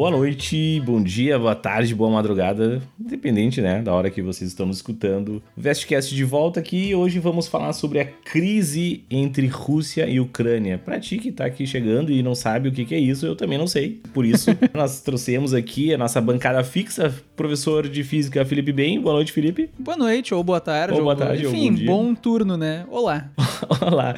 Boa 0.00 0.12
noite, 0.12 0.80
bom 0.80 1.02
dia, 1.02 1.38
boa 1.38 1.54
tarde, 1.54 1.94
boa 1.94 2.10
madrugada, 2.10 2.80
independente, 2.98 3.60
né, 3.60 3.82
da 3.82 3.92
hora 3.92 4.08
que 4.08 4.22
vocês 4.22 4.48
estão 4.48 4.64
nos 4.64 4.76
escutando. 4.76 5.42
Vestcast 5.54 6.14
de 6.14 6.24
volta 6.24 6.58
aqui 6.58 6.88
e 6.88 6.94
hoje 6.94 7.18
vamos 7.18 7.46
falar 7.46 7.74
sobre 7.74 8.00
a 8.00 8.06
crise 8.06 9.04
entre 9.10 9.46
Rússia 9.46 10.08
e 10.08 10.18
Ucrânia. 10.18 10.78
Pra 10.78 10.98
ti 10.98 11.18
que 11.18 11.30
tá 11.30 11.44
aqui 11.44 11.66
chegando 11.66 12.10
e 12.10 12.22
não 12.22 12.34
sabe 12.34 12.70
o 12.70 12.72
que, 12.72 12.86
que 12.86 12.94
é 12.94 12.98
isso, 12.98 13.26
eu 13.26 13.36
também 13.36 13.58
não 13.58 13.66
sei. 13.66 14.00
Por 14.14 14.24
isso, 14.24 14.48
nós 14.72 15.02
trouxemos 15.02 15.52
aqui 15.52 15.92
a 15.92 15.98
nossa 15.98 16.18
bancada 16.18 16.64
fixa, 16.64 17.14
professor 17.36 17.86
de 17.86 18.02
física 18.02 18.42
Felipe 18.42 18.72
Bem. 18.72 18.98
Boa 18.98 19.16
noite, 19.16 19.32
Felipe. 19.32 19.68
Boa 19.78 19.98
noite, 19.98 20.32
ou 20.32 20.42
boa 20.42 20.60
tarde. 20.60 20.94
Ou 20.94 21.02
boa 21.02 21.14
tarde, 21.14 21.44
Enfim, 21.44 21.66
ou 21.66 21.72
bom 21.72 21.74
dia. 21.74 21.86
bom 21.86 22.14
turno, 22.14 22.56
né? 22.56 22.86
Olá. 22.88 23.30
Olá. 23.86 24.14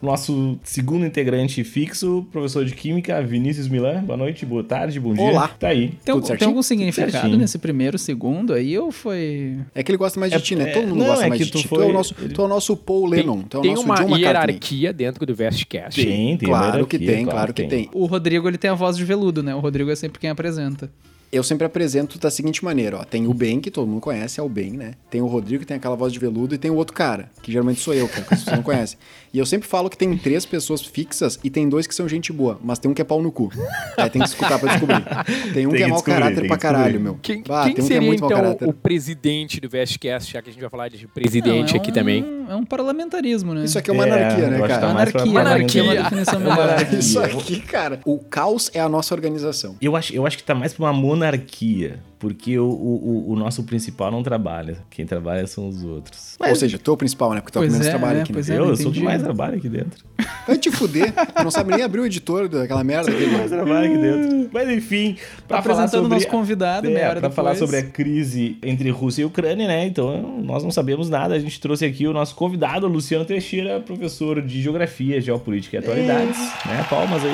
Nosso 0.00 0.60
segundo 0.62 1.04
integrante 1.04 1.64
fixo, 1.64 2.24
professor 2.30 2.64
de 2.64 2.72
Química, 2.72 3.20
Vinícius 3.20 3.66
Milan. 3.66 4.04
Boa 4.04 4.16
noite, 4.16 4.46
boa 4.46 4.62
tarde, 4.62 5.00
bom 5.00 5.12
dia. 5.12 5.24
Olá. 5.24 5.48
Tá 5.48 5.68
aí. 5.68 5.88
Tem, 6.04 6.14
Tudo 6.14 6.36
tem 6.38 6.46
algum 6.46 6.62
significado 6.62 7.10
Certinho. 7.10 7.36
nesse 7.36 7.58
primeiro, 7.58 7.98
segundo 7.98 8.52
aí, 8.52 8.78
ou 8.78 8.92
foi... 8.92 9.58
É 9.74 9.82
que 9.82 9.90
ele 9.90 9.98
gosta 9.98 10.20
mais 10.20 10.30
de 10.30 10.38
É- 10.38 10.40
ti, 10.40 10.54
né? 10.54 10.70
é- 10.70 10.72
Todo 10.72 10.86
mundo 10.86 10.98
não, 11.00 11.06
gosta 11.06 11.26
é 11.26 11.28
mais 11.28 11.40
que 11.40 11.46
de 11.46 11.50
tu 11.50 11.58
ti. 11.58 11.64
Tu, 11.64 11.68
foi- 11.68 11.84
é 11.84 11.88
o 11.88 11.92
nosso, 11.92 12.14
tu 12.14 12.40
é 12.40 12.44
o 12.44 12.48
nosso 12.48 12.76
Paul 12.76 13.06
Lennon. 13.06 13.42
Tu 13.42 13.56
é 13.56 13.58
o 13.60 13.62
tem 13.64 13.74
nosso 13.74 13.84
uma 13.86 13.94
John 13.96 14.16
hierarquia 14.16 14.92
dentro 14.92 15.26
do 15.26 15.34
Vestcast. 15.34 16.00
Tem, 16.00 16.36
tem. 16.36 16.48
Claro 16.48 16.86
que 16.86 16.96
tem, 16.96 17.24
claro 17.24 17.52
que 17.52 17.64
tem. 17.64 17.90
O 17.92 18.06
Rodrigo, 18.06 18.46
ele 18.46 18.56
tem 18.58 18.70
a 18.70 18.74
voz 18.74 18.96
de 18.96 19.04
veludo, 19.04 19.42
né? 19.42 19.52
O 19.52 19.58
Rodrigo 19.58 19.90
é 19.90 19.96
sempre 19.96 20.20
quem 20.20 20.30
apresenta. 20.30 20.88
Eu 21.30 21.42
sempre 21.42 21.66
apresento 21.66 22.18
da 22.18 22.30
seguinte 22.30 22.64
maneira, 22.64 23.00
ó. 23.00 23.04
Tem 23.04 23.26
o 23.26 23.34
Ben, 23.34 23.60
que 23.60 23.70
todo 23.70 23.86
mundo 23.86 24.00
conhece, 24.00 24.40
é 24.40 24.42
o 24.42 24.48
Ben, 24.48 24.70
né? 24.70 24.92
Tem 25.10 25.20
o 25.20 25.26
Rodrigo, 25.26 25.60
que 25.60 25.66
tem 25.66 25.76
aquela 25.76 25.94
voz 25.94 26.10
de 26.10 26.18
veludo, 26.18 26.54
e 26.54 26.58
tem 26.58 26.70
o 26.70 26.74
outro 26.74 26.94
cara, 26.96 27.30
que 27.42 27.52
geralmente 27.52 27.80
sou 27.80 27.92
eu, 27.92 28.08
que 28.08 28.18
as 28.18 28.26
pessoas 28.26 28.56
não 28.56 28.62
conhecem. 28.62 28.98
E 29.32 29.38
eu 29.38 29.44
sempre 29.46 29.68
falo 29.68 29.90
que 29.90 29.96
tem 29.96 30.16
três 30.16 30.46
pessoas 30.46 30.80
fixas 30.82 31.38
e 31.44 31.50
tem 31.50 31.68
dois 31.68 31.86
que 31.86 31.94
são 31.94 32.08
gente 32.08 32.32
boa, 32.32 32.58
mas 32.62 32.78
tem 32.78 32.90
um 32.90 32.94
que 32.94 33.02
é 33.02 33.04
pau 33.04 33.20
no 33.22 33.30
cu. 33.30 33.50
Aí 33.96 34.08
tem 34.08 34.22
que 34.22 34.28
escutar 34.28 34.58
pra 34.58 34.70
descobrir. 34.72 35.04
Tem 35.52 35.66
um 35.66 35.70
Tem 35.70 35.78
que 35.78 35.82
é 35.82 35.86
que 35.86 35.92
mau 35.92 36.02
caráter 36.02 36.46
pra 36.46 36.56
caralho, 36.56 37.00
meu. 37.00 37.18
Quem, 37.20 37.42
Ah, 37.48 37.64
quem 37.64 37.74
tem 37.74 37.84
um 37.84 37.86
que 37.86 37.92
é 37.92 37.94
seria 37.96 38.00
muito 38.06 38.20
mau 38.20 38.30
então 38.30 38.42
caráter. 38.42 38.68
o 38.68 38.72
presidente 38.72 39.60
do 39.60 39.68
Vestcast, 39.68 40.32
já 40.32 40.40
que 40.42 40.50
a 40.50 40.52
gente 40.52 40.60
vai 40.60 40.70
falar 40.70 40.88
de 40.88 41.06
presidente 41.08 41.72
Não, 41.72 41.76
é 41.78 41.80
aqui 41.80 41.90
um- 41.90 41.94
também? 41.94 42.24
É 42.48 42.54
um 42.54 42.64
parlamentarismo, 42.64 43.54
né? 43.54 43.64
Isso 43.64 43.78
aqui 43.78 43.90
é 43.90 43.92
uma 43.92 44.04
anarquia, 44.04 44.48
né, 44.48 44.58
eu 44.58 44.64
acho 44.64 44.74
que 44.74 44.80
tá 44.80 44.80
cara? 44.80 45.10
pra 45.10 45.22
Anarquia, 45.22 45.40
anarquia 45.40 45.80
é 45.80 45.84
uma 45.84 45.94
definição 46.02 46.34
É 46.34 46.38
melhor. 46.44 46.60
anarquia. 46.60 46.98
Isso 46.98 47.20
aqui, 47.20 47.60
cara. 47.60 48.00
O 48.04 48.18
caos 48.18 48.70
é 48.74 48.80
a 48.80 48.88
nossa 48.88 49.14
organização. 49.14 49.76
Eu 49.80 49.94
acho, 49.96 50.14
eu 50.14 50.26
acho 50.26 50.36
que 50.38 50.42
tá 50.44 50.54
mais 50.54 50.72
pra 50.72 50.86
uma 50.86 50.92
monarquia, 50.92 52.00
porque 52.18 52.58
o, 52.58 52.64
o, 52.68 53.32
o- 53.32 53.36
nosso 53.36 53.62
principal 53.62 54.10
não 54.10 54.22
trabalha. 54.22 54.78
Quem 54.90 55.06
trabalha 55.06 55.46
são 55.46 55.68
os 55.68 55.84
outros. 55.84 56.36
Ou 56.40 56.56
seja, 56.56 56.78
tu 56.78 56.90
é 56.90 56.94
o 56.94 56.96
principal, 56.96 57.32
né? 57.32 57.40
Porque 57.40 57.52
tu 57.52 57.58
é 57.58 57.62
o 57.62 57.64
que 57.66 57.70
menos 57.72 57.86
é, 57.86 57.90
trabalha 57.90 58.14
né? 58.16 58.22
aqui, 58.22 58.32
né? 58.32 58.34
Pois 58.34 58.50
é. 58.50 58.58
eu, 58.58 58.66
eu 58.68 58.76
sou 58.76 58.90
o 58.90 58.92
que 58.94 59.00
mais 59.02 59.22
trabalha 59.22 59.56
aqui 59.56 59.68
dentro. 59.68 60.04
Vai 60.46 60.58
te 60.58 60.70
fuder. 60.70 61.12
Tu 61.12 61.44
não 61.44 61.50
sabe 61.50 61.74
nem 61.74 61.82
abrir 61.84 62.00
o 62.00 62.06
editor 62.06 62.48
daquela 62.48 62.82
merda. 62.82 63.10
dele. 63.10 63.36
mais 63.36 63.50
trabalha 63.50 63.86
aqui 63.88 63.98
dentro. 63.98 64.50
Mas 64.52 64.68
enfim, 64.70 65.16
pra 65.46 65.56
Tá 65.56 65.60
apresentando 65.60 65.88
o 66.00 66.02
sobre... 66.02 66.14
nosso 66.14 66.26
convidado, 66.28 66.86
É, 66.88 66.90
meia 66.90 67.10
hora 67.10 67.20
pra 67.20 67.28
depois. 67.28 67.34
falar 67.34 67.54
sobre 67.54 67.76
a 67.76 67.82
crise 67.84 68.58
entre 68.62 68.90
Rússia 68.90 69.22
e 69.22 69.24
Ucrânia, 69.24 69.68
né? 69.68 69.86
Então, 69.86 70.40
nós 70.42 70.64
não 70.64 70.70
sabemos 70.70 71.08
nada. 71.08 71.34
A 71.34 71.38
gente 71.38 71.60
trouxe 71.60 71.84
aqui 71.84 72.06
o 72.06 72.12
nosso 72.12 72.34
convidado, 72.34 72.88
Luciano 72.88 73.24
Teixeira, 73.24 73.80
professor 73.80 74.42
de 74.42 74.60
Geografia, 74.60 75.20
Geopolítica 75.20 75.76
e 75.76 75.78
Atualidades. 75.78 76.38
Né? 76.66 76.84
Palmas 76.90 77.22
aí. 77.24 77.30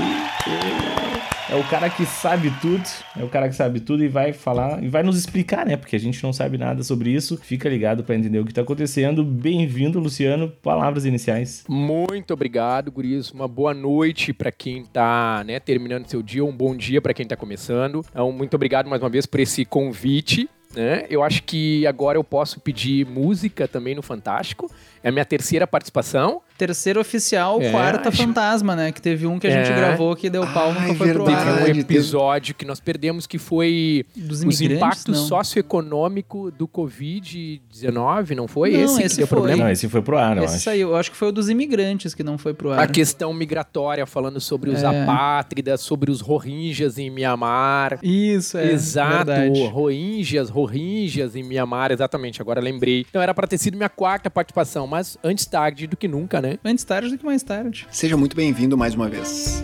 É 1.30 1.33
o 1.52 1.64
cara 1.64 1.90
que 1.90 2.06
sabe 2.06 2.50
tudo, 2.60 2.82
é 3.16 3.22
o 3.22 3.28
cara 3.28 3.48
que 3.48 3.54
sabe 3.54 3.80
tudo 3.80 4.02
e 4.02 4.08
vai 4.08 4.32
falar 4.32 4.82
e 4.82 4.88
vai 4.88 5.02
nos 5.02 5.18
explicar, 5.18 5.66
né? 5.66 5.76
Porque 5.76 5.94
a 5.94 6.00
gente 6.00 6.22
não 6.22 6.32
sabe 6.32 6.56
nada 6.56 6.82
sobre 6.82 7.10
isso. 7.10 7.36
Fica 7.36 7.68
ligado 7.68 8.02
pra 8.02 8.14
entender 8.14 8.38
o 8.38 8.44
que 8.44 8.54
tá 8.54 8.62
acontecendo. 8.62 9.22
Bem-vindo, 9.22 10.00
Luciano. 10.00 10.50
Palavras 10.62 11.04
iniciais. 11.04 11.64
Muito 11.68 12.32
obrigado, 12.32 12.90
Guris. 12.90 13.30
Uma 13.30 13.46
boa 13.46 13.74
noite 13.74 14.32
para 14.32 14.50
quem 14.50 14.84
tá 14.84 15.44
né, 15.46 15.60
terminando 15.60 16.06
seu 16.06 16.22
dia, 16.22 16.44
um 16.44 16.56
bom 16.56 16.74
dia 16.74 17.02
para 17.02 17.12
quem 17.12 17.26
tá 17.26 17.36
começando. 17.36 18.04
Então, 18.10 18.32
muito 18.32 18.54
obrigado 18.54 18.88
mais 18.88 19.02
uma 19.02 19.10
vez 19.10 19.26
por 19.26 19.40
esse 19.40 19.64
convite. 19.64 20.48
Né? 20.74 21.06
Eu 21.08 21.22
acho 21.22 21.42
que 21.44 21.86
agora 21.86 22.18
eu 22.18 22.24
posso 22.24 22.58
pedir 22.60 23.06
música 23.06 23.68
também 23.68 23.94
no 23.94 24.02
Fantástico. 24.02 24.70
É 25.04 25.10
a 25.10 25.12
minha 25.12 25.24
terceira 25.24 25.66
participação. 25.66 26.40
Terceiro 26.56 27.00
oficial, 27.00 27.60
É, 27.60 27.70
quarta 27.70 28.08
acho- 28.08 28.18
fantasma, 28.22 28.74
né? 28.74 28.90
Que 28.92 29.02
teve 29.02 29.26
um 29.26 29.38
que 29.38 29.46
a 29.46 29.50
gente 29.50 29.70
É. 29.70 29.76
gravou 29.76 30.14
que 30.16 30.30
deu 30.30 30.46
pau, 30.46 30.72
nunca 30.72 30.94
foi 30.94 31.12
pro 31.12 31.24
verdade. 31.24 31.48
ar. 31.50 31.56
Teve 31.58 31.62
um 31.80 31.82
teve- 31.84 31.94
episódio 31.94 32.54
que 32.54 32.64
nós 32.64 32.80
perdemos 32.80 33.26
que 33.26 33.38
foi 33.38 34.04
Dos 34.16 34.42
os 34.42 34.60
impactos 34.60 35.04
não. 35.20 35.26
socioeconômicos 35.26 36.52
do 36.54 36.66
Covid-19, 36.66 38.34
não 38.34 38.46
foi 38.48 38.72
Não, 38.72 38.80
esse 38.84 38.96
que 38.98 39.02
esse 39.04 39.16
deu 39.18 39.26
foi. 39.26 39.36
problema? 39.38 39.64
Não, 39.64 39.70
esse 39.70 39.88
foi 39.88 40.02
pro 40.02 40.16
ar, 40.16 40.36
eu 40.36 40.44
Esse 40.44 40.54
acho. 40.56 40.64
saiu. 40.64 40.90
Eu 40.90 40.96
acho 40.96 41.10
que 41.10 41.16
foi 41.16 41.28
o 41.28 41.32
dos 41.32 41.48
imigrantes 41.48 42.14
que 42.14 42.22
não 42.22 42.38
foi 42.38 42.54
pro 42.54 42.72
ar. 42.72 42.78
A 42.80 42.86
questão 42.86 43.32
migratória, 43.34 44.06
falando 44.06 44.40
sobre 44.40 44.70
os 44.70 44.82
É. 44.82 44.86
apátridas, 44.86 45.80
sobre 45.80 46.10
os 46.10 46.20
rohingyas 46.20 46.98
em 46.98 47.10
Mianmar. 47.10 47.98
Isso, 48.02 48.56
é. 48.58 48.70
Exato, 48.72 49.26
Verdade. 49.26 49.66
rohingyas, 49.66 50.48
rohingyas 50.50 51.36
em 51.36 51.42
Mianmar, 51.42 51.90
exatamente, 51.92 52.40
agora 52.40 52.60
lembrei. 52.60 53.04
Então 53.08 53.20
era 53.20 53.34
pra 53.34 53.46
ter 53.46 53.58
sido 53.58 53.76
minha 53.76 53.88
quarta 53.88 54.30
participação, 54.30 54.86
mas 54.94 55.18
antes 55.24 55.44
tarde 55.44 55.88
do 55.88 55.96
que 55.96 56.06
nunca, 56.06 56.40
né? 56.40 56.56
Antes 56.64 56.84
tarde 56.84 57.10
do 57.10 57.18
que 57.18 57.24
mais 57.24 57.42
tarde. 57.42 57.84
Seja 57.90 58.16
muito 58.16 58.36
bem-vindo 58.36 58.76
mais 58.76 58.94
uma 58.94 59.08
vez. 59.08 59.60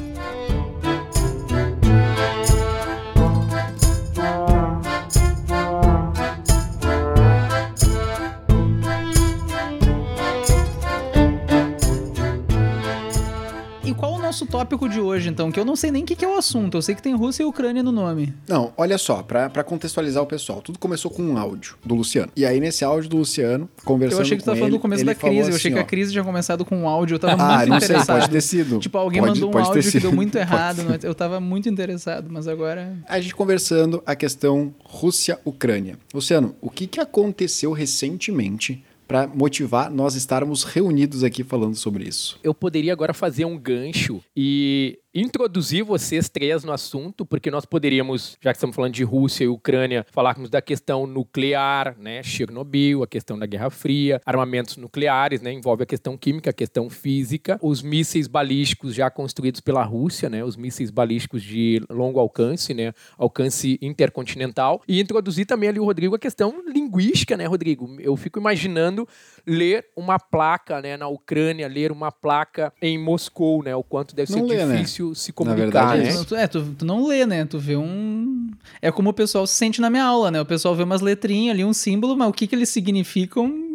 Nosso 14.31 14.47
tópico 14.47 14.89
de 14.89 15.01
hoje, 15.01 15.29
então? 15.29 15.51
Que 15.51 15.59
eu 15.59 15.65
não 15.65 15.75
sei 15.75 15.91
nem 15.91 16.05
o 16.05 16.07
que, 16.07 16.15
que 16.15 16.25
é 16.25 16.29
o 16.29 16.37
assunto. 16.39 16.77
Eu 16.77 16.83
sei 16.83 16.95
que 16.95 17.03
tem 17.03 17.17
Rússia 17.17 17.43
e 17.43 17.47
Ucrânia 17.47 17.83
no 17.83 17.91
nome. 17.91 18.33
Não, 18.49 18.73
olha 18.77 18.97
só, 18.97 19.25
pra, 19.25 19.51
pra 19.51 19.65
contextualizar 19.65 20.23
o 20.23 20.27
pessoal, 20.27 20.63
tudo 20.63 20.79
começou 20.79 21.11
com 21.11 21.21
um 21.21 21.37
áudio 21.37 21.75
do 21.85 21.97
Luciano. 21.97 22.31
E 22.37 22.47
aí, 22.47 22.61
nesse 22.61 22.85
áudio 22.85 23.11
do 23.11 23.17
Luciano, 23.17 23.69
conversando 23.85 24.21
Eu 24.21 24.23
achei 24.23 24.37
que 24.37 24.43
tu 24.43 24.47
com 24.47 24.51
tava 24.53 24.59
falando 24.59 24.71
ele, 24.73 24.79
do 24.79 24.83
começo 24.83 25.05
da 25.05 25.15
crise. 25.17 25.21
falou 25.21 25.51
eu 25.51 25.57
achei 25.57 25.71
assim, 25.71 25.73
que 25.75 25.79
a 25.81 25.85
crise 25.85 26.13
tinha 26.13 26.23
começado 26.23 26.65
com 26.65 26.77
um 26.77 26.89
áudio. 26.89 27.17
Eu 27.17 27.19
tava 27.19 27.43
Ah, 27.43 27.57
muito 27.59 27.69
não 27.71 27.81
sei, 27.81 27.87
interessado. 27.89 28.19
pode 28.21 28.31
ter 28.31 28.41
sido. 28.41 28.79
Tipo, 28.79 28.99
alguém 28.99 29.21
Pode- 29.21 29.41
mandou 29.41 29.53
um 29.53 29.59
áudio 29.65 29.83
que 29.83 29.91
sido. 29.91 30.03
deu 30.03 30.13
muito 30.13 30.37
errado. 30.39 30.81
é? 30.83 30.99
Eu 31.09 31.15
tava 31.15 31.41
muito 31.41 31.69
interessado, 31.69 32.29
mas 32.31 32.47
agora. 32.47 32.97
A 33.09 33.21
gente 33.21 33.35
conversando 33.35 34.01
a 34.07 34.15
questão 34.15 34.73
Rússia-Ucrânia. 34.85 35.99
Luciano, 36.15 36.55
o 36.61 36.71
que, 36.71 36.87
que 36.87 37.01
aconteceu 37.01 37.73
recentemente 37.73 38.85
pra 39.11 39.27
motivar 39.27 39.91
nós 39.91 40.15
estarmos 40.15 40.63
reunidos 40.63 41.25
aqui 41.25 41.43
falando 41.43 41.75
sobre 41.75 42.05
isso? 42.05 42.39
Eu 42.45 42.55
poderia 42.55 42.93
agora 42.93 43.13
fazer 43.13 43.45
um 43.45 43.59
gancho 43.59 44.23
e 44.37 45.00
introduzir 45.15 45.83
vocês 45.83 46.29
três 46.29 46.63
no 46.65 46.73
assunto, 46.73 47.27
porque 47.27 47.51
nós 47.51 47.65
poderíamos, 47.65 48.39
já 48.41 48.53
que 48.53 48.57
estamos 48.57 48.77
falando 48.77 48.93
de 48.93 49.03
Rússia 49.03 49.45
e 49.45 49.49
Ucrânia, 49.49 50.07
falarmos 50.11 50.49
da 50.49 50.63
questão 50.63 51.07
nuclear, 51.07 51.97
né, 51.99 52.23
Chernobyl, 52.23 53.03
a 53.03 53.07
questão 53.07 53.39
da 53.39 53.47
Guerra 53.47 53.71
Fria, 53.71 54.21
armamentos 54.25 54.77
nucleares, 54.77 55.41
né, 55.41 55.53
envolve 55.53 55.83
a 55.83 55.87
questão 55.87 56.17
química, 56.17 56.51
a 56.51 56.53
questão 56.53 56.89
física, 56.89 57.59
os 57.61 57.83
mísseis 57.83 58.29
balísticos 58.29 58.95
já 58.95 59.11
construídos 59.11 59.61
pela 59.61 59.83
Rússia, 59.83 60.31
né, 60.31 60.45
os 60.45 60.57
mísseis 60.57 60.91
balísticos 60.91 61.43
de 61.43 61.83
longo 61.91 62.21
alcance, 62.21 62.73
né, 62.73 62.93
alcance 63.19 63.79
intercontinental, 63.83 64.83
e 64.87 65.01
introduzir 65.01 65.47
também 65.47 65.69
ali 65.69 65.81
o 65.81 65.85
Rodrigo 65.85 66.15
a 66.15 66.19
questão 66.19 66.63
linguística, 66.69 67.37
né, 67.37 67.47
Rodrigo? 67.47 67.97
Eu 68.01 68.17
fico 68.17 68.39
imaginando 68.39 69.09
ler 69.47 69.87
uma 69.97 70.19
placa, 70.19 70.81
né, 70.81 70.97
na 70.97 71.09
Ucrânia, 71.09 71.67
ler 71.67 71.91
uma 71.91 72.13
placa 72.13 72.73
em 72.81 72.97
Moscou, 72.99 73.63
né, 73.63 73.75
o 73.75 73.83
quanto 73.83 74.15
deve 74.15 74.31
Não 74.33 74.47
ser 74.47 74.55
lê, 74.55 74.65
né? 74.65 74.77
Difícil 75.01 75.15
se 75.15 75.33
comunicar, 75.33 75.95
verdade, 75.95 76.03
é 76.03 76.13
né? 76.13 76.25
Tu, 76.27 76.37
é, 76.37 76.47
tu, 76.47 76.75
tu 76.79 76.85
não 76.85 77.07
lê, 77.07 77.27
né? 77.27 77.45
Tu 77.45 77.59
vê 77.59 77.77
um. 77.77 78.51
É 78.81 78.93
como 78.93 79.11
o 79.11 79.15
pessoal 79.15 79.47
se 79.47 79.55
sente 79.55 79.81
na 79.81 79.89
minha 79.89 80.05
aula, 80.05 80.31
né? 80.31 80.41
O 80.41 80.47
pessoal 80.47 80.75
vê 80.75 80.83
umas 80.83 81.01
letrinhas 81.01 81.55
ali, 81.55 81.65
um 81.65 81.73
símbolo, 81.73 82.17
mas 82.17 82.29
o 82.29 82.33
que, 82.33 82.47
que 82.47 82.55
eles 82.55 82.69
significam. 82.69 83.71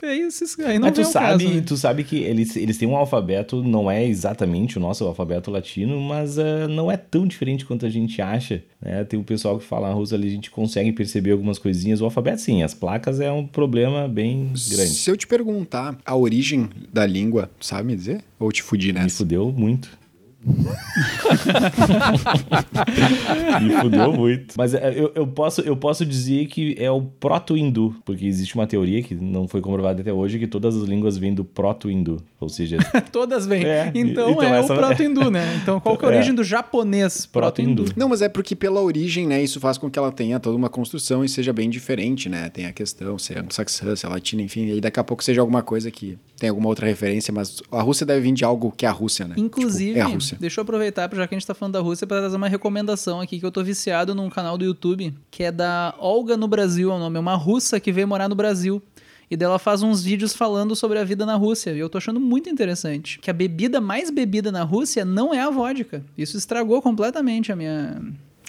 É 0.00 0.14
isso, 0.14 0.44
aí 0.62 0.78
não 0.78 0.86
Mas 0.86 0.96
tu 0.96 1.04
sabe, 1.04 1.44
caso, 1.44 1.54
né? 1.56 1.60
tu 1.66 1.76
sabe 1.76 2.04
que 2.04 2.18
eles, 2.18 2.54
eles 2.54 2.78
têm 2.78 2.86
um 2.86 2.96
alfabeto, 2.96 3.64
não 3.64 3.90
é 3.90 4.06
exatamente 4.06 4.78
o 4.78 4.80
nosso 4.80 5.04
alfabeto 5.04 5.50
latino, 5.50 6.00
mas 6.00 6.38
eh, 6.38 6.68
não 6.68 6.88
é 6.88 6.96
tão 6.96 7.26
diferente 7.26 7.64
quanto 7.66 7.84
a 7.84 7.90
gente 7.90 8.22
acha. 8.22 8.62
Né? 8.80 9.02
Tem 9.02 9.18
o 9.18 9.24
pessoal 9.24 9.58
que 9.58 9.64
fala 9.64 9.92
russo 9.92 10.14
ali, 10.14 10.28
a 10.28 10.30
gente 10.30 10.52
consegue 10.52 10.92
perceber 10.92 11.32
algumas 11.32 11.58
coisinhas. 11.58 12.00
O 12.00 12.04
alfabeto, 12.04 12.40
sim, 12.40 12.62
as 12.62 12.74
placas 12.74 13.18
é 13.18 13.32
um 13.32 13.44
problema 13.44 14.06
bem 14.06 14.52
grande. 14.70 14.90
Se 14.90 15.10
eu 15.10 15.16
te 15.16 15.26
perguntar 15.26 15.98
a 16.06 16.14
origem 16.14 16.70
da 16.92 17.04
língua, 17.04 17.50
sabe 17.60 17.88
me 17.88 17.96
dizer? 17.96 18.22
Ou 18.38 18.52
te 18.52 18.62
fudi 18.62 18.92
Me 18.92 19.00
nessa? 19.00 19.16
fudeu 19.16 19.50
muito. 19.50 19.97
Me 23.62 23.70
fudeu 23.80 24.12
muito. 24.12 24.54
Mas 24.56 24.74
é, 24.74 24.92
eu, 24.96 25.12
eu, 25.14 25.26
posso, 25.26 25.60
eu 25.62 25.76
posso 25.76 26.04
dizer 26.06 26.46
que 26.46 26.74
é 26.78 26.90
o 26.90 27.02
proto-hindu, 27.02 27.94
porque 28.04 28.24
existe 28.26 28.54
uma 28.54 28.66
teoria 28.66 29.02
que 29.02 29.14
não 29.14 29.48
foi 29.48 29.60
comprovada 29.60 30.00
até 30.00 30.12
hoje, 30.12 30.38
que 30.38 30.46
todas 30.46 30.76
as 30.76 30.82
línguas 30.84 31.16
vêm 31.16 31.34
do 31.34 31.44
proto-hindu. 31.44 32.22
Ou 32.40 32.48
seja, 32.48 32.78
Todas 33.12 33.46
vêm. 33.46 33.64
É, 33.64 33.90
então, 33.94 34.30
então 34.30 34.42
é 34.42 34.58
essa- 34.60 34.74
o 34.74 34.76
proto-hindu, 34.76 35.30
né? 35.30 35.58
Então 35.62 35.80
qual 35.80 35.96
que 35.96 36.04
é 36.04 36.08
a 36.08 36.12
É. 36.12 36.16
origem 36.16 36.34
do 36.34 36.44
japonês 36.44 37.26
proto-hindu? 37.26 37.82
Proto-hindu. 37.84 38.00
Não, 38.00 38.08
mas 38.08 38.22
é 38.22 38.28
porque 38.28 38.54
pela 38.56 38.80
origem, 38.80 39.26
né, 39.26 39.42
isso 39.42 39.60
faz 39.60 39.76
com 39.78 39.90
que 39.90 39.98
ela 39.98 40.10
tenha 40.10 40.38
toda 40.40 40.56
uma 40.56 40.68
construção 40.68 41.24
e 41.24 41.28
seja 41.28 41.52
bem 41.52 41.68
diferente, 41.68 42.28
né? 42.28 42.48
Tem 42.48 42.66
a 42.66 42.72
questão, 42.72 43.18
se 43.18 43.34
é 43.34 43.38
anglo-saxã, 43.40 43.94
se 43.94 44.06
é 44.06 44.08
latina, 44.08 44.42
enfim, 44.42 44.66
e 44.66 44.72
aí 44.72 44.80
daqui 44.80 44.98
a 44.98 45.04
pouco 45.04 45.22
seja 45.22 45.40
alguma 45.40 45.62
coisa 45.62 45.90
que 45.90 46.18
tem 46.38 46.48
alguma 46.48 46.68
outra 46.68 46.86
referência, 46.86 47.32
mas 47.34 47.60
a 47.70 47.82
Rússia 47.82 48.06
deve 48.06 48.20
vir 48.20 48.32
de 48.32 48.44
algo 48.44 48.72
que 48.76 48.86
é 48.86 48.88
a 48.88 48.92
Rússia, 48.92 49.26
né? 49.26 49.34
Inclusive, 49.36 49.94
Tipo, 49.94 49.98
é 49.98 50.02
a 50.02 50.06
Rússia. 50.06 50.36
Deixa 50.40 50.60
eu 50.60 50.62
aproveitar, 50.62 51.10
já 51.12 51.26
que 51.26 51.34
a 51.34 51.38
gente 51.38 51.46
tá 51.46 51.54
falando 51.54 51.74
da 51.74 51.80
Rússia, 51.80 52.06
para 52.06 52.20
trazer 52.20 52.36
uma 52.36 52.48
recomendação 52.48 53.20
aqui, 53.20 53.40
que 53.40 53.44
eu 53.44 53.50
tô 53.50 53.62
viciado 53.62 54.14
num 54.14 54.30
canal 54.30 54.56
do 54.56 54.64
YouTube, 54.64 55.12
que 55.30 55.42
é 55.42 55.52
da 55.52 55.94
Olga 55.98 56.36
no 56.36 56.46
Brasil, 56.46 56.90
é 56.92 56.94
o 56.94 56.98
nome. 56.98 57.16
É 57.16 57.20
uma 57.20 57.34
russa 57.34 57.80
que 57.80 57.90
veio 57.90 58.06
morar 58.06 58.28
no 58.28 58.34
Brasil. 58.34 58.80
E 59.30 59.36
dela 59.36 59.58
faz 59.58 59.82
uns 59.82 60.02
vídeos 60.02 60.34
falando 60.34 60.74
sobre 60.74 60.98
a 60.98 61.04
vida 61.04 61.26
na 61.26 61.34
Rússia. 61.34 61.72
E 61.72 61.78
eu 61.78 61.90
tô 61.90 61.98
achando 61.98 62.18
muito 62.18 62.48
interessante. 62.48 63.18
Que 63.18 63.30
a 63.30 63.34
bebida 63.34 63.78
mais 63.78 64.10
bebida 64.10 64.50
na 64.50 64.62
Rússia 64.62 65.04
não 65.04 65.34
é 65.34 65.40
a 65.40 65.50
vodka. 65.50 66.02
Isso 66.16 66.38
estragou 66.38 66.80
completamente 66.80 67.52
a 67.52 67.56
minha, 67.56 68.00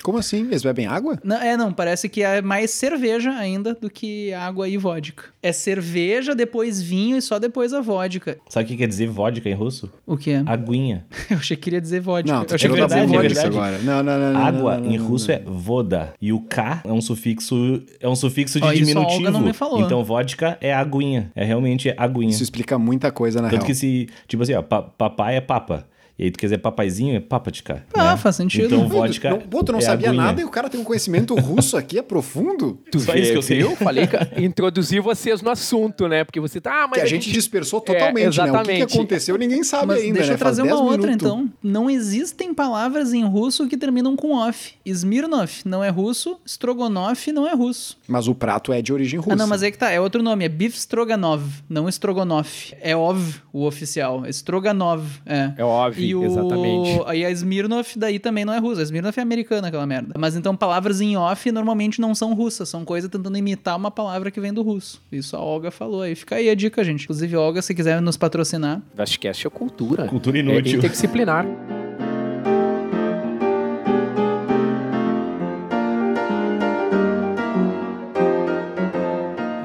Como 0.04 0.18
assim? 0.18 0.42
Eles 0.46 0.64
bebem 0.64 0.88
água? 0.88 1.20
Não, 1.24 1.36
é, 1.38 1.56
não, 1.58 1.72
parece 1.74 2.08
que 2.10 2.22
é 2.24 2.42
mais 2.42 2.72
cerveja 2.72 3.32
ainda 3.32 3.74
do 3.74 3.90
que 3.90 4.34
água 4.34 4.68
e 4.68 4.78
vodka. 4.78 5.26
É 5.42 5.52
cerveja, 5.52 6.34
depois 6.36 6.82
vinho 6.82 7.18
e 7.18 7.22
só 7.22 7.40
depois 7.40 7.74
a 7.74 7.82
vodka. 7.82 8.38
Sabe 8.50 8.66
o 8.66 8.68
que 8.70 8.78
quer 8.78 8.88
dizer 8.88 9.08
vodka 9.08 9.48
em 9.50 9.54
russo? 9.54 9.90
O 10.06 10.18
que 10.18 10.32
é? 10.32 10.44
Aguinha. 10.46 11.06
Eu 11.30 11.38
achei 11.38 11.56
que 11.58 11.64
queria 11.64 11.82
dizer 11.82 12.00
vodka. 12.02 12.32
Não, 12.32 12.42
eu 12.42 12.46
tu 12.48 12.58
tirou 12.58 12.76
que 12.76 12.86
da 12.88 12.98
ia 12.98 13.06
dizer 13.06 13.18
verdade, 13.18 13.28
é 13.28 13.32
isso 13.32 13.42
vodka. 13.42 13.58
agora. 13.60 13.78
Não, 13.80 14.04
não, 14.04 14.20
não, 14.20 14.34
não. 14.34 14.40
Água 14.42 14.78
não, 14.78 14.84
não, 14.86 14.92
em 14.92 14.98
não, 14.98 15.06
russo 15.08 15.28
não. 15.30 15.36
é 15.36 15.40
voda. 15.46 16.14
E 16.22 16.34
o 16.34 16.40
K 16.42 16.82
é 16.86 16.92
um 16.92 17.02
sufixo, 17.02 17.82
é 18.00 18.08
um 18.08 18.16
sufixo 18.16 18.60
de 18.60 18.66
Ó, 18.66 18.72
isso 18.72 18.82
a 18.82 18.86
diminutivo. 18.86 19.18
Olga 19.20 19.32
não 19.32 19.42
me 19.42 19.54
falou. 19.54 19.82
Então 19.82 20.04
vodka 20.04 20.58
é 20.62 20.74
aguinha. 20.74 21.32
É 21.36 21.44
realmente 21.46 21.94
aguinha. 21.98 22.30
Isso 22.32 22.44
explica 22.44 22.78
muita 22.80 23.12
coisa, 23.12 23.42
na 23.42 23.50
Tanto 23.50 23.60
real. 23.62 23.68
que 23.68 23.76
se, 23.76 24.08
tipo 24.28 24.44
assim, 24.44 24.54
ó, 24.54 24.62
pa- 24.62 24.82
papai 24.82 25.36
é 25.38 25.42
papa. 25.42 25.86
E 26.20 26.26
aí 26.26 26.32
tu 26.32 26.38
quer 26.38 26.48
dizer 26.48 26.58
papaizinho, 26.58 27.16
é 27.16 27.20
papatica. 27.22 27.86
Ah, 27.94 28.12
né? 28.12 28.18
faz 28.18 28.36
sentido. 28.36 28.66
Então 28.66 28.80
Não, 28.80 28.90
vodka 28.90 29.30
Não, 29.30 29.40
pô, 29.40 29.64
tu 29.64 29.72
não 29.72 29.80
é 29.80 29.82
sabia 29.82 30.10
aguinha. 30.10 30.22
nada 30.26 30.42
e 30.42 30.44
o 30.44 30.50
cara 30.50 30.70
tem 30.70 30.78
um 30.78 30.84
conhecimento 30.84 31.34
russo 31.36 31.78
aqui, 31.78 31.98
é 31.98 32.02
profundo. 32.02 32.78
Tu 32.92 33.00
Só 33.00 33.14
vê, 33.14 33.22
isso 33.22 33.32
que 33.32 33.38
eu 33.38 33.42
sei. 33.42 33.58
viu? 33.60 33.76
Falei 33.78 34.06
que 34.06 34.18
introduzir 34.44 35.02
vocês 35.02 35.42
no 35.42 35.50
assunto, 35.50 36.10
né? 36.10 36.26
Porque 36.26 36.42
você 36.42 36.60
tá, 36.60 36.84
ah, 36.84 36.88
mas 36.88 37.00
que 37.00 37.02
a, 37.02 37.06
gente, 37.06 37.32
dispersou 37.32 37.80
totalmente, 37.80 38.16
né? 38.16 38.28
O 38.28 38.32
que 38.32 38.36
que, 38.36 38.42
exatamente. 38.50 38.94
aconteceu 38.94 39.38
ninguém 39.38 39.64
sabe 39.64 39.88
Mas 39.88 40.02
ainda, 40.02 40.16
deixa 40.16 40.28
né? 40.30 40.34
eu 40.34 40.38
trazer 40.40 40.62
uma 40.62 40.72
10 40.72 40.82
outra, 40.82 40.98
minutos. 40.98 41.26
então. 41.26 41.50
Não 41.64 41.90
existem 41.90 42.54
palavras 42.54 43.14
em 43.14 43.24
russo 43.26 43.66
que 43.70 43.78
terminam 43.78 44.16
com 44.18 44.34
off. 44.34 44.74
Smirnov 44.86 45.50
não 45.64 45.82
é 45.82 45.90
russo, 45.90 46.38
Strogonoff 46.46 47.32
não 47.32 47.48
é 47.48 47.54
russo. 47.56 47.98
Mas 48.08 48.28
o 48.28 48.36
prato 48.36 48.74
é 48.74 48.82
de 48.82 48.92
origem 48.92 49.20
russa. 49.20 49.34
Ah, 49.34 49.36
não, 49.38 49.48
mas 49.48 49.64
é 49.64 49.72
que 49.72 49.78
tá, 49.78 49.90
é 49.90 50.02
outro 50.02 50.22
nome, 50.22 50.44
é 50.44 50.50
Beef 50.50 50.76
Stroganov, 50.76 51.44
não 51.70 51.88
Strogonoff. 51.88 52.74
É 52.82 52.96
ov, 52.96 53.36
o 53.54 53.66
oficial, 53.66 54.26
é 54.26 54.30
Stroganov, 54.30 55.04
é. 55.26 55.54
É 55.58 55.64
óbvio, 55.64 56.04
E 56.04 56.09
o... 56.16 56.24
exatamente. 56.24 57.02
Aí 57.06 57.26
a 57.26 57.32
Smirnov 57.32 57.88
daí 57.96 58.20
também 58.20 58.46
não 58.46 58.54
é 58.54 58.60
russa. 58.60 58.82
A 58.82 58.84
Smirnov 58.84 59.14
é 59.18 59.22
americana, 59.22 59.68
aquela 59.68 59.86
merda. 59.86 60.14
Mas 60.18 60.36
então 60.36 60.56
palavras 60.56 61.02
em 61.02 61.16
off 61.18 61.52
normalmente 61.52 62.00
não 62.02 62.14
são 62.16 62.34
russas. 62.34 62.70
São 62.70 62.86
coisas 62.86 63.10
tentando 63.10 63.38
imitar 63.38 63.76
uma 63.78 63.92
palavra 63.92 64.32
que 64.32 64.40
vem 64.40 64.54
do 64.54 64.62
russo. 64.62 65.02
Isso 65.12 65.36
a 65.36 65.40
Olga 65.40 65.72
falou. 65.72 66.02
Aí 66.02 66.16
fica 66.16 66.36
aí 66.36 66.50
a 66.50 66.56
dica, 66.56 66.84
gente. 66.84 67.04
Inclusive, 67.04 67.36
Olga, 67.36 67.62
se 67.62 67.74
quiser 67.74 68.02
nos 68.02 68.18
patrocinar. 68.18 68.82
Vastcast 68.96 69.46
é 69.46 69.50
cultura. 69.50 70.08
Cultura 70.08 70.38
É 70.38 70.42
inútil. 70.42 70.78
interdisciplinar. 70.78 71.46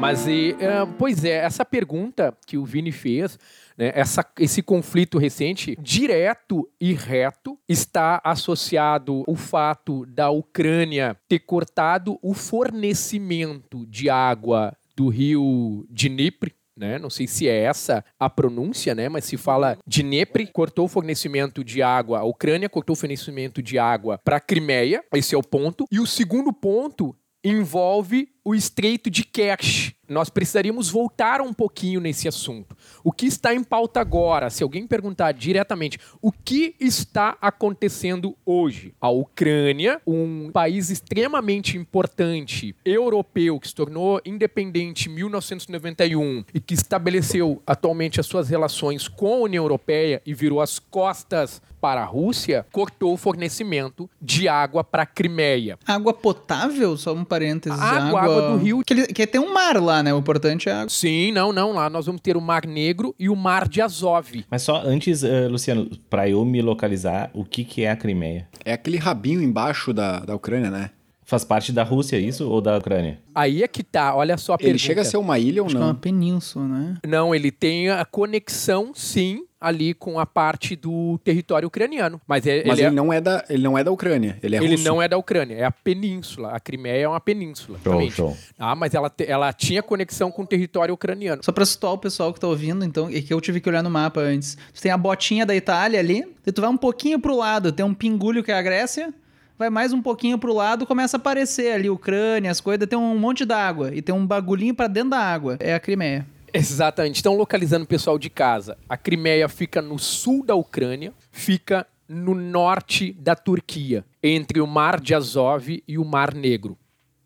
Mas, 0.00 0.26
e, 0.26 0.54
é, 0.60 0.86
pois 0.98 1.24
é, 1.24 1.36
essa 1.38 1.64
pergunta 1.64 2.36
que 2.46 2.58
o 2.58 2.64
Vini 2.64 2.92
fez, 2.92 3.38
né, 3.76 3.92
essa, 3.94 4.24
esse 4.38 4.62
conflito 4.62 5.18
recente, 5.18 5.76
direto 5.80 6.68
e 6.80 6.92
reto, 6.92 7.58
está 7.68 8.20
associado 8.24 9.24
o 9.26 9.34
fato 9.34 10.06
da 10.06 10.30
Ucrânia 10.30 11.16
ter 11.28 11.40
cortado 11.40 12.18
o 12.22 12.34
fornecimento 12.34 13.86
de 13.86 14.08
água 14.08 14.76
do 14.96 15.08
rio 15.08 15.86
Dnipro, 15.90 16.50
né? 16.76 16.98
Não 16.98 17.08
sei 17.08 17.26
se 17.26 17.48
é 17.48 17.56
essa 17.62 18.04
a 18.18 18.28
pronúncia, 18.28 18.94
né? 18.94 19.08
Mas 19.08 19.24
se 19.24 19.36
fala 19.36 19.78
Dnepr, 19.86 20.50
cortou 20.52 20.86
o 20.86 20.88
fornecimento 20.88 21.62
de 21.62 21.82
água, 21.82 22.20
a 22.20 22.24
Ucrânia 22.24 22.68
cortou 22.68 22.94
o 22.94 22.98
fornecimento 22.98 23.62
de 23.62 23.78
água 23.78 24.18
para 24.18 24.36
a 24.36 24.40
Crimeia, 24.40 25.04
esse 25.14 25.34
é 25.34 25.38
o 25.38 25.42
ponto. 25.42 25.86
E 25.90 26.00
o 26.00 26.06
segundo 26.06 26.52
ponto 26.52 27.16
envolve 27.44 28.28
o 28.44 28.54
Estreito 28.54 29.10
de 29.10 29.24
Kerch. 29.24 29.96
Nós 30.06 30.28
precisaríamos 30.28 30.90
voltar 30.90 31.40
um 31.40 31.54
pouquinho 31.54 31.98
nesse 31.98 32.28
assunto. 32.28 32.76
O 33.02 33.10
que 33.10 33.24
está 33.24 33.54
em 33.54 33.64
pauta 33.64 34.00
agora? 34.00 34.50
Se 34.50 34.62
alguém 34.62 34.86
perguntar 34.86 35.32
diretamente, 35.32 35.98
o 36.20 36.30
que 36.30 36.74
está 36.78 37.38
acontecendo 37.40 38.36
hoje? 38.44 38.94
A 39.00 39.08
Ucrânia, 39.08 40.02
um 40.06 40.50
país 40.52 40.90
extremamente 40.90 41.78
importante, 41.78 42.76
europeu, 42.84 43.58
que 43.58 43.68
se 43.68 43.74
tornou 43.74 44.20
independente 44.26 45.08
em 45.08 45.14
1991 45.14 46.44
e 46.52 46.60
que 46.60 46.74
estabeleceu 46.74 47.62
atualmente 47.66 48.20
as 48.20 48.26
suas 48.26 48.50
relações 48.50 49.08
com 49.08 49.32
a 49.32 49.38
União 49.38 49.64
Europeia 49.64 50.20
e 50.26 50.34
virou 50.34 50.60
as 50.60 50.78
costas 50.78 51.62
para 51.80 52.00
a 52.00 52.06
Rússia, 52.06 52.66
cortou 52.72 53.12
o 53.12 53.16
fornecimento 53.18 54.08
de 54.20 54.48
água 54.48 54.82
para 54.82 55.02
a 55.02 55.06
Crimeia. 55.06 55.78
Água 55.86 56.14
potável? 56.14 56.96
Só 56.96 57.12
um 57.12 57.24
parênteses. 57.24 57.78
Água, 57.78 58.22
água 58.22 58.33
do 58.40 58.56
rio. 58.56 58.82
Que, 58.84 58.92
ele- 58.94 59.06
que 59.06 59.26
tem 59.26 59.40
um 59.40 59.52
mar 59.52 59.80
lá, 59.82 60.02
né? 60.02 60.12
O 60.14 60.18
importante 60.18 60.68
é 60.68 60.72
a 60.72 60.76
água. 60.80 60.88
Sim, 60.90 61.32
não, 61.32 61.52
não. 61.52 61.72
Lá 61.72 61.88
nós 61.90 62.06
vamos 62.06 62.20
ter 62.20 62.36
o 62.36 62.40
Mar 62.40 62.66
Negro 62.66 63.14
e 63.18 63.28
o 63.28 63.36
Mar 63.36 63.68
de 63.68 63.80
Azov. 63.80 64.44
Mas 64.50 64.62
só 64.62 64.82
antes, 64.84 65.22
eh, 65.24 65.48
Luciano, 65.48 65.88
pra 66.10 66.28
eu 66.28 66.44
me 66.44 66.60
localizar, 66.62 67.30
o 67.34 67.44
que, 67.44 67.64
que 67.64 67.82
é 67.84 67.90
a 67.90 67.96
Crimeia? 67.96 68.48
É 68.64 68.72
aquele 68.72 68.96
rabinho 68.98 69.42
embaixo 69.42 69.92
da, 69.92 70.20
da 70.20 70.34
Ucrânia, 70.34 70.70
né? 70.70 70.90
Faz 71.26 71.42
parte 71.42 71.72
da 71.72 71.82
Rússia 71.82 72.18
isso 72.18 72.46
ou 72.46 72.60
da 72.60 72.76
Ucrânia? 72.76 73.18
Aí 73.34 73.62
é 73.62 73.66
que 73.68 73.82
tá, 73.82 74.14
olha 74.14 74.36
só 74.36 74.52
a 74.52 74.56
Ele 74.56 74.64
pergunta. 74.64 74.82
chega 74.84 75.00
a 75.00 75.04
ser 75.06 75.16
uma 75.16 75.38
ilha 75.38 75.62
ou 75.62 75.66
Acho 75.66 75.74
que 75.76 75.80
é 75.80 75.84
uma 75.84 75.92
não? 75.94 75.98
península, 75.98 76.66
né? 76.68 76.94
Não, 77.06 77.34
ele 77.34 77.50
tem 77.50 77.88
a 77.88 78.04
conexão, 78.04 78.92
sim, 78.94 79.42
ali 79.66 79.94
com 79.94 80.18
a 80.18 80.26
parte 80.26 80.76
do 80.76 81.18
território 81.24 81.66
ucraniano. 81.68 82.20
Mas, 82.26 82.46
é- 82.46 82.62
Mas 82.66 82.78
ele, 82.78 82.88
ele, 82.88 82.88
é- 82.88 82.90
não 82.90 83.12
é 83.12 83.20
da, 83.20 83.44
ele 83.48 83.62
não 83.62 83.76
é 83.78 83.82
da 83.84 83.90
Ucrânia, 83.90 84.38
ele 84.42 84.56
é 84.56 84.58
ele 84.62 84.72
russo. 84.72 84.84
não 84.84 85.00
é 85.02 85.08
da 85.08 85.16
Ucrânia, 85.16 85.54
é 85.56 85.64
a 85.64 85.70
península. 85.70 86.50
A 86.52 86.60
Crimeia 86.60 87.04
é 87.04 87.08
uma 87.08 87.20
península. 87.20 87.78
Show, 87.82 88.10
show. 88.10 88.36
Ah, 88.58 88.74
mas 88.74 88.94
ela, 88.94 89.12
ela 89.26 89.52
tinha 89.52 89.82
conexão 89.82 90.30
com 90.30 90.42
o 90.42 90.46
território 90.46 90.94
ucraniano. 90.94 91.42
Só 91.44 91.52
pra 91.52 91.64
situar 91.64 91.92
o 91.94 91.98
pessoal 91.98 92.32
que 92.32 92.40
tá 92.40 92.46
ouvindo, 92.46 92.84
então, 92.84 93.08
é 93.08 93.20
que 93.20 93.32
eu 93.32 93.40
tive 93.40 93.60
que 93.60 93.68
olhar 93.68 93.82
no 93.82 93.90
mapa 93.90 94.20
antes. 94.20 94.56
Tu 94.72 94.82
tem 94.82 94.92
a 94.92 94.96
botinha 94.98 95.44
da 95.46 95.54
Itália 95.54 95.98
ali, 96.00 96.22
daí 96.44 96.52
tu 96.52 96.60
vai 96.60 96.70
um 96.70 96.76
pouquinho 96.76 97.18
pro 97.18 97.36
lado, 97.36 97.72
tem 97.72 97.84
um 97.84 97.94
pingulho 97.94 98.42
que 98.42 98.50
é 98.52 98.54
a 98.58 98.62
Grécia, 98.62 99.12
vai 99.58 99.70
mais 99.70 99.92
um 99.92 100.02
pouquinho 100.02 100.36
pro 100.38 100.52
lado, 100.52 100.84
começa 100.86 101.16
a 101.16 101.18
aparecer 101.20 101.72
ali 101.72 101.88
Ucrânia, 101.88 102.50
as 102.50 102.60
coisas, 102.60 102.86
tem 102.88 102.98
um 102.98 103.16
monte 103.18 103.44
d'água 103.44 103.94
e 103.94 104.02
tem 104.02 104.14
um 104.14 104.26
bagulhinho 104.26 104.74
pra 104.74 104.86
dentro 104.88 105.10
da 105.10 105.18
água. 105.20 105.56
É 105.60 105.74
a 105.74 105.80
Crimeia. 105.80 106.26
Exatamente. 106.54 107.18
Então, 107.18 107.36
localizando 107.36 107.84
o 107.84 107.88
pessoal 107.88 108.16
de 108.16 108.30
casa, 108.30 108.78
a 108.88 108.96
Crimeia 108.96 109.48
fica 109.48 109.82
no 109.82 109.98
sul 109.98 110.44
da 110.44 110.54
Ucrânia, 110.54 111.12
fica 111.32 111.84
no 112.08 112.32
norte 112.32 113.12
da 113.12 113.34
Turquia, 113.34 114.04
entre 114.22 114.60
o 114.60 114.66
Mar 114.66 115.00
de 115.00 115.14
Azov 115.14 115.82
e 115.86 115.98
o 115.98 116.04
Mar 116.04 116.32
Negro. 116.32 116.78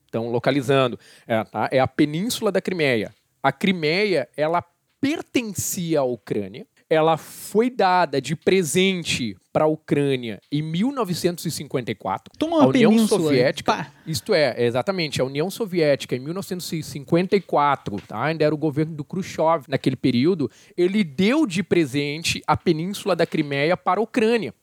Então, 0.09 0.31
localizando, 0.31 0.99
é, 1.27 1.45
tá? 1.45 1.69
é 1.71 1.79
a 1.79 1.87
península 1.87 2.51
da 2.51 2.63
Crimeia. 2.63 3.15
A 3.43 3.53
Crimeia, 3.53 4.27
ela 4.35 4.65
pertencia 4.99 6.01
à 6.01 6.05
Ucrânia. 6.05 6.67
Ela 6.89 7.19
foi 7.19 7.69
dada 7.69 8.23
de 8.23 8.35
presente 8.35 9.37
para 9.59 9.65
a 9.65 9.69
Ucrânia 9.69 10.41
em 10.53 10.63
1954. 10.63 12.33
Toma 12.39 12.63
a 12.63 12.67
União 12.69 12.93
península 12.93 13.23
Soviética, 13.23 13.73
pá. 13.73 13.93
isto 14.07 14.33
é, 14.33 14.55
exatamente, 14.65 15.21
a 15.21 15.25
União 15.25 15.51
Soviética 15.51 16.15
em 16.15 16.21
1954, 16.21 18.01
tá? 18.07 18.23
ainda 18.23 18.45
era 18.45 18.55
o 18.55 18.59
governo 18.59 18.95
do 18.95 19.03
Khrushchev 19.03 19.65
naquele 19.67 19.97
período, 19.97 20.49
ele 20.77 21.03
deu 21.03 21.45
de 21.45 21.65
presente 21.65 22.41
a 22.47 22.57
península 22.57 23.17
da 23.17 23.27
Crimeia 23.27 23.77
para 23.77 23.99
a 23.99 24.03
Ucrânia. 24.03 24.55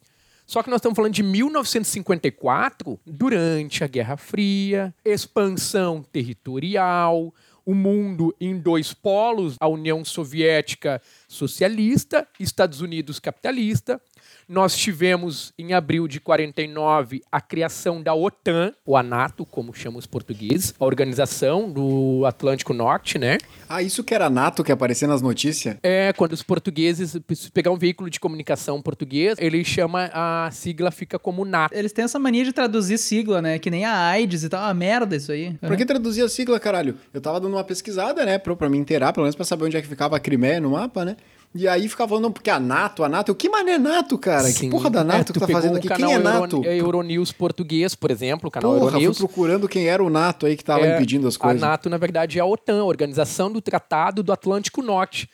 Só 0.47 0.63
que 0.63 0.69
nós 0.69 0.77
estamos 0.77 0.95
falando 0.95 1.13
de 1.13 1.23
1954, 1.23 2.97
durante 3.05 3.83
a 3.83 3.87
Guerra 3.87 4.15
Fria, 4.15 4.95
expansão 5.03 6.03
territorial, 6.03 7.33
o 7.65 7.73
mundo 7.73 8.33
em 8.39 8.57
dois 8.57 8.93
polos, 8.93 9.55
a 9.59 9.67
União 9.67 10.05
Soviética 10.05 11.01
socialista, 11.27 12.25
Estados 12.39 12.79
Unidos 12.79 13.19
capitalista. 13.19 13.99
Nós 14.47 14.75
tivemos, 14.75 15.53
em 15.57 15.73
abril 15.73 16.07
de 16.07 16.19
49, 16.19 17.23
a 17.31 17.41
criação 17.41 18.01
da 18.01 18.13
OTAN, 18.13 18.73
ou 18.85 18.95
a 18.95 19.01
NATO, 19.01 19.45
como 19.45 19.73
chamam 19.73 19.97
os 19.97 20.05
portugueses, 20.05 20.73
a 20.79 20.85
Organização 20.85 21.69
do 21.71 22.23
Atlântico 22.25 22.73
Norte, 22.73 23.17
né? 23.17 23.37
Ah, 23.67 23.81
isso 23.81 24.03
que 24.03 24.13
era 24.13 24.29
NATO 24.29 24.63
que 24.63 24.71
aparecia 24.71 25.07
nas 25.07 25.21
notícias? 25.21 25.77
É, 25.81 26.13
quando 26.13 26.33
os 26.33 26.43
portugueses, 26.43 27.17
se 27.33 27.51
pegar 27.51 27.71
um 27.71 27.77
veículo 27.77 28.09
de 28.09 28.19
comunicação 28.19 28.81
português, 28.81 29.35
ele 29.39 29.63
chama, 29.63 30.09
a 30.13 30.49
sigla 30.51 30.91
fica 30.91 31.17
como 31.17 31.43
NATO. 31.43 31.73
Eles 31.73 31.91
têm 31.91 32.05
essa 32.05 32.19
mania 32.19 32.43
de 32.43 32.53
traduzir 32.53 32.97
sigla, 32.97 33.41
né? 33.41 33.57
Que 33.57 33.71
nem 33.71 33.83
a 33.85 33.97
AIDS 34.09 34.43
e 34.43 34.49
tal. 34.49 34.63
Ah, 34.63 34.73
merda 34.73 35.15
isso 35.15 35.31
aí. 35.31 35.53
Por 35.59 35.75
que 35.75 35.85
traduzir 35.85 36.21
a 36.21 36.29
sigla, 36.29 36.59
caralho? 36.59 36.95
Eu 37.13 37.19
tava 37.19 37.39
dando 37.39 37.53
uma 37.53 37.63
pesquisada, 37.63 38.25
né, 38.25 38.37
pra, 38.37 38.55
pra 38.55 38.69
me 38.69 38.77
inteirar, 38.77 39.11
pelo 39.11 39.23
menos 39.23 39.35
pra 39.35 39.45
saber 39.45 39.65
onde 39.65 39.77
é 39.77 39.81
que 39.81 39.87
ficava 39.87 40.15
a 40.15 40.19
Crimeia 40.19 40.59
no 40.61 40.71
mapa, 40.71 41.03
né? 41.03 41.17
E 41.57 41.69
aí 41.69 41.87
ficava 41.87 42.09
falando, 42.09 42.23
não, 42.25 42.31
porque 42.33 42.49
a 42.49 42.59
NATO, 42.59 43.01
a 43.01 43.07
NATO, 43.07 43.33
que 43.33 43.47
mané 43.47 43.77
NATO, 43.77 44.17
cara? 44.17 44.43
Sim. 44.49 44.65
Que 44.65 44.69
porra 44.69 44.89
da 44.89 45.05
NATO 45.05 45.31
É, 45.31 45.33
que 45.33 45.39
tá 45.39 45.47
fazendo 45.47 45.75
o 45.75 45.77
aqui? 45.77 45.87
Quem 45.87 46.11
é 46.11 46.15
Euro- 46.15 46.23
NATO? 46.23 46.61
é 46.65 46.75
Euronews 46.81 47.31
português, 47.31 47.95
por 47.95 48.11
exemplo, 48.11 48.49
o 48.49 48.51
canal 48.51 48.71
Porra, 48.73 48.81
fui 48.91 48.95
Euronews. 48.97 49.17
procurando 49.17 49.67
quem 49.69 49.87
era 49.87 50.03
o 50.03 50.09
NATO 50.09 50.45
aí 50.45 50.57
que 50.57 50.63
tava 50.65 50.85
É, 50.85 50.95
impedindo 50.95 51.25
as 51.29 51.37
coisas. 51.37 51.63
A 51.63 51.67
NATO, 51.67 51.89
na 51.89 51.97
verdade, 51.97 52.37
é 52.37 52.41
a 52.41 52.45
OTAN, 52.45 52.81
a 52.81 52.83
Organização 52.85 53.49
do 53.49 53.61
Tratado 53.61 54.21
do 54.21 54.33
Atlântico 54.33 54.81
Norte. 54.81 55.29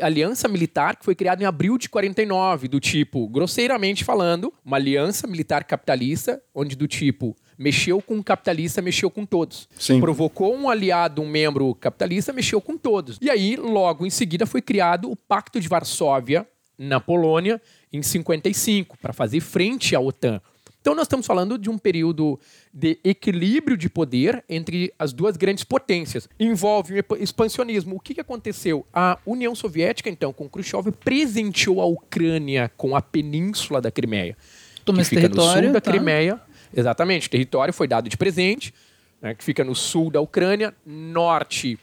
aliança 0.00 0.48
militar 0.48 0.96
que 0.96 1.04
foi 1.04 1.14
criada 1.14 1.42
em 1.42 1.46
abril 1.46 1.76
de 1.76 1.90
49, 1.90 2.68
do 2.68 2.80
tipo, 2.80 3.28
grosseiramente 3.28 4.02
falando, 4.04 4.50
uma 4.64 4.76
aliança 4.78 5.26
militar 5.26 5.62
capitalista, 5.64 6.40
onde 6.54 6.74
do 6.74 6.88
tipo, 6.88 7.36
mexeu 7.58 8.00
com 8.02 8.18
o 8.18 8.24
capitalista, 8.24 8.82
mexeu 8.82 9.10
com 9.10 9.24
todos. 9.24 9.68
Sim. 9.78 10.00
Provocou 10.00 10.54
um 10.54 10.68
aliado, 10.68 11.22
um 11.22 11.28
membro 11.28 11.74
capitalista, 11.74 12.32
mexeu 12.32 12.60
com 12.60 12.76
todos. 12.76 13.18
E 13.20 13.30
aí, 13.30 13.56
logo 13.56 14.06
em 14.06 14.10
seguida, 14.10 14.46
foi 14.46 14.60
criado 14.62 15.10
o 15.10 15.16
Pacto 15.16 15.60
de 15.60 15.68
Varsóvia, 15.68 16.46
na 16.76 16.98
Polônia, 17.00 17.60
em 17.92 18.02
55, 18.02 18.98
para 18.98 19.12
fazer 19.12 19.40
frente 19.40 19.94
à 19.94 20.00
OTAN. 20.00 20.40
Então, 20.80 20.94
nós 20.94 21.04
estamos 21.06 21.24
falando 21.24 21.56
de 21.56 21.70
um 21.70 21.78
período 21.78 22.38
de 22.70 22.98
equilíbrio 23.02 23.74
de 23.74 23.88
poder 23.88 24.44
entre 24.50 24.92
as 24.98 25.14
duas 25.14 25.34
grandes 25.34 25.64
potências. 25.64 26.28
Envolve 26.38 26.92
o 26.92 26.98
epa- 26.98 27.16
expansionismo. 27.18 27.96
O 27.96 28.00
que, 28.00 28.12
que 28.12 28.20
aconteceu? 28.20 28.84
A 28.92 29.18
União 29.24 29.54
Soviética, 29.54 30.10
então, 30.10 30.30
com 30.30 30.46
Khrushchev, 30.46 30.90
presenteou 30.92 31.80
a 31.80 31.86
Ucrânia 31.86 32.70
com 32.76 32.94
a 32.94 33.00
península 33.00 33.80
da 33.80 33.90
Crimeia. 33.90 34.36
Toma 34.84 34.96
que 34.98 35.02
esse 35.02 35.10
fica 35.10 35.22
no 35.22 35.34
território, 35.34 35.64
sul 35.68 35.72
da 35.72 35.80
tá? 35.80 35.90
Crimeia. 35.90 36.40
Exatamente, 36.74 37.28
o 37.28 37.30
território 37.30 37.72
foi 37.72 37.86
dado 37.86 38.08
de 38.08 38.16
presente, 38.16 38.74
né, 39.20 39.34
que 39.34 39.44
fica 39.44 39.64
no 39.64 39.74
sul 39.74 40.10
da 40.10 40.20
Ucrânia, 40.20 40.74
norte 40.84 41.78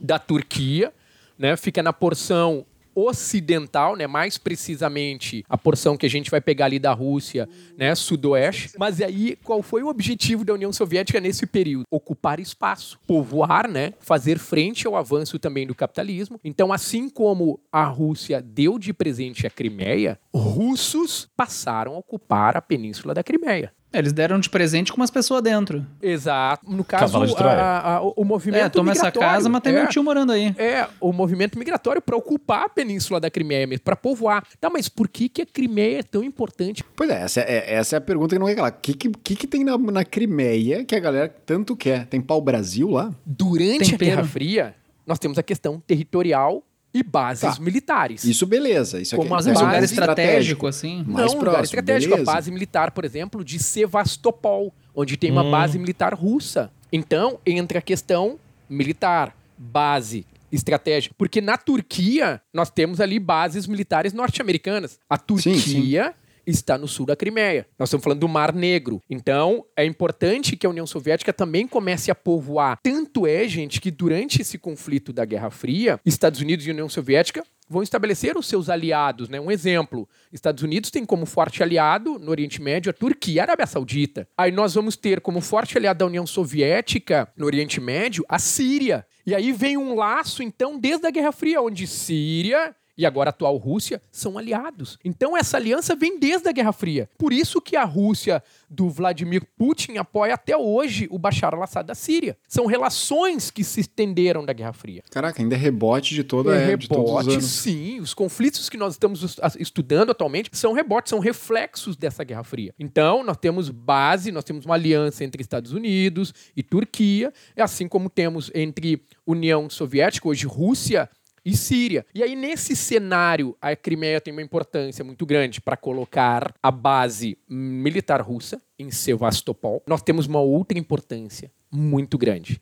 da 0.00 0.18
Turquia, 0.18 0.92
né, 1.38 1.56
fica 1.56 1.82
na 1.82 1.92
porção 1.92 2.66
ocidental, 2.94 3.96
né, 3.96 4.06
mais 4.06 4.38
precisamente 4.38 5.44
a 5.48 5.58
porção 5.58 5.96
que 5.96 6.06
a 6.06 6.10
gente 6.10 6.30
vai 6.30 6.40
pegar 6.40 6.66
ali 6.66 6.78
da 6.78 6.92
Rússia, 6.92 7.48
né, 7.76 7.94
sudoeste. 7.94 8.70
Mas 8.78 9.00
aí, 9.00 9.36
qual 9.42 9.62
foi 9.62 9.82
o 9.82 9.88
objetivo 9.88 10.44
da 10.44 10.54
União 10.54 10.72
Soviética 10.72 11.20
nesse 11.20 11.44
período? 11.46 11.84
Ocupar 11.90 12.38
espaço, 12.38 12.98
povoar, 13.06 13.68
né, 13.68 13.94
fazer 13.98 14.38
frente 14.38 14.86
ao 14.86 14.96
avanço 14.96 15.38
também 15.38 15.66
do 15.66 15.74
capitalismo. 15.74 16.38
Então, 16.44 16.72
assim 16.72 17.08
como 17.08 17.60
a 17.72 17.84
Rússia 17.84 18.40
deu 18.40 18.78
de 18.78 18.92
presente 18.92 19.46
a 19.46 19.50
Crimeia, 19.50 20.18
russos 20.32 21.28
passaram 21.36 21.94
a 21.94 21.98
ocupar 21.98 22.56
a 22.56 22.62
península 22.62 23.12
da 23.12 23.24
Crimeia. 23.24 23.72
É, 23.94 23.98
Eles 23.98 24.12
deram 24.12 24.38
de 24.40 24.50
presente 24.50 24.92
com 24.92 25.00
umas 25.00 25.10
pessoas 25.10 25.40
dentro. 25.42 25.86
Exato. 26.02 26.68
No 26.70 26.82
caso, 26.84 27.12
Troia. 27.34 27.54
a- 27.54 27.96
a- 27.96 28.02
o 28.02 28.24
movimento 28.24 28.64
É, 28.64 28.68
toma 28.68 28.92
essa 28.92 29.10
casa, 29.12 29.48
mas 29.48 29.62
tem 29.62 29.72
é, 29.74 29.80
meu 29.80 29.88
tio 29.88 30.02
morando 30.02 30.32
aí. 30.32 30.54
É, 30.58 30.86
o 31.00 31.12
movimento 31.12 31.58
migratório 31.58 32.02
para 32.02 32.16
ocupar 32.16 32.64
a 32.64 32.68
península 32.68 33.20
da 33.20 33.30
Crimeia 33.30 33.66
mesmo, 33.66 33.82
para 33.84 33.96
povoar. 33.96 34.44
Tá, 34.60 34.68
mas 34.68 34.88
por 34.88 35.08
que, 35.08 35.28
que 35.28 35.42
a 35.42 35.46
Crimeia 35.46 36.00
é 36.00 36.02
tão 36.02 36.22
importante? 36.24 36.82
Pois 36.96 37.08
é, 37.08 37.22
essa 37.22 37.40
é, 37.40 37.74
essa 37.74 37.96
é 37.96 37.98
a 37.98 38.00
pergunta 38.00 38.34
que 38.34 38.38
não 38.38 38.46
quer 38.46 38.54
calar. 38.56 38.72
O 38.72 38.80
que, 38.80 38.94
que, 38.94 39.08
que 39.10 39.36
que 39.36 39.46
tem 39.46 39.62
na, 39.64 39.78
na 39.78 40.04
Crimeia 40.04 40.84
que 40.84 40.94
a 40.96 41.00
galera 41.00 41.28
tanto 41.46 41.76
quer? 41.76 42.06
Tem 42.06 42.20
pau-brasil 42.20 42.90
lá? 42.90 43.12
Durante 43.24 43.90
Tempero. 43.92 44.12
a 44.12 44.16
Guerra 44.16 44.24
Fria, 44.28 44.74
nós 45.06 45.18
temos 45.18 45.38
a 45.38 45.42
questão 45.42 45.80
territorial 45.86 46.62
e 46.94 47.02
bases 47.02 47.56
Tá. 47.56 47.60
militares. 47.60 48.22
Isso, 48.24 48.46
beleza. 48.46 49.00
Isso 49.00 49.16
Como 49.16 49.34
aqui 49.34 49.40
as 49.40 49.46
é 49.48 49.50
um 49.50 49.54
bases 49.54 49.66
lugar 49.68 49.82
estratégico. 49.82 50.20
estratégico, 50.22 50.66
assim. 50.68 51.04
mais 51.06 51.32
Não, 51.32 51.40
um 51.40 51.44
lugar 51.44 51.64
estratégico. 51.64 52.12
beleza. 52.14 52.30
A 52.30 52.34
base 52.34 52.50
militar, 52.52 52.90
por 52.92 53.04
exemplo, 53.04 53.44
de 53.44 53.58
Sevastopol, 53.58 54.72
onde 54.94 55.16
tem 55.16 55.30
uma 55.32 55.42
Hum. 55.42 55.50
base 55.50 55.78
militar 55.78 56.14
russa. 56.14 56.70
Então, 56.92 57.38
entra 57.44 57.80
a 57.80 57.82
questão 57.82 58.38
militar, 58.70 59.36
base 59.58 60.24
estratégica. 60.52 61.14
Porque 61.18 61.40
na 61.40 61.56
Turquia, 61.58 62.40
nós 62.52 62.70
temos 62.70 63.00
ali 63.00 63.18
bases 63.18 63.66
militares 63.66 64.12
norte-americanas. 64.12 65.00
A 65.10 65.18
Turquia 65.18 65.58
sim. 65.58 66.12
Está 66.46 66.78
no 66.78 66.88
sul 66.88 67.06
da 67.06 67.16
Crimeia. 67.16 67.66
Nós 67.78 67.88
estamos 67.88 68.04
falando 68.04 68.20
do 68.20 68.28
Mar 68.28 68.54
Negro. 68.54 69.02
Então, 69.08 69.64
é 69.76 69.84
importante 69.84 70.56
que 70.56 70.66
a 70.66 70.70
União 70.70 70.86
Soviética 70.86 71.32
também 71.32 71.66
comece 71.66 72.10
a 72.10 72.14
povoar. 72.14 72.78
Tanto 72.82 73.26
é, 73.26 73.46
gente, 73.48 73.80
que 73.80 73.90
durante 73.90 74.42
esse 74.42 74.58
conflito 74.58 75.12
da 75.12 75.24
Guerra 75.24 75.50
Fria, 75.50 76.00
Estados 76.04 76.40
Unidos 76.40 76.66
e 76.66 76.70
União 76.70 76.88
Soviética 76.88 77.42
vão 77.68 77.82
estabelecer 77.82 78.36
os 78.36 78.46
seus 78.46 78.68
aliados, 78.68 79.28
né? 79.28 79.40
Um 79.40 79.50
exemplo, 79.50 80.08
Estados 80.32 80.62
Unidos 80.62 80.90
tem 80.90 81.04
como 81.04 81.26
forte 81.26 81.62
aliado 81.62 82.18
no 82.18 82.30
Oriente 82.30 82.60
Médio 82.60 82.90
a 82.90 82.92
Turquia 82.92 83.34
e 83.34 83.40
a 83.40 83.42
Arábia 83.44 83.66
Saudita. 83.66 84.28
Aí 84.36 84.52
nós 84.52 84.74
vamos 84.74 84.96
ter 84.96 85.20
como 85.20 85.40
forte 85.40 85.76
aliado 85.76 85.98
da 85.98 86.06
União 86.06 86.26
Soviética 86.26 87.32
no 87.36 87.46
Oriente 87.46 87.80
Médio 87.80 88.24
a 88.28 88.38
Síria. 88.38 89.06
E 89.26 89.34
aí 89.34 89.52
vem 89.52 89.76
um 89.76 89.94
laço, 89.94 90.42
então, 90.42 90.78
desde 90.78 91.06
a 91.06 91.10
Guerra 91.10 91.32
Fria, 91.32 91.62
onde 91.62 91.86
Síria 91.86 92.74
e 92.96 93.04
agora 93.04 93.28
a 93.28 93.32
atual 93.32 93.56
Rússia 93.56 94.00
são 94.10 94.38
aliados. 94.38 94.98
Então 95.04 95.36
essa 95.36 95.56
aliança 95.56 95.96
vem 95.96 96.18
desde 96.18 96.48
a 96.48 96.52
Guerra 96.52 96.72
Fria. 96.72 97.08
Por 97.18 97.32
isso 97.32 97.60
que 97.60 97.76
a 97.76 97.84
Rússia 97.84 98.42
do 98.70 98.88
Vladimir 98.88 99.44
Putin 99.56 99.96
apoia 99.96 100.34
até 100.34 100.56
hoje 100.56 101.06
o 101.10 101.18
Bashar 101.18 101.54
al-Assad 101.54 101.86
da 101.86 101.94
Síria. 101.94 102.36
São 102.48 102.66
relações 102.66 103.50
que 103.50 103.62
se 103.64 103.80
estenderam 103.80 104.44
da 104.44 104.52
Guerra 104.52 104.72
Fria. 104.72 105.02
Caraca, 105.10 105.40
ainda 105.42 105.54
é 105.54 105.58
rebote 105.58 106.14
de, 106.14 106.24
toda, 106.24 106.56
É 106.56 106.72
é, 106.72 106.76
de 106.76 106.88
todos 106.88 107.04
os 107.04 107.10
rebote, 107.18 107.32
anos. 107.34 107.44
sim. 107.44 108.00
Os 108.00 108.14
conflitos 108.14 108.68
que 108.68 108.76
nós 108.76 108.94
estamos 108.94 109.36
estudando 109.58 110.10
atualmente 110.10 110.50
são 110.52 110.72
rebotes, 110.72 111.10
são 111.10 111.18
reflexos 111.18 111.96
dessa 111.96 112.24
Guerra 112.24 112.44
Fria. 112.44 112.74
Então, 112.78 113.22
nós 113.24 113.36
temos 113.36 113.70
base, 113.70 114.30
nós 114.32 114.44
temos 114.44 114.64
uma 114.64 114.74
aliança 114.74 115.24
entre 115.24 115.40
Estados 115.42 115.72
Unidos 115.72 116.32
e 116.56 116.62
Turquia, 116.62 117.32
assim 117.56 117.88
como 117.88 118.08
temos 118.10 118.50
entre 118.54 119.02
União 119.26 119.68
Soviética, 119.70 120.28
hoje 120.28 120.46
Rússia, 120.46 121.08
e 121.44 121.56
Síria. 121.56 122.06
E 122.14 122.22
aí, 122.22 122.34
nesse 122.34 122.74
cenário, 122.74 123.56
a 123.60 123.76
Crimeia 123.76 124.20
tem 124.20 124.32
uma 124.32 124.42
importância 124.42 125.04
muito 125.04 125.26
grande 125.26 125.60
para 125.60 125.76
colocar 125.76 126.54
a 126.62 126.70
base 126.70 127.36
militar 127.48 128.20
russa 128.22 128.60
em 128.78 128.90
Sevastopol. 128.90 129.82
Nós 129.86 130.02
temos 130.02 130.26
uma 130.26 130.40
outra 130.40 130.78
importância 130.78 131.50
muito 131.70 132.16
grande 132.16 132.60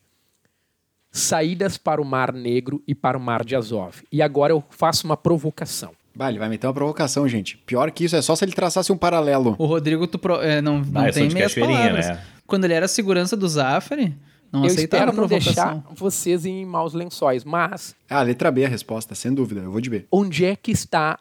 saídas 1.11 1.77
para 1.77 2.01
o 2.01 2.05
Mar 2.05 2.33
Negro 2.33 2.81
e 2.87 2.95
para 2.95 3.17
o 3.17 3.21
Mar 3.21 3.43
de 3.45 3.55
Azov. 3.55 3.97
E 4.11 4.21
agora 4.21 4.51
eu 4.51 4.63
faço 4.71 5.05
uma 5.05 5.15
provocação. 5.15 5.91
Bah, 6.15 6.29
ele 6.29 6.39
vai 6.39 6.49
meter 6.49 6.67
uma 6.67 6.73
provocação, 6.73 7.27
gente. 7.27 7.57
Pior 7.57 7.89
que 7.91 8.05
isso, 8.05 8.15
é 8.15 8.21
só 8.21 8.35
se 8.35 8.43
ele 8.45 8.51
traçasse 8.53 8.91
um 8.91 8.97
paralelo. 8.97 9.55
O 9.57 9.65
Rodrigo, 9.65 10.05
tu 10.07 10.17
pro- 10.19 10.41
é, 10.41 10.61
não, 10.61 10.79
não 10.81 11.01
Ah, 11.05 11.11
tem 11.11 11.29
meias 11.29 11.53
palavras. 11.55 12.07
né? 12.07 12.23
Quando 12.45 12.65
ele 12.65 12.73
era 12.73 12.87
segurança 12.87 13.35
do 13.37 13.47
Zafari, 13.47 14.15
não 14.53 14.61
eu 14.65 14.67
espero 14.67 15.11
não 15.13 15.27
deixar 15.27 15.83
vocês 15.95 16.45
em 16.45 16.65
maus 16.65 16.93
lençóis, 16.93 17.43
mas 17.43 17.95
Ah, 18.09 18.21
letra 18.21 18.51
B 18.51 18.63
a 18.65 18.69
resposta, 18.69 19.15
sem 19.15 19.33
dúvida. 19.33 19.61
Eu 19.61 19.71
vou 19.71 19.81
de 19.81 19.89
B. 19.89 20.05
onde 20.11 20.45
é 20.45 20.55
que 20.55 20.71
está 20.71 21.19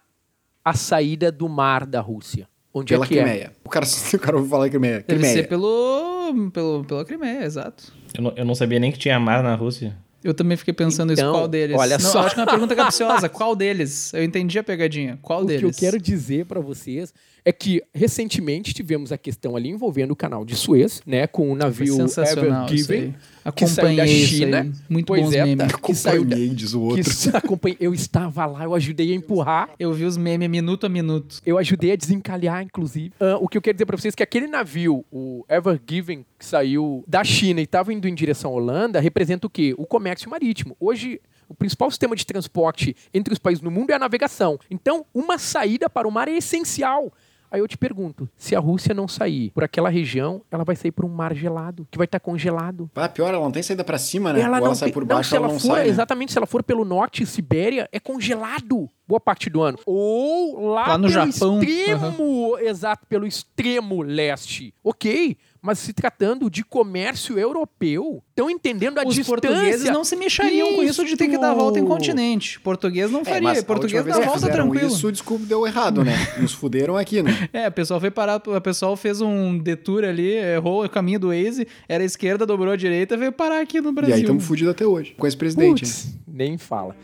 a 0.65 0.75
saída 0.75 1.33
do 1.33 1.49
mar 1.49 1.85
da 1.87 2.01
Rússia? 2.01 2.49
Onde 2.75 2.93
Pela 2.95 3.05
é 3.05 3.09
que 3.09 3.19
é? 3.19 3.23
Crimeia. 3.23 3.53
O 3.65 3.69
cara, 3.69 3.85
o 4.15 4.19
cara 4.19 4.37
ouviu 4.37 4.51
falar 4.51 4.69
Crimeia. 4.71 4.95
Deve 4.95 5.05
Crimeia. 5.07 5.33
ser 5.35 5.49
pelo, 5.49 6.51
pelo, 6.53 6.85
pela 6.85 7.05
Crimeia, 7.05 7.45
exato. 7.45 7.93
Eu 8.17 8.23
não, 8.23 8.33
eu 8.37 8.45
não 8.45 8.55
sabia 8.55 8.79
nem 8.79 8.91
que 8.93 8.99
tinha 8.99 9.19
mar 9.19 9.43
na 9.43 9.55
Rússia. 9.55 9.97
Eu 10.25 10.33
também 10.33 10.57
fiquei 10.57 10.73
pensando 10.73 11.12
Então, 11.12 11.25
isso, 11.31 11.33
qual 11.35 11.49
deles? 11.49 11.77
olha 11.77 11.99
não, 11.99 12.11
só. 12.11 12.21
Acho 12.21 12.35
que 12.37 12.41
é 12.41 12.45
uma 12.45 12.51
pergunta 12.51 12.77
capciosa. 12.77 13.29
Qual 13.31 13.57
deles? 13.57 14.15
Eu 14.15 14.23
entendi 14.23 14.57
a 14.57 14.62
pegadinha. 14.62 15.19
Qual 15.21 15.43
O 15.43 15.45
deles? 15.45 15.61
que 15.77 15.85
eu 15.85 15.91
quero 15.91 16.01
dizer 16.01 16.47
para 16.47 16.61
vocês 16.61 17.12
é 17.44 17.52
que 17.52 17.82
recentemente 17.92 18.72
tivemos 18.72 19.11
a 19.11 19.18
questão 19.18 19.56
ali 19.56 19.68
envolvendo 19.68 20.12
o 20.12 20.16
canal 20.16 20.44
de 20.44 20.54
Suez, 20.54 21.02
né, 21.04 21.26
com 21.26 21.50
o 21.50 21.56
navio 21.56 21.94
sensacional 21.96 22.66
Ever. 22.66 22.76
Given, 22.78 23.14
que 23.56 23.66
saiu 23.66 23.96
da 23.96 24.06
China. 24.06 24.61
aí. 24.61 24.72
Muito 24.88 25.06
Pois 25.08 25.22
bons 25.22 25.34
é, 25.34 25.44
memes. 25.44 25.72
tá. 25.72 25.78
que 25.78 25.94
saiu 25.94 26.25
da- 26.25 26.37
diz 26.37 26.72
o 26.75 26.78
que 26.94 27.00
outro. 27.00 27.37
acompanhei- 27.37 27.78
eu 27.80 27.92
estava 27.92 28.46
lá, 28.46 28.62
eu 28.64 28.75
ajudei 28.75 29.12
a 29.12 29.14
empurrar 29.16 29.70
Eu 29.78 29.92
vi 29.92 30.04
os 30.04 30.16
memes 30.16 30.49
minuto 30.49 30.87
a 30.87 30.88
minuto. 30.88 31.40
Eu 31.44 31.58
ajudei 31.58 31.92
a 31.92 31.96
desencalhar, 31.96 32.62
inclusive. 32.62 33.12
Ah, 33.18 33.37
o 33.40 33.49
que 33.49 33.58
eu 33.58 33.62
quero 33.62 33.75
dizer 33.76 33.87
pra 33.87 33.96
vocês 33.96 34.14
é 34.14 34.16
que 34.16 34.22
aquele 34.22 34.46
navio, 34.46 35.04
o 35.11 35.44
Ever 35.49 35.80
Given, 35.88 36.25
que 36.38 36.44
saiu 36.44 37.02
da 37.08 37.25
China 37.25 37.61
e 37.61 37.64
estava 37.64 37.92
indo 37.92 38.06
em 38.06 38.14
direção 38.14 38.52
à 38.52 38.54
Holanda, 38.54 39.00
representa 39.00 39.46
o 39.46 39.50
quê? 39.50 39.75
O 39.76 39.84
comércio 39.84 40.30
marítimo. 40.30 40.76
Hoje, 40.78 41.20
o 41.49 41.54
principal 41.54 41.90
sistema 41.90 42.14
de 42.14 42.25
transporte 42.25 42.94
entre 43.12 43.32
os 43.32 43.38
países 43.38 43.62
no 43.62 43.70
mundo 43.70 43.90
é 43.90 43.94
a 43.94 43.99
navegação. 43.99 44.58
Então, 44.70 45.04
uma 45.12 45.37
saída 45.38 45.90
para 45.90 46.06
o 46.06 46.11
mar 46.11 46.28
é 46.28 46.37
essencial. 46.37 47.12
Aí 47.52 47.61
eu 47.61 47.68
te 47.68 47.76
pergunto, 47.76 48.26
se 48.35 48.56
a 48.56 48.59
Rússia 48.59 48.94
não 48.94 49.06
sair 49.06 49.50
por 49.50 49.62
aquela 49.62 49.90
região, 49.90 50.40
ela 50.50 50.64
vai 50.64 50.75
sair 50.75 50.90
por 50.90 51.04
um 51.04 51.09
mar 51.11 51.35
gelado, 51.35 51.87
que 51.90 51.99
vai 51.99 52.06
estar 52.06 52.18
congelado. 52.18 52.90
Ah, 52.97 53.11
pior, 53.11 53.28
ela 53.35 53.44
não 53.44 53.52
tem 53.52 53.62
saída 53.62 53.85
pra 53.85 53.99
cima, 53.99 54.32
né? 54.32 54.40
Ela 54.40 54.54
Ou 54.56 54.61
não 54.61 54.66
ela 54.68 54.75
sai 54.75 54.87
tem- 54.87 54.94
por 54.94 55.02
não, 55.02 55.16
baixo, 55.16 55.28
se 55.28 55.37
ela 55.37 55.44
ela 55.44 55.52
não 55.52 55.61
for, 55.61 55.66
sai, 55.75 55.82
né? 55.85 55.88
Exatamente, 55.90 56.32
se 56.32 56.38
ela 56.38 56.47
for 56.47 56.62
pelo 56.62 56.82
norte, 56.82 57.26
Sibéria, 57.26 57.87
é 57.92 58.00
congelado 58.00 58.88
boa 59.06 59.21
parte 59.21 59.50
do 59.50 59.61
ano. 59.61 59.78
Ou 59.85 60.68
lá, 60.71 60.88
Lá 60.88 60.99
no 60.99 61.09
pelo 61.11 61.30
Japão, 61.30 61.62
extremo, 61.62 62.56
exato, 62.59 63.06
pelo 63.06 63.26
extremo 63.26 64.00
leste. 64.00 64.73
Ok, 64.82 65.37
mas 65.62 65.78
se 65.78 65.92
tratando 65.92 66.50
de 66.50 66.64
comércio 66.64 67.38
europeu, 67.38 68.21
estão 68.31 68.50
entendendo 68.50 68.99
a 68.99 69.02
Os 69.07 69.14
distância. 69.14 69.40
portugueses 69.49 69.88
não 69.90 70.02
se 70.04 70.16
mexeriam 70.16 70.75
com 70.75 70.83
isso 70.83 71.04
de 71.04 71.16
ter 71.16 71.28
que 71.28 71.38
dar 71.38 71.52
a 71.52 71.54
volta 71.54 71.78
em 71.78 71.83
Isso. 71.85 71.92
continente. 71.92 72.61
Português 72.61 73.11
não 73.12 73.21
É, 73.21 73.25
faria. 73.25 73.52
a 73.61 73.62
português 73.62 74.04
dá 74.04 74.16
a 74.16 74.21
volta 74.21 74.50
tranquilo. 74.50 74.88
Isso, 74.88 75.12
desculpa, 75.12 75.45
deu 75.47 75.64
errado, 75.64 76.02
né? 76.04 76.14
Nos 76.40 76.52
fuderam 76.52 76.97
aqui, 76.97 77.23
né? 77.23 77.31
É, 77.52 77.69
o 77.69 77.73
pessoal 77.73 78.00
foi 78.00 78.11
parar, 78.11 78.42
o 78.45 78.61
pessoal 78.61 78.97
fez 78.97 79.21
um 79.21 79.57
detour 79.57 80.02
ali, 80.04 80.33
errou 80.33 80.85
o 80.85 80.88
caminho 80.88 81.21
do 81.21 81.28
Waze, 81.28 81.69
era 81.88 82.02
a 82.02 82.07
esquerda, 82.07 82.45
dobrou 82.45 82.73
a 82.73 82.76
direita, 82.76 83.16
veio 83.16 83.31
parar 83.31 83.61
aqui 83.61 83.81
no 83.81 83.90
E 83.90 83.92
Brasil. 83.92 84.14
aí 84.16 84.21
estamos 84.23 84.45
fudidos 84.45 84.73
até 84.73 84.85
hoje, 84.85 85.14
com 85.16 85.26
esse 85.26 85.37
presidente. 85.37 85.85
né? 85.85 85.90
Putz, 85.90 86.09
nem 86.26 86.59
fala. 86.59 86.97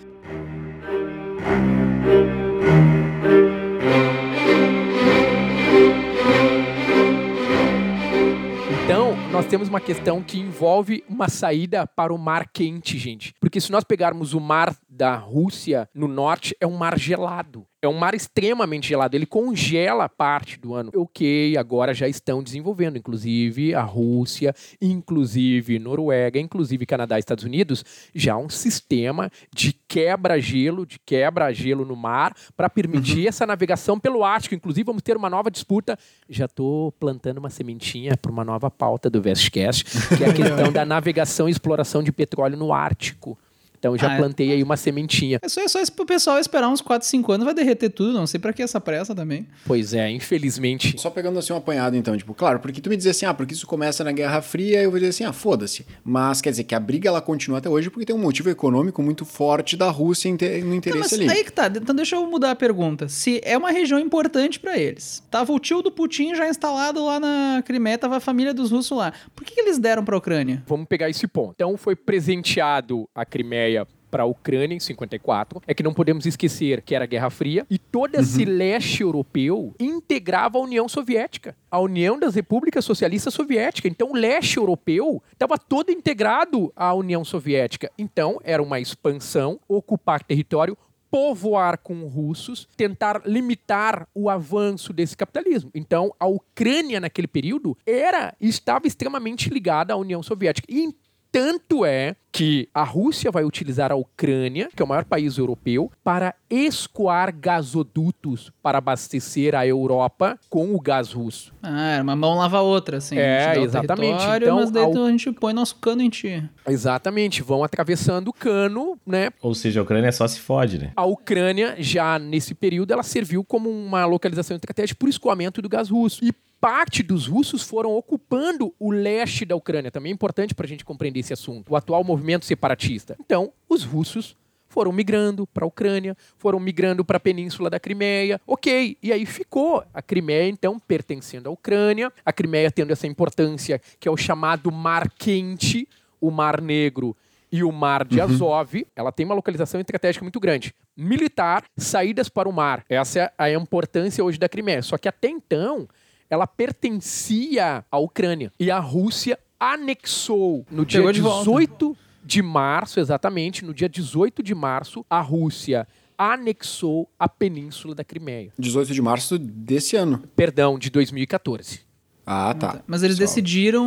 Então, 8.89 9.15
nós 9.31 9.45
temos 9.45 9.69
uma 9.69 9.83
questão 9.83 10.23
que 10.23 10.41
envolve 10.41 11.05
uma 11.07 11.29
saída 11.29 11.87
para 11.87 12.11
o 12.11 12.17
mar 12.17 12.49
quente, 12.51 12.97
gente. 12.97 13.35
Porque 13.39 13.61
se 13.61 13.71
nós 13.71 13.85
pegarmos 13.85 14.33
o 14.33 14.41
mar 14.41 14.75
da 14.89 15.15
Rússia 15.15 15.87
no 15.95 16.09
norte 16.09 16.57
é 16.59 16.67
um 16.67 16.75
mar 16.75 16.99
gelado. 16.99 17.67
É 17.81 17.87
um 17.87 17.93
mar 17.93 18.13
extremamente 18.13 18.89
gelado, 18.89 19.17
ele 19.17 19.25
congela 19.25 20.09
parte 20.09 20.59
do 20.59 20.75
ano. 20.75 20.91
Ok, 20.97 21.57
agora 21.57 21.95
já 21.95 22.09
estão 22.09 22.43
desenvolvendo, 22.43 22.99
inclusive 22.99 23.73
a 23.73 23.83
Rússia, 23.83 24.53
inclusive 24.83 25.79
Noruega, 25.79 26.41
inclusive 26.41 26.85
Canadá 26.85 27.17
e 27.17 27.21
Estados 27.21 27.45
Unidos, 27.45 27.85
já 28.13 28.37
um 28.37 28.49
sistema 28.49 29.31
de 29.55 29.73
quebra-gelo, 29.87 30.85
de 30.85 30.99
quebra-gelo 30.99 31.85
no 31.85 31.95
mar, 31.95 32.35
para 32.57 32.69
permitir 32.69 33.23
uhum. 33.23 33.29
essa 33.29 33.47
navegação 33.47 33.97
pelo 33.97 34.25
Ártico. 34.25 34.57
Inclusive, 34.57 34.85
vamos 34.85 35.03
ter 35.03 35.17
uma 35.17 35.31
nova 35.31 35.49
disputa. 35.49 35.97
Já 36.29 36.47
estou 36.47 36.91
plantando 36.91 37.39
uma 37.39 37.51
sementinha 37.51 38.17
para 38.17 38.33
uma 38.33 38.45
nova 38.45 38.73
pauta 38.73 39.09
do 39.09 39.23
Vestcast, 39.23 39.85
que 40.17 40.25
é 40.25 40.31
a 40.31 40.35
questão 40.35 40.73
da 40.73 40.85
navegação 40.85 41.49
e 41.49 41.53
exploração 41.53 42.03
de 42.03 42.11
petróleo 42.11 42.57
no 42.57 42.73
Ártico. 42.73 43.39
Então 43.79 43.97
já 43.97 44.11
ah, 44.11 44.15
é. 44.15 44.17
plantei 44.17 44.51
é. 44.51 44.55
aí 44.55 44.63
uma 44.63 44.77
sementinha. 44.77 45.39
É 45.43 45.49
só, 45.49 45.61
é 45.61 45.69
só 45.69 45.79
pro 45.95 46.05
pessoal 46.07 46.39
esperar 46.39 46.69
uns 46.69 46.81
4, 46.81 47.07
5 47.07 47.33
anos, 47.33 47.45
vai 47.45 47.55
derreter 47.55 47.91
tudo. 47.91 48.13
Não 48.13 48.27
sei 48.27 48.41
para 48.41 48.53
que 48.53 48.63
essa 48.63 48.81
pressa 48.81 49.15
também. 49.15 49.47
Pois 49.67 49.95
é, 49.95 50.11
infelizmente. 50.11 50.95
Só 50.99 51.11
pegando 51.11 51.39
assim 51.39 51.53
um 51.53 51.57
apanhado, 51.57 51.97
então, 51.97 52.17
tipo, 52.17 52.35
claro, 52.35 52.61
porque 52.61 52.81
tu 52.81 52.91
me 52.91 52.97
dizer 52.97 53.11
assim, 53.11 53.27
ah, 53.27 53.35
porque 53.35 53.55
isso 53.55 53.67
começa 53.67 54.03
na 54.03 54.13
Guerra 54.13 54.43
Fria, 54.43 54.83
eu 54.83 54.91
vou 54.91 54.99
dizer 54.99 55.11
assim, 55.11 55.25
ah, 55.25 55.33
foda-se. 55.33 55.87
Mas 56.05 56.41
quer 56.41 56.51
dizer 56.51 56.65
que 56.65 56.75
a 56.75 56.81
briga 56.81 57.09
ela 57.09 57.21
continua 57.21 57.59
até 57.59 57.69
hoje 57.69 57.91
porque 57.91 58.07
tem 58.07 58.15
um 58.15 58.21
motivo 58.21 58.51
econômico 58.51 59.03
muito 59.03 59.25
forte 59.25 59.77
da 59.77 59.91
Rússia 59.91 60.31
no 60.31 60.75
interesse 60.75 61.17
não, 61.17 61.25
ali. 61.25 61.39
Aí 61.39 61.45
que 61.45 61.53
tá, 61.53 61.67
então 61.67 61.95
deixa 61.95 62.17
eu 62.17 62.27
mudar 62.27 62.51
a 62.51 62.57
pergunta. 62.57 63.09
Se 63.09 63.41
é 63.45 63.57
uma 63.57 63.71
região 63.71 63.99
importante 63.99 64.59
para 64.59 64.77
eles, 64.79 65.23
tava 65.31 65.53
o 65.53 65.59
tio 65.59 65.83
do 65.83 65.91
Putin 65.91 66.35
já 66.35 66.49
instalado 66.49 67.05
lá 67.05 67.21
na 67.21 67.63
Crimeia, 67.65 67.99
tava 67.99 68.17
a 68.17 68.21
família 68.21 68.53
dos 68.53 68.71
russos 68.71 68.97
lá. 68.97 69.13
Por 69.35 69.45
que, 69.45 69.55
que 69.55 69.61
eles 69.61 69.79
deram 69.79 70.05
pra 70.05 70.17
Ucrânia? 70.17 70.63
Vamos 70.67 70.87
pegar 70.87 71.09
esse 71.09 71.27
ponto. 71.27 71.53
Então 71.55 71.77
foi 71.77 71.95
presenteado 71.95 73.09
a 73.15 73.25
Crimeia 73.25 73.78
para 74.11 74.23
a 74.23 74.27
Ucrânia 74.27 74.75
em 74.75 74.81
54 74.81 75.63
é 75.67 75.75
que 75.75 75.83
não 75.83 75.95
podemos 75.95 76.27
esquecer 76.27 76.83
que 76.83 76.95
era 76.95 77.05
a 77.05 77.07
Guerra 77.07 77.31
Fria 77.31 77.67
e 77.71 77.79
todo 77.79 78.15
esse 78.15 78.45
uhum. 78.45 78.57
leste 78.57 79.03
europeu 79.03 79.75
integrava 79.79 80.59
a 80.59 80.61
União 80.61 80.89
Soviética, 80.89 81.57
a 81.71 81.81
União 81.81 82.19
das 82.19 82.35
Repúblicas 82.35 82.85
Socialistas 82.85 83.35
Soviéticas. 83.35 83.91
Então 83.91 84.11
o 84.11 84.17
leste 84.17 84.57
europeu 84.57 85.23
estava 85.33 85.59
todo 85.59 85.91
integrado 85.91 86.73
à 86.75 86.93
União 86.95 87.25
Soviética. 87.25 87.91
Então 87.99 88.41
era 88.43 88.63
uma 88.63 88.81
expansão, 88.81 89.61
ocupar 89.69 90.23
território, 90.23 90.77
povoar 91.11 91.79
com 91.79 92.07
russos, 92.07 92.69
tentar 92.77 93.23
limitar 93.25 94.07
o 94.15 94.29
avanço 94.29 94.93
desse 94.93 95.17
capitalismo. 95.17 95.71
Então, 95.75 96.15
a 96.19 96.27
Ucrânia 96.27 97.01
naquele 97.01 97.27
período 97.27 97.77
era 97.87 98.35
estava 98.41 98.87
extremamente 98.87 99.49
ligada 99.49 99.93
à 99.93 99.97
União 99.97 100.23
Soviética. 100.23 100.67
E 100.71 100.95
tanto 101.31 101.85
é 101.85 102.17
que 102.31 102.69
a 102.73 102.85
Rússia 102.85 103.31
vai 103.31 103.43
utilizar 103.43 103.91
a 103.91 103.97
Ucrânia, 103.97 104.69
que 104.75 104.81
é 104.81 104.85
o 104.85 104.89
maior 104.89 105.05
país 105.05 105.39
europeu, 105.39 105.91
para 106.05 106.35
escoar 106.49 107.35
gasodutos 107.35 108.53
para 108.63 108.79
abastecer 108.79 109.55
a 109.55 109.67
Europa 109.67 110.39
com 110.49 110.75
o 110.75 110.81
gás 110.81 111.13
russo. 111.13 111.53
Ah, 111.63 111.99
uma 112.03 112.15
mão 112.15 112.37
lava 112.37 112.59
a 112.59 112.63
outra, 112.63 112.99
assim. 112.99 113.19
É, 113.19 113.59
exatamente. 113.59 114.23
Então, 114.37 114.57
mas 114.57 114.71
daí 114.71 114.85
a... 114.85 114.87
a 114.89 115.11
gente 115.11 115.33
põe 115.33 115.53
nosso 115.53 115.77
cano 115.77 116.03
em 116.03 116.09
ti. 116.09 116.43
Exatamente, 116.67 117.43
vão 117.43 117.65
atravessando 117.65 118.29
o 118.29 118.33
cano, 118.33 118.99
né? 119.07 119.31
Ou 119.43 119.55
seja, 119.55 119.81
a 119.81 119.83
Ucrânia 119.83 120.13
só 120.13 120.29
se 120.29 120.39
fode, 120.39 120.79
né? 120.79 120.93
A 120.95 121.07
Ucrânia, 121.07 121.77
já 121.79 122.19
nesse 122.19 122.55
período, 122.55 122.93
ela 122.93 123.03
serviu 123.03 123.43
como 123.43 123.71
uma 123.71 124.05
localização 124.05 124.55
estratégica 124.55 124.99
por 124.99 125.09
escoamento 125.09 125.61
do 125.61 125.69
gás 125.69 125.89
russo. 125.89 126.25
E 126.25 126.33
parte 126.61 127.03
dos 127.03 127.27
russos 127.27 127.63
foram 127.63 127.97
ocupando 127.97 128.75
o 128.79 128.91
leste 128.91 129.45
da 129.45 129.57
Ucrânia. 129.57 129.91
Também 129.91 130.11
é 130.11 130.15
importante 130.15 130.55
para 130.55 130.67
a 130.67 130.69
gente 130.69 130.85
compreender 130.85 131.21
esse 131.21 131.33
assunto. 131.33 131.73
O 131.73 131.77
atual 131.77 132.03
movimento 132.05 132.45
separatista. 132.45 133.17
Então, 133.21 133.53
os 133.69 133.85
russos 133.85 134.37
foram 134.69 134.93
migrando 134.93 135.47
para 135.47 135.65
a 135.65 135.69
Ucrânia, 135.69 136.17
foram 136.37 136.61
migrando 136.61 137.05
para 137.05 137.17
a 137.17 137.21
península 137.21 137.71
da 137.71 137.81
Crimeia. 137.81 138.41
Ok, 138.47 138.97
e 139.03 139.13
aí 139.13 139.25
ficou 139.25 139.83
a 139.93 140.03
Crimeia, 140.03 140.49
então, 140.49 140.79
pertencendo 140.79 141.49
à 141.49 141.53
Ucrânia, 141.53 142.13
a 142.25 142.33
Crimeia 142.33 142.71
tendo 142.71 142.93
essa 142.93 143.07
importância 143.07 143.81
que 143.99 144.07
é 144.07 144.11
o 144.11 144.17
chamado 144.17 144.71
Mar 144.71 145.11
Quente, 145.11 145.89
o 146.21 146.31
Mar 146.31 146.61
Negro 146.61 147.17
e 147.51 147.65
o 147.65 147.73
Mar 147.73 148.05
de 148.05 148.19
uhum. 148.19 148.25
Azov. 148.25 148.87
Ela 148.95 149.11
tem 149.11 149.25
uma 149.25 149.35
localização 149.35 149.81
estratégica 149.81 150.25
muito 150.25 150.39
grande. 150.39 150.75
Militar, 150.97 151.65
saídas 151.77 152.29
para 152.29 152.49
o 152.49 152.53
mar. 152.53 152.85
Essa 152.89 153.21
é 153.21 153.33
a 153.39 153.51
importância 153.51 154.23
hoje 154.23 154.39
da 154.39 154.49
Crimeia. 154.49 154.83
Só 154.83 154.99
que 154.99 155.09
até 155.09 155.29
então, 155.29 155.89
ela 156.31 156.47
pertencia 156.47 157.85
à 157.91 157.99
Ucrânia. 157.99 158.53
E 158.59 158.71
a 158.71 158.79
Rússia 158.79 159.39
anexou 159.59 160.65
no 160.71 160.85
dia 160.85 161.01
de 161.13 161.21
18 161.21 161.97
de 162.25 162.43
março, 162.43 163.01
exatamente, 163.01 163.65
no 163.65 163.73
dia 163.73 163.89
18 163.89 164.43
de 164.43 164.55
março, 164.55 165.05
a 165.09 165.21
Rússia 165.21 165.89
anexou 166.17 167.09
a 167.19 167.29
península 167.29 167.95
da 167.95 168.05
Crimeia. 168.05 168.53
18 168.59 168.93
de 168.93 169.01
março 169.01 169.39
desse 169.39 169.97
ano. 169.97 170.23
Perdão, 170.35 170.79
de 170.79 170.91
2014. 170.91 171.81
Ah, 172.27 172.53
tá. 172.53 172.83
Mas 172.87 173.03
eles 173.03 173.17
decidiram. 173.17 173.87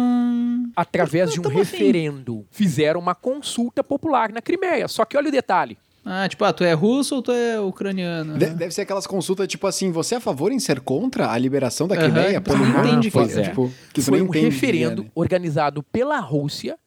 Através 0.76 1.32
de 1.32 1.40
um 1.40 1.48
referendo. 1.48 2.44
Fizeram 2.50 3.00
uma 3.00 3.14
consulta 3.14 3.84
popular 3.84 4.32
na 4.32 4.42
Crimeia. 4.42 4.88
Só 4.88 5.06
que 5.06 5.16
olha 5.16 5.30
o 5.30 5.32
detalhe. 5.32 5.78
Ah, 6.04 6.28
tipo, 6.28 6.44
ah, 6.44 6.52
tu 6.52 6.64
é 6.64 6.74
russo 6.74 7.16
ou 7.16 7.22
tu 7.22 7.32
é 7.32 7.60
ucraniano? 7.60 8.38
De 8.38 8.48
deve 8.48 8.74
ser 8.74 8.82
aquelas 8.82 9.06
consultas, 9.06 9.48
tipo 9.48 9.68
assim, 9.68 9.92
você 9.92 10.16
é 10.16 10.18
a 10.18 10.22
favor 10.22 10.52
em 10.52 10.60
ser 10.60 10.80
contra 10.80 11.32
a 11.32 11.38
liberação 11.38 11.88
da 11.88 11.96
Crimeia? 11.96 12.38
Uhum, 12.38 12.42
pelo 12.44 12.58
não 12.58 12.86
entende 12.86 13.12
pois 13.12 13.38
é. 13.38 13.44
Tipo, 13.44 13.72
que 13.94 14.02
Foi 14.02 14.22
um 14.22 14.30
referendo 14.30 15.04
né? 15.04 15.12
organizado 15.14 15.84
pela 15.84 16.20
Rússia, 16.20 16.78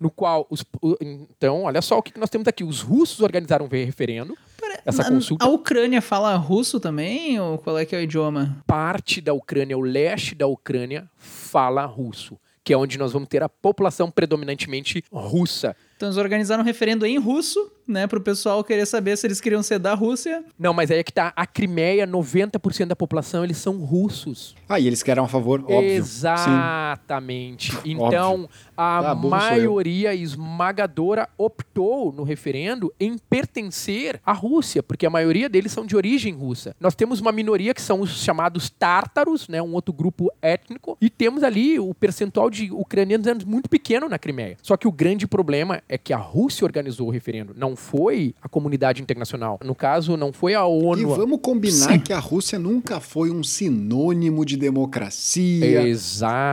no 0.00 0.10
qual 0.10 0.46
os... 0.48 0.64
Então, 1.00 1.64
olha 1.64 1.82
só 1.82 1.98
o 1.98 2.02
que 2.02 2.18
nós 2.18 2.30
temos 2.30 2.48
aqui. 2.48 2.64
Os 2.64 2.80
russos 2.80 3.20
organizaram 3.20 3.66
um 3.66 3.68
referendo, 3.68 4.36
essa 4.84 5.04
consulta. 5.04 5.44
A 5.44 5.48
Ucrânia 5.48 6.02
fala 6.02 6.34
russo 6.36 6.80
também? 6.80 7.38
Ou 7.38 7.58
qual 7.58 7.78
é 7.78 7.84
que 7.84 7.94
é 7.94 7.98
o 7.98 8.02
idioma? 8.02 8.62
Parte 8.66 9.20
da 9.20 9.32
Ucrânia, 9.32 9.76
o 9.76 9.80
leste 9.80 10.34
da 10.34 10.46
Ucrânia, 10.46 11.08
fala 11.16 11.84
russo. 11.84 12.36
Que 12.64 12.72
é 12.72 12.76
onde 12.76 12.98
nós 12.98 13.12
vamos 13.12 13.28
ter 13.28 13.42
a 13.42 13.48
população 13.48 14.10
predominantemente 14.10 15.04
russa. 15.12 15.76
Então 16.02 16.08
eles 16.08 16.18
organizaram 16.18 16.64
um 16.64 16.66
referendo 16.66 17.06
em 17.06 17.16
russo, 17.16 17.70
né, 17.86 18.08
pro 18.08 18.20
pessoal 18.20 18.64
querer 18.64 18.86
saber 18.86 19.16
se 19.16 19.24
eles 19.24 19.40
queriam 19.40 19.62
ser 19.62 19.78
da 19.78 19.94
Rússia. 19.94 20.44
Não, 20.58 20.74
mas 20.74 20.90
aí 20.90 20.98
é 20.98 21.04
que 21.04 21.12
tá, 21.12 21.32
a 21.36 21.46
Crimeia, 21.46 22.08
90% 22.08 22.86
da 22.86 22.96
população, 22.96 23.44
eles 23.44 23.58
são 23.58 23.78
russos. 23.78 24.56
Ah, 24.68 24.80
e 24.80 24.88
eles 24.88 25.00
querem 25.00 25.22
a 25.22 25.28
favor, 25.28 25.60
óbvio. 25.60 25.78
Exatamente. 25.80 27.70
Sim. 27.70 27.78
Então, 27.84 28.32
óbvio. 28.32 28.50
A 28.76 29.10
ah, 29.10 29.14
maioria 29.14 30.14
esmagadora 30.14 31.28
optou 31.36 32.12
no 32.12 32.22
referendo 32.22 32.92
em 32.98 33.18
pertencer 33.18 34.20
à 34.24 34.32
Rússia, 34.32 34.82
porque 34.82 35.04
a 35.06 35.10
maioria 35.10 35.48
deles 35.48 35.72
são 35.72 35.86
de 35.86 35.96
origem 35.96 36.34
russa. 36.34 36.74
Nós 36.80 36.94
temos 36.94 37.20
uma 37.20 37.32
minoria 37.32 37.74
que 37.74 37.82
são 37.82 38.00
os 38.00 38.22
chamados 38.22 38.70
tártaros, 38.70 39.48
né, 39.48 39.60
um 39.62 39.74
outro 39.74 39.92
grupo 39.92 40.32
étnico, 40.40 40.96
e 41.00 41.10
temos 41.10 41.42
ali 41.42 41.78
o 41.78 41.92
percentual 41.94 42.50
de 42.50 42.70
ucranianos 42.72 43.44
muito 43.44 43.68
pequeno 43.68 44.08
na 44.08 44.18
Crimeia. 44.18 44.56
Só 44.62 44.76
que 44.76 44.88
o 44.88 44.92
grande 44.92 45.26
problema 45.26 45.82
é 45.88 45.98
que 45.98 46.12
a 46.12 46.18
Rússia 46.18 46.64
organizou 46.64 47.08
o 47.08 47.10
referendo, 47.10 47.54
não 47.56 47.74
foi 47.76 48.34
a 48.40 48.48
comunidade 48.48 49.02
internacional. 49.02 49.58
No 49.64 49.74
caso, 49.74 50.16
não 50.16 50.32
foi 50.32 50.54
a 50.54 50.64
ONU. 50.64 51.02
E 51.02 51.04
vamos 51.04 51.40
combinar 51.42 51.92
Sim. 51.92 51.98
que 51.98 52.12
a 52.12 52.18
Rússia 52.18 52.58
nunca 52.58 53.00
foi 53.00 53.30
um 53.30 53.42
sinônimo 53.42 54.44
de 54.44 54.56
democracia. 54.56 55.82
Exatamente. 55.82 56.52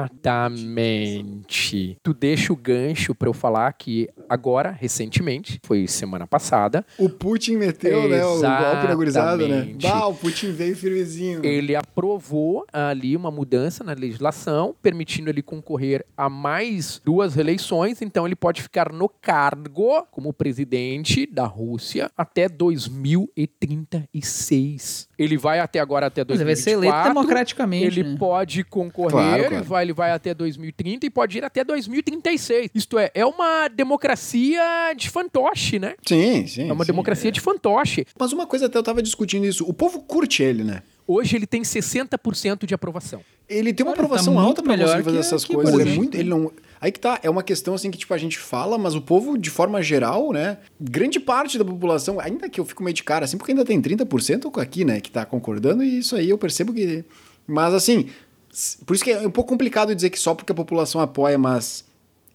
Tu 2.09 2.13
deixa 2.15 2.51
o 2.51 2.55
gancho 2.55 3.13
para 3.13 3.29
eu 3.29 3.33
falar 3.33 3.71
que 3.73 4.09
agora, 4.27 4.71
recentemente, 4.71 5.61
foi 5.63 5.87
semana 5.87 6.25
passada. 6.25 6.83
O 6.97 7.07
Putin 7.07 7.57
meteu, 7.57 8.09
né? 8.09 8.25
O 8.25 8.41
golpe 8.41 8.85
inaugurado, 8.85 9.47
né? 9.47 9.75
Bah, 9.79 10.07
o 10.07 10.15
Putin 10.15 10.51
veio 10.51 10.75
firmezinho. 10.75 11.45
Ele 11.45 11.75
aprovou 11.75 12.65
ali 12.73 13.15
uma 13.15 13.29
mudança 13.29 13.83
na 13.83 13.93
legislação, 13.93 14.73
permitindo 14.81 15.29
ele 15.29 15.43
concorrer 15.43 16.03
a 16.17 16.27
mais 16.27 16.99
duas 17.05 17.35
reeleições, 17.35 18.01
então 18.01 18.25
ele 18.25 18.35
pode 18.35 18.63
ficar 18.63 18.91
no 18.91 19.07
cargo 19.07 20.01
como 20.09 20.33
presidente 20.33 21.27
da 21.27 21.45
Rússia 21.45 22.09
até 22.17 22.49
2036. 22.49 25.07
Ele 25.15 25.37
vai 25.37 25.59
até 25.59 25.79
agora 25.79 26.07
até 26.07 26.23
2024. 26.23 26.41
Ele 26.41 26.55
vai 26.55 26.55
ser 26.55 26.71
eleito 26.71 27.03
democraticamente. 27.07 27.99
Ele 27.99 28.09
né? 28.09 28.15
pode 28.17 28.63
concorrer, 28.63 29.11
claro, 29.11 29.47
claro. 29.47 29.65
Vai, 29.65 29.83
ele 29.83 29.93
vai 29.93 30.09
até 30.09 30.33
2030 30.33 31.05
e 31.05 31.09
pode 31.11 31.37
ir 31.37 31.45
até 31.45 31.63
2036. 31.63 31.98
Isto 32.73 32.97
é, 32.97 33.11
é 33.13 33.25
uma 33.25 33.67
democracia 33.67 34.93
de 34.95 35.09
fantoche, 35.09 35.79
né? 35.79 35.95
Sim, 36.05 36.47
sim. 36.47 36.69
É 36.69 36.73
uma 36.73 36.83
sim, 36.85 36.91
democracia 36.91 37.29
é. 37.29 37.31
de 37.31 37.39
fantoche. 37.39 38.05
Mas 38.17 38.31
uma 38.33 38.45
coisa 38.45 38.67
até 38.67 38.77
eu 38.77 38.83
tava 38.83 39.01
discutindo 39.01 39.45
isso. 39.45 39.65
O 39.67 39.73
povo 39.73 40.01
curte 40.01 40.43
ele, 40.43 40.63
né? 40.63 40.83
Hoje 41.07 41.35
ele 41.35 41.47
tem 41.47 41.63
60% 41.63 42.65
de 42.65 42.73
aprovação. 42.73 43.21
Ele 43.47 43.73
tem 43.73 43.83
uma 43.83 43.91
Olha, 43.91 43.97
tá 43.97 44.03
aprovação 44.03 44.35
tá 44.35 44.41
alta 44.41 44.61
para 44.61 44.77
conseguir 44.77 45.03
fazer 45.03 45.17
essas 45.17 45.43
coisas. 45.43 45.73
Ele 45.73 45.91
é 45.91 45.95
muito, 45.95 46.15
ele 46.15 46.29
não 46.29 46.51
Aí 46.81 46.91
que 46.91 46.99
tá, 46.99 47.19
é 47.21 47.29
uma 47.29 47.43
questão 47.43 47.73
assim 47.73 47.91
que 47.91 47.97
tipo 47.97 48.13
a 48.13 48.17
gente 48.17 48.37
fala, 48.37 48.77
mas 48.77 48.95
o 48.95 49.01
povo 49.01 49.37
de 49.37 49.49
forma 49.49 49.81
geral, 49.81 50.31
né, 50.31 50.57
grande 50.79 51.19
parte 51.19 51.57
da 51.57 51.65
população, 51.65 52.19
ainda 52.19 52.49
que 52.49 52.59
eu 52.59 52.65
fico 52.65 52.83
meio 52.83 52.93
de 52.93 53.03
cara 53.03 53.25
assim, 53.25 53.37
porque 53.37 53.51
ainda 53.51 53.65
tem 53.65 53.81
30% 53.81 54.61
aqui, 54.61 54.85
né, 54.85 55.01
que 55.01 55.11
tá 55.11 55.25
concordando 55.25 55.83
e 55.83 55.99
isso 55.99 56.15
aí 56.15 56.29
eu 56.29 56.37
percebo 56.37 56.73
que 56.73 57.03
mas 57.45 57.73
assim, 57.73 58.07
por 58.85 58.95
isso 58.95 59.03
que 59.03 59.11
é 59.11 59.27
um 59.27 59.31
pouco 59.31 59.49
complicado 59.49 59.93
dizer 59.93 60.09
que 60.09 60.19
só 60.19 60.33
porque 60.33 60.51
a 60.51 60.55
população 60.55 61.01
apoia, 61.01 61.37
mas 61.37 61.83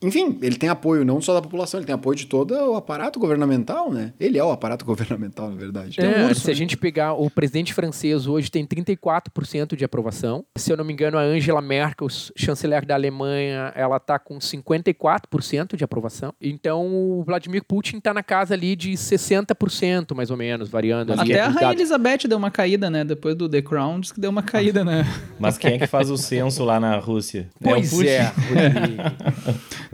enfim, 0.04 0.38
ele 0.42 0.56
tem 0.56 0.68
apoio 0.68 1.02
não 1.02 1.18
só 1.18 1.32
da 1.32 1.40
população, 1.40 1.80
ele 1.80 1.86
tem 1.86 1.94
apoio 1.94 2.14
de 2.14 2.26
todo 2.26 2.52
o 2.52 2.76
aparato 2.76 3.18
governamental, 3.18 3.90
né? 3.90 4.12
Ele 4.20 4.36
é 4.36 4.44
o 4.44 4.50
aparato 4.50 4.84
governamental, 4.86 5.48
na 5.48 5.56
verdade. 5.56 5.98
É, 5.98 6.24
um 6.24 6.26
urso, 6.26 6.42
se 6.42 6.50
a 6.50 6.52
né? 6.52 6.58
gente 6.58 6.76
pegar 6.76 7.14
o 7.14 7.30
presidente 7.30 7.72
francês 7.72 8.26
hoje 8.26 8.50
tem 8.50 8.66
34% 8.66 9.74
de 9.74 9.82
aprovação. 9.82 10.44
Se 10.56 10.70
eu 10.70 10.76
não 10.76 10.84
me 10.84 10.92
engano, 10.92 11.16
a 11.16 11.22
Angela 11.22 11.62
Merkel, 11.62 12.06
chanceler 12.36 12.84
da 12.84 12.94
Alemanha, 12.94 13.72
ela 13.74 13.98
tá 13.98 14.18
com 14.18 14.38
54% 14.38 15.74
de 15.74 15.84
aprovação. 15.84 16.34
Então 16.38 16.86
o 16.86 17.24
Vladimir 17.24 17.64
Putin 17.64 17.98
tá 17.98 18.12
na 18.12 18.22
casa 18.22 18.52
ali 18.52 18.76
de 18.76 18.92
60%, 18.92 20.14
mais 20.14 20.30
ou 20.30 20.36
menos, 20.36 20.68
variando 20.68 21.14
ali. 21.14 21.32
Até 21.32 21.40
a 21.40 21.48
Rainha. 21.48 21.72
Elizabeth 21.72 22.28
deu 22.28 22.36
uma 22.36 22.50
caída, 22.50 22.90
né? 22.90 23.04
Depois 23.04 23.34
do 23.34 23.48
The 23.48 23.62
Crown, 23.62 24.00
diz 24.00 24.12
que 24.12 24.20
deu 24.20 24.30
uma 24.30 24.42
caída, 24.42 24.84
né? 24.84 25.06
Mas 25.38 25.56
quem 25.56 25.74
é 25.74 25.78
que 25.78 25.86
faz 25.86 26.10
o 26.10 26.18
censo 26.18 26.62
lá 26.62 26.78
na 26.78 26.98
Rússia? 26.98 27.48
Pois 27.62 27.90
o 27.92 27.96
Putin. 27.96 28.08
é. 28.08 28.32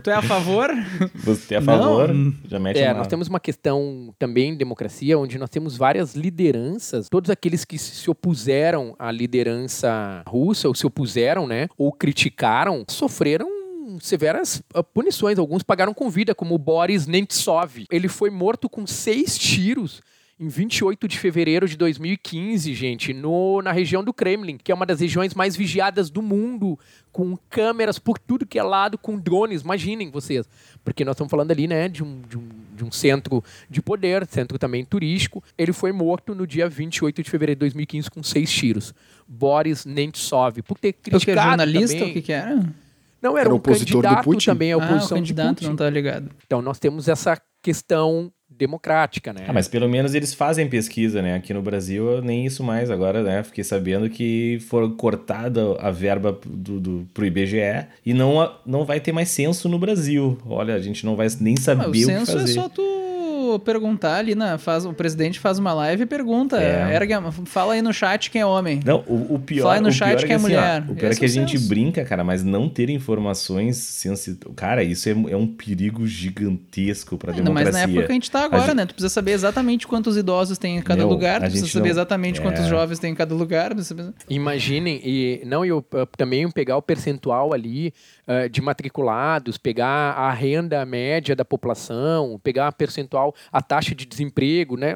Tu 0.03 0.09
é 0.09 0.13
a 0.13 0.21
favor? 0.21 0.69
Você 1.15 1.55
é 1.55 1.57
a 1.57 1.61
Não. 1.61 1.77
favor? 1.77 2.09
Já 2.47 2.59
mete 2.59 2.79
É, 2.79 2.89
uma... 2.89 2.99
nós 2.99 3.07
temos 3.07 3.27
uma 3.27 3.39
questão 3.39 4.13
também 4.17 4.49
em 4.51 4.55
democracia, 4.55 5.17
onde 5.17 5.37
nós 5.37 5.49
temos 5.49 5.77
várias 5.77 6.15
lideranças. 6.15 7.07
Todos 7.09 7.29
aqueles 7.29 7.63
que 7.65 7.77
se 7.77 8.09
opuseram 8.09 8.95
à 8.97 9.11
liderança 9.11 10.23
russa, 10.27 10.67
ou 10.67 10.75
se 10.75 10.85
opuseram, 10.85 11.45
né, 11.47 11.67
ou 11.77 11.91
criticaram, 11.91 12.83
sofreram 12.87 13.47
severas 13.99 14.61
ah, 14.73 14.81
punições. 14.83 15.37
Alguns 15.37 15.63
pagaram 15.63 15.93
com 15.93 16.09
vida, 16.09 16.33
como 16.33 16.55
o 16.55 16.57
Boris 16.57 17.07
Nemtsov. 17.07 17.85
Ele 17.91 18.07
foi 18.07 18.29
morto 18.29 18.69
com 18.69 18.87
seis 18.87 19.37
tiros 19.37 20.01
em 20.41 20.47
28 20.47 21.07
de 21.07 21.19
fevereiro 21.19 21.67
de 21.67 21.77
2015, 21.77 22.73
gente, 22.73 23.13
no, 23.13 23.61
na 23.61 23.71
região 23.71 24.03
do 24.03 24.11
Kremlin, 24.11 24.57
que 24.57 24.71
é 24.71 24.75
uma 24.75 24.87
das 24.87 24.99
regiões 24.99 25.35
mais 25.35 25.55
vigiadas 25.55 26.09
do 26.09 26.19
mundo, 26.19 26.79
com 27.11 27.37
câmeras 27.47 27.99
por 27.99 28.17
tudo 28.17 28.43
que 28.43 28.57
é 28.57 28.63
lado, 28.63 28.97
com 28.97 29.19
drones. 29.19 29.61
Imaginem 29.61 30.09
vocês. 30.09 30.49
Porque 30.83 31.05
nós 31.05 31.13
estamos 31.13 31.29
falando 31.29 31.51
ali, 31.51 31.67
né, 31.67 31.87
de 31.87 32.03
um, 32.03 32.21
de 32.27 32.39
um, 32.39 32.49
de 32.75 32.83
um 32.83 32.91
centro 32.91 33.43
de 33.69 33.83
poder, 33.83 34.25
centro 34.25 34.57
também 34.57 34.83
turístico. 34.83 35.43
Ele 35.55 35.71
foi 35.71 35.91
morto 35.91 36.33
no 36.33 36.47
dia 36.47 36.67
28 36.67 37.21
de 37.21 37.29
fevereiro 37.29 37.57
de 37.57 37.59
2015 37.59 38.09
com 38.09 38.23
seis 38.23 38.51
tiros. 38.51 38.95
Boris 39.27 39.85
Nemtsov, 39.85 40.59
por 40.63 40.79
ter 40.79 40.89
O 40.89 40.93
que? 40.93 41.11
criticado 41.11 41.49
Jornalista? 41.49 41.95
também. 41.97 42.09
O 42.09 42.13
que 42.13 42.21
que 42.23 42.33
era? 42.33 42.55
Não, 43.21 43.37
era, 43.37 43.41
Era 43.41 43.53
um 43.53 43.57
opositor 43.57 44.01
do 44.01 44.07
candidato 44.07 44.23
Putin? 44.25 44.45
também 44.47 44.73
à 44.73 44.75
Ah, 44.75 44.79
o 44.79 44.81
oposição 44.83 45.17
de 45.17 45.21
candidato 45.21 45.55
Putin. 45.57 45.67
não 45.67 45.75
tá 45.75 45.87
ligado. 45.87 46.31
Então 46.47 46.63
nós 46.63 46.79
temos 46.79 47.07
essa 47.07 47.39
questão 47.61 48.33
democrática, 48.57 49.33
né? 49.33 49.45
Ah, 49.47 49.53
mas 49.53 49.67
pelo 49.67 49.87
menos 49.89 50.13
eles 50.13 50.33
fazem 50.33 50.67
pesquisa, 50.67 51.21
né? 51.21 51.35
Aqui 51.35 51.53
no 51.53 51.61
Brasil, 51.61 52.21
nem 52.21 52.45
isso 52.45 52.63
mais 52.63 52.89
agora, 52.91 53.23
né? 53.23 53.43
Fiquei 53.43 53.63
sabendo 53.63 54.09
que 54.09 54.59
foi 54.69 54.89
cortada 54.95 55.75
a 55.79 55.89
verba 55.91 56.37
do, 56.45 56.79
do, 56.79 57.07
pro 57.13 57.25
IBGE 57.25 57.87
e 58.05 58.13
não, 58.13 58.51
não 58.65 58.85
vai 58.85 58.99
ter 58.99 59.11
mais 59.11 59.29
censo 59.29 59.67
no 59.67 59.79
Brasil. 59.79 60.37
Olha, 60.45 60.75
a 60.75 60.79
gente 60.79 61.05
não 61.05 61.15
vai 61.15 61.27
nem 61.39 61.55
saber 61.57 61.83
Ah, 61.83 61.87
o 61.87 61.89
o 61.89 61.93
que 61.93 62.03
censo 62.05 62.31
fazer. 62.33 62.51
é 62.51 62.53
só 62.53 62.69
tu 62.69 62.81
perguntar 63.59 64.17
ali, 64.17 64.35
na, 64.35 64.57
faz, 64.57 64.85
o 64.85 64.93
presidente 64.93 65.39
faz 65.39 65.57
uma 65.59 65.73
live 65.73 66.03
e 66.03 66.05
pergunta. 66.05 66.61
É. 66.61 66.95
ergue 66.95 67.13
a- 67.13 67.31
fala 67.45 67.73
aí 67.73 67.81
no 67.81 67.93
chat 67.93 68.29
quem 68.31 68.41
é 68.41 68.45
homem. 68.45 68.79
Não, 68.85 69.03
o, 69.07 69.35
o 69.35 69.39
pior, 69.39 69.63
Fala 69.63 69.73
aí 69.75 69.81
no 69.81 69.89
o 69.89 69.91
chat 69.91 70.09
pior 70.17 70.25
que 70.27 70.33
é 70.33 70.35
assim, 70.35 70.45
ó, 70.45 70.47
mulher. 70.47 70.81
o 70.89 70.95
pior 70.95 71.11
é 71.11 71.15
que 71.15 71.23
a 71.25 71.27
é 71.27 71.29
o 71.29 71.31
gente 71.31 71.57
censo. 71.57 71.69
brinca, 71.69 72.03
cara, 72.05 72.23
mas 72.23 72.43
não 72.43 72.67
ter 72.69 72.89
informações 72.89 73.77
sensi... 73.77 74.37
Cara, 74.55 74.83
isso 74.83 75.07
é, 75.09 75.11
é 75.11 75.35
um 75.37 75.47
perigo 75.47 76.05
gigantesco 76.07 77.17
pra 77.17 77.31
Ainda 77.31 77.43
democracia. 77.43 77.71
mais 77.73 77.85
na 77.87 77.91
época 77.91 78.05
que 78.07 78.11
a 78.11 78.15
gente 78.15 78.31
tá 78.31 78.45
agora, 78.45 78.63
gente- 78.65 78.75
né? 78.75 78.85
Tu 78.85 78.93
precisa 78.93 79.13
saber 79.13 79.31
exatamente 79.31 79.87
quantos 79.87 80.17
idosos 80.17 80.57
tem 80.57 80.77
em 80.77 80.81
cada 80.81 80.99
Meu, 80.99 81.09
lugar, 81.09 81.39
tu 81.39 81.45
a 81.45 81.49
precisa 81.49 81.67
saber 81.67 81.85
não- 81.85 81.91
exatamente 81.91 82.39
é. 82.39 82.43
quantos 82.43 82.65
jovens 82.67 82.99
tem 82.99 83.11
em 83.11 83.15
cada 83.15 83.33
lugar. 83.35 83.73
precisa 83.73 84.13
Imaginem, 84.29 84.99
e 85.03 85.41
não 85.45 85.63
eu 85.65 85.85
também 86.17 86.49
pegar 86.49 86.77
o 86.77 86.81
percentual 86.81 87.53
ali 87.53 87.93
de 88.51 88.61
matriculados, 88.61 89.57
pegar 89.57 90.13
a 90.13 90.31
renda 90.31 90.85
média 90.85 91.35
da 91.35 91.45
população, 91.45 92.39
pegar 92.43 92.67
a 92.67 92.71
percentual, 92.71 93.33
a 93.51 93.61
taxa 93.61 93.93
de 93.95 94.05
desemprego, 94.05 94.75
né? 94.77 94.95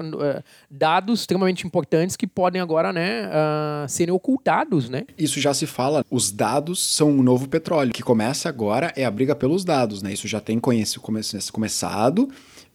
Dados 0.70 1.22
extremamente 1.22 1.66
importantes 1.66 2.16
que 2.16 2.28
podem 2.28 2.62
agora, 2.62 2.92
né, 2.92 3.28
uh, 3.28 3.88
serem 3.90 4.14
ocultados, 4.14 4.90
né? 4.90 5.04
Isso 5.18 5.40
já 5.40 5.54
se 5.54 5.66
fala, 5.66 6.04
os 6.10 6.32
dados 6.32 6.84
são 6.96 7.10
um 7.10 7.24
novo 7.24 7.48
petróleo. 7.48 7.90
O 7.90 7.94
que 7.94 8.04
começa 8.04 8.50
agora 8.50 8.92
é 8.96 9.06
a 9.06 9.12
briga 9.12 9.36
pelos 9.36 9.64
dados, 9.64 10.02
né? 10.02 10.14
Isso 10.14 10.28
já 10.28 10.40
tem 10.40 10.60
conhece, 10.60 11.00
come- 11.00 11.22
começado. 11.52 12.30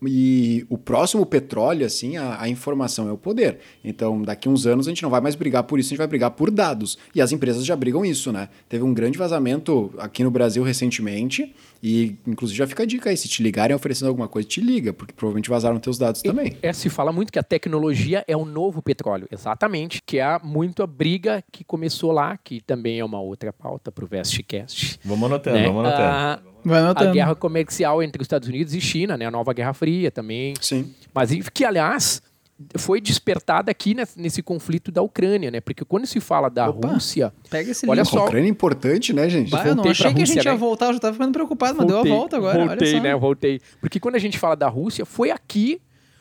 E 0.07 0.65
o 0.69 0.79
próximo 0.79 1.27
petróleo, 1.27 1.85
assim, 1.85 2.17
a, 2.17 2.41
a 2.43 2.49
informação 2.49 3.09
é 3.09 3.13
o 3.13 3.19
poder. 3.19 3.59
Então, 3.85 4.23
daqui 4.23 4.49
uns 4.49 4.67
anos 4.67 4.87
a 4.87 4.91
gente 4.91 5.03
não 5.03 5.11
vai 5.11 5.21
mais 5.21 5.35
brigar 5.35 5.65
por 5.65 5.79
isso, 5.79 5.89
a 5.89 5.91
gente 5.91 5.99
vai 5.99 6.07
brigar 6.07 6.31
por 6.31 6.51
dados. 6.51 6.99
E 7.15 7.21
as 7.21 7.33
empresas 7.33 7.65
já 7.65 7.77
brigam 7.77 8.05
isso, 8.05 8.33
né? 8.33 8.49
Teve 8.69 8.83
um 8.83 8.95
grande 8.95 9.19
vazamento 9.19 9.93
aqui 9.99 10.25
no 10.25 10.31
Brasil 10.31 10.63
recentemente. 10.63 11.55
E, 11.83 12.17
inclusive, 12.27 12.59
já 12.59 12.67
fica 12.67 12.83
a 12.83 12.87
dica 12.87 13.11
aí: 13.11 13.17
se 13.17 13.29
te 13.29 13.43
ligarem 13.43 13.75
oferecendo 13.75 14.09
alguma 14.09 14.29
coisa, 14.29 14.47
te 14.47 14.61
liga, 14.61 14.93
porque 14.93 15.15
provavelmente 15.15 15.49
vazaram 15.49 15.79
teus 15.79 15.99
dados 15.99 16.23
também. 16.23 16.57
É, 16.63 16.73
se 16.73 16.91
fala 16.91 17.13
muito 17.13 17.33
que 17.33 17.39
a 17.39 17.43
tecnologia 17.43 18.25
é 18.29 18.37
o 18.37 18.45
novo 18.45 18.83
petróleo, 18.83 19.27
exatamente, 19.31 20.03
que 20.05 20.19
é 20.19 20.39
muito 20.43 20.83
a 20.83 20.87
briga 20.87 21.43
que 21.51 21.65
começou 21.65 22.13
lá, 22.13 22.37
que 22.37 22.61
também 22.61 22.99
é 22.99 23.05
uma 23.05 23.21
outra 23.21 23.53
pauta 23.53 23.91
para 23.91 24.05
o 24.05 24.09
Vestcast. 24.09 25.01
Vamos 25.05 25.25
anotando, 25.27 25.57
né? 25.57 25.67
vamos 25.67 25.85
anotando. 25.85 26.09
Ah, 26.09 26.41
a 26.97 27.13
guerra 27.13 27.35
comercial 27.35 28.03
entre 28.03 28.21
os 28.21 28.25
Estados 28.27 28.49
Unidos 28.49 28.75
e 28.75 28.81
China, 28.81 29.17
né? 29.17 29.27
A 29.27 29.31
nova 29.31 29.53
Guerra 29.53 29.73
Fria 29.73 30.11
também. 30.11 30.55
Sim. 30.61 30.93
Mas 31.15 31.31
que, 31.51 31.65
aliás, 31.65 32.23
foi 32.77 33.01
despertada 33.01 33.71
aqui 33.71 33.95
nesse, 33.95 34.21
nesse 34.21 34.43
conflito 34.43 34.91
da 34.93 35.01
Ucrânia, 35.03 35.51
né? 35.51 35.61
Porque 35.61 35.85
quando 35.85 36.07
se 36.07 36.21
fala 36.21 36.49
da 36.49 36.69
Opa. 36.69 36.89
Rússia, 36.89 37.33
Pega 37.49 37.71
esse 37.71 37.89
Olha 37.89 38.03
link. 38.03 38.11
só. 38.11 38.21
A 38.21 38.25
Ucrânia 38.25 38.49
é 38.49 38.51
importante, 38.51 39.13
né, 39.13 39.29
gente? 39.29 39.51
Bah, 39.51 39.67
eu 39.67 39.75
não 39.75 39.85
achei 39.85 40.13
que 40.13 40.23
a 40.23 40.25
gente 40.27 40.37
Rússia, 40.37 40.49
ia 40.49 40.53
né? 40.53 40.59
voltar, 40.59 40.87
eu 40.87 40.95
já 40.95 41.01
tava 41.01 41.15
ficando 41.15 41.33
preocupado, 41.33 41.79
mas 41.79 41.87
deu 41.87 41.99
a 41.99 42.05
volta 42.05 42.37
agora. 42.37 42.67
Voltei, 42.67 42.89
olha 42.89 42.97
só. 42.97 43.03
né? 43.03 43.17
Voltei. 43.17 43.61
Porque 43.81 43.99
quando 43.99 44.17
a 44.17 44.19
gente 44.19 44.39
fala 44.39 44.55
da 44.55 44.69
Rússia, 44.69 45.07
foi 45.07 45.31
aqui, 45.31 45.81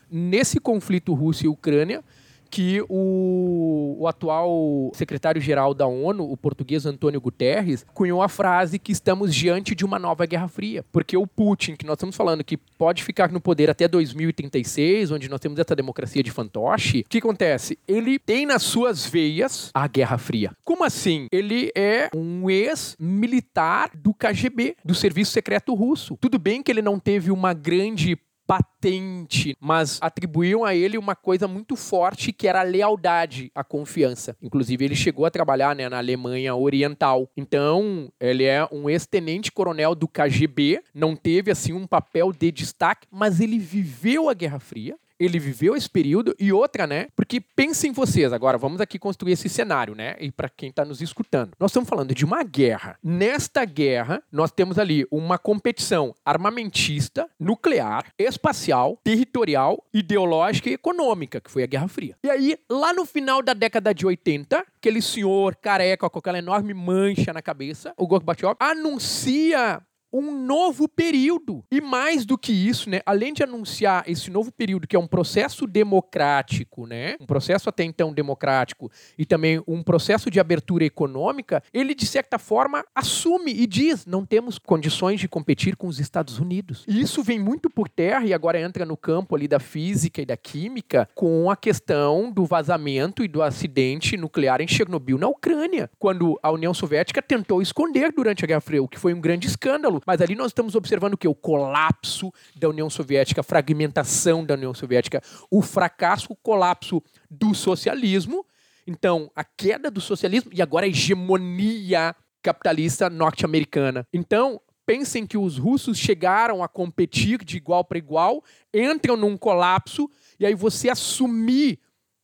nesse 0.09 0.59
conflito 0.59 1.13
Rússia 1.13 1.45
e 1.45 1.49
Ucrânia, 1.49 2.03
que 2.49 2.83
o, 2.89 3.95
o 3.99 4.07
atual 4.07 4.91
secretário-geral 4.93 5.73
da 5.73 5.87
ONU, 5.87 6.29
o 6.29 6.35
português 6.35 6.85
Antônio 6.85 7.21
Guterres, 7.21 7.85
cunhou 7.93 8.21
a 8.21 8.29
frase 8.29 8.79
que 8.79 8.91
estamos 8.91 9.33
diante 9.33 9.75
de 9.75 9.85
uma 9.85 9.99
nova 9.99 10.25
Guerra 10.25 10.47
Fria. 10.47 10.83
Porque 10.91 11.15
o 11.15 11.27
Putin, 11.27 11.75
que 11.75 11.85
nós 11.85 11.95
estamos 11.95 12.15
falando 12.15 12.43
que 12.43 12.57
pode 12.57 13.03
ficar 13.03 13.31
no 13.31 13.39
poder 13.39 13.69
até 13.69 13.87
2036, 13.87 15.11
onde 15.11 15.29
nós 15.29 15.39
temos 15.39 15.59
essa 15.59 15.75
democracia 15.75 16.23
de 16.23 16.31
fantoche, 16.31 17.01
o 17.05 17.09
que 17.09 17.19
acontece? 17.19 17.77
Ele 17.87 18.17
tem 18.17 18.45
nas 18.45 18.63
suas 18.63 19.05
veias 19.05 19.69
a 19.73 19.87
Guerra 19.87 20.17
Fria. 20.17 20.51
Como 20.63 20.83
assim? 20.83 21.27
Ele 21.31 21.71
é 21.75 22.09
um 22.15 22.49
ex-militar 22.49 23.91
do 23.95 24.13
KGB, 24.13 24.75
do 24.83 24.95
Serviço 24.95 25.31
Secreto 25.31 25.73
Russo. 25.73 26.17
Tudo 26.19 26.39
bem 26.39 26.63
que 26.63 26.71
ele 26.71 26.81
não 26.81 26.99
teve 26.99 27.31
uma 27.31 27.53
grande 27.53 28.17
patente, 28.49 29.55
mas 29.61 29.99
atribuíam 30.01 30.65
a 30.65 30.73
ele 30.73 30.97
uma 30.97 31.15
coisa 31.15 31.47
muito 31.47 31.75
forte 31.75 32.33
que 32.33 32.47
era 32.47 32.61
a 32.61 32.63
lealdade, 32.63 33.51
a 33.53 33.63
confiança. 33.63 34.35
Inclusive, 34.41 34.83
ele 34.83 34.95
chegou 34.95 35.23
a 35.23 35.29
trabalhar 35.29 35.75
né, 35.75 35.87
na 35.87 35.99
Alemanha 35.99 36.55
Oriental. 36.55 37.29
Então, 37.37 38.11
ele 38.19 38.45
é 38.45 38.67
um 38.71 38.89
ex-tenente 38.89 39.51
coronel 39.51 39.93
do 39.93 40.07
KGB, 40.07 40.81
não 40.95 41.15
teve 41.15 41.51
assim 41.51 41.73
um 41.73 41.85
papel 41.85 42.33
de 42.33 42.51
destaque, 42.51 43.07
mas 43.11 43.39
ele 43.39 43.59
viveu 43.59 44.27
a 44.27 44.33
Guerra 44.33 44.59
Fria. 44.59 44.97
Ele 45.19 45.39
viveu 45.39 45.75
esse 45.75 45.89
período 45.89 46.35
e 46.39 46.53
outra, 46.53 46.87
né? 46.87 47.07
Porque 47.15 47.41
pensem 47.41 47.91
vocês, 47.91 48.31
agora 48.31 48.57
vamos 48.57 48.79
aqui 48.79 48.97
construir 48.97 49.33
esse 49.33 49.49
cenário, 49.49 49.95
né? 49.95 50.15
E 50.19 50.31
para 50.31 50.49
quem 50.49 50.69
está 50.69 50.85
nos 50.85 51.01
escutando, 51.01 51.51
nós 51.59 51.71
estamos 51.71 51.89
falando 51.89 52.13
de 52.15 52.23
uma 52.23 52.43
guerra. 52.43 52.97
Nesta 53.03 53.65
guerra, 53.65 54.23
nós 54.31 54.51
temos 54.51 54.79
ali 54.79 55.05
uma 55.11 55.37
competição 55.37 56.15
armamentista, 56.23 57.29
nuclear, 57.39 58.05
espacial, 58.17 58.97
territorial, 59.03 59.83
ideológica 59.93 60.69
e 60.69 60.73
econômica, 60.73 61.41
que 61.41 61.51
foi 61.51 61.63
a 61.63 61.67
Guerra 61.67 61.87
Fria. 61.87 62.15
E 62.23 62.29
aí, 62.29 62.57
lá 62.69 62.93
no 62.93 63.05
final 63.05 63.41
da 63.41 63.53
década 63.53 63.93
de 63.93 64.05
80, 64.05 64.63
aquele 64.77 65.01
senhor 65.01 65.55
careca 65.55 66.09
com 66.09 66.19
aquela 66.19 66.37
enorme 66.37 66.73
mancha 66.73 67.33
na 67.33 67.41
cabeça, 67.41 67.93
o 67.97 68.07
Gorbachev, 68.07 68.55
anuncia 68.59 69.81
um 70.11 70.45
novo 70.45 70.87
período. 70.87 71.63
E 71.71 71.81
mais 71.81 72.25
do 72.25 72.37
que 72.37 72.51
isso, 72.51 72.89
né? 72.89 73.01
Além 73.05 73.33
de 73.33 73.43
anunciar 73.43 74.03
esse 74.07 74.29
novo 74.29 74.51
período, 74.51 74.87
que 74.87 74.95
é 74.95 74.99
um 74.99 75.07
processo 75.07 75.67
democrático, 75.67 76.85
né? 76.85 77.15
Um 77.19 77.25
processo 77.25 77.69
até 77.69 77.83
então 77.83 78.13
democrático 78.13 78.91
e 79.17 79.25
também 79.25 79.61
um 79.67 79.83
processo 79.83 80.29
de 80.29 80.39
abertura 80.39 80.85
econômica, 80.85 81.63
ele 81.73 81.93
de 81.93 82.05
certa 82.05 82.37
forma 82.37 82.83
assume 82.93 83.53
e 83.53 83.67
diz: 83.67 84.05
não 84.05 84.25
temos 84.25 84.57
condições 84.57 85.19
de 85.19 85.27
competir 85.27 85.75
com 85.75 85.87
os 85.87 85.99
Estados 85.99 86.39
Unidos. 86.39 86.83
E 86.87 86.99
isso 86.99 87.23
vem 87.23 87.39
muito 87.39 87.69
por 87.69 87.87
terra 87.87 88.25
e 88.25 88.33
agora 88.33 88.59
entra 88.59 88.85
no 88.85 88.97
campo 88.97 89.35
ali 89.35 89.47
da 89.47 89.59
física 89.59 90.21
e 90.21 90.25
da 90.25 90.37
química 90.37 91.07
com 91.13 91.49
a 91.49 91.55
questão 91.55 92.31
do 92.31 92.45
vazamento 92.45 93.23
e 93.23 93.27
do 93.27 93.41
acidente 93.41 94.17
nuclear 94.17 94.61
em 94.61 94.67
Chernobyl 94.67 95.17
na 95.17 95.27
Ucrânia, 95.27 95.89
quando 95.99 96.39
a 96.41 96.51
União 96.51 96.73
Soviética 96.73 97.21
tentou 97.21 97.61
esconder 97.61 98.11
durante 98.11 98.43
a 98.43 98.47
Guerra 98.47 98.61
Fria, 98.61 98.83
o 98.83 98.87
que 98.87 98.99
foi 98.99 99.13
um 99.13 99.21
grande 99.21 99.47
escândalo. 99.47 99.98
Mas 100.05 100.21
ali 100.21 100.35
nós 100.35 100.47
estamos 100.47 100.75
observando 100.75 101.17
que? 101.17 101.27
O 101.27 101.35
colapso 101.35 102.31
da 102.55 102.69
União 102.69 102.89
Soviética, 102.89 103.41
a 103.41 103.43
fragmentação 103.43 104.43
da 104.45 104.53
União 104.53 104.73
Soviética, 104.73 105.21
o 105.49 105.61
fracasso, 105.61 106.33
o 106.33 106.35
colapso 106.35 107.01
do 107.29 107.53
socialismo. 107.53 108.45
Então, 108.85 109.31
a 109.35 109.43
queda 109.43 109.91
do 109.91 110.01
socialismo 110.01 110.51
e 110.53 110.61
agora 110.61 110.85
a 110.85 110.89
hegemonia 110.89 112.15
capitalista 112.41 113.09
norte-americana. 113.09 114.07
Então, 114.11 114.59
pensem 114.85 115.27
que 115.27 115.37
os 115.37 115.57
russos 115.57 115.99
chegaram 115.99 116.63
a 116.63 116.67
competir 116.67 117.43
de 117.45 117.57
igual 117.57 117.83
para 117.83 117.99
igual, 117.99 118.43
entram 118.73 119.15
num 119.15 119.37
colapso, 119.37 120.09
e 120.39 120.45
aí 120.45 120.55
você 120.55 120.89
assumir 120.89 121.79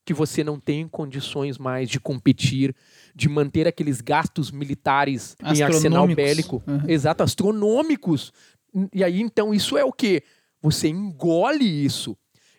que 0.06 0.14
você 0.14 0.44
não 0.44 0.60
tem 0.60 0.88
condições 0.88 1.58
mais 1.58 1.90
de 1.90 2.00
competir, 2.00 2.76
de 3.16 3.28
manter 3.28 3.68
aqueles 3.68 4.02
gastos 4.02 4.52
militares 4.52 5.36
em 5.44 5.64
arsenal 5.64 6.08
bélico. 6.08 6.64
Uhum. 6.68 6.88
Exato, 6.88 7.24
astronômicos. 7.24 8.32
E 8.94 9.04
aí, 9.04 9.20
então, 9.20 9.54
isso 9.54 9.76
é 9.78 9.84
o 9.84 9.92
quê? 9.92 10.24
Você 10.62 10.88
engole 10.88 11.66
isso. 11.66 12.16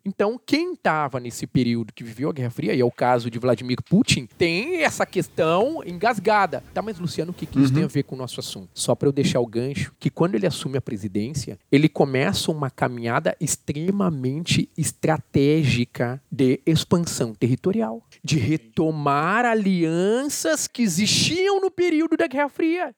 Então, 0.07 0.41
quem 0.47 0.75
estava 0.75 1.19
nesse 1.19 1.49
período 1.49 1.93
que 1.93 2.05
viveu 2.05 2.31
a 2.31 2.33
Guerra 2.33 2.51
Fria, 2.51 2.73
e 2.73 2.81
é 2.81 2.85
o 2.85 2.93
caso 2.93 3.29
de 3.29 3.41
Vladimir 3.41 3.83
Putin, 3.83 4.29
tem 4.39 4.85
essa 4.85 5.05
questão 5.05 5.83
engasgada. 5.85 6.63
Tá, 6.73 6.81
mas 6.81 7.01
Luciano, 7.01 7.33
o 7.33 7.35
que, 7.35 7.45
que 7.45 7.61
isso 7.61 7.75
tem 7.75 7.83
a 7.83 7.89
ver 7.89 8.05
com 8.05 8.15
o 8.15 8.19
nosso 8.19 8.39
assunto? 8.39 8.69
Só 8.73 8.95
para 8.95 9.09
eu 9.09 9.13
deixar 9.13 9.41
o 9.41 9.47
gancho, 9.47 9.93
que 9.99 10.09
quando 10.09 10.37
ele 10.37 10.47
assume 10.47 10.79
a 10.79 10.81
presidência, 10.81 11.59
ele 11.73 11.89
começa 11.89 12.53
uma 12.53 12.71
caminhada 12.71 13.37
extremamente 13.41 14.71
estratégica 14.79 16.23
de 16.31 16.61
expansão 16.65 17.35
territorial, 17.35 18.01
de 18.23 18.39
retomar 18.39 19.45
alianças 19.45 20.69
que 20.69 20.83
existiam 20.83 21.61
no 21.61 21.71
período 21.71 22.17
da 22.17 22.29
Guerra 22.29 22.49
Fria. 22.49 22.95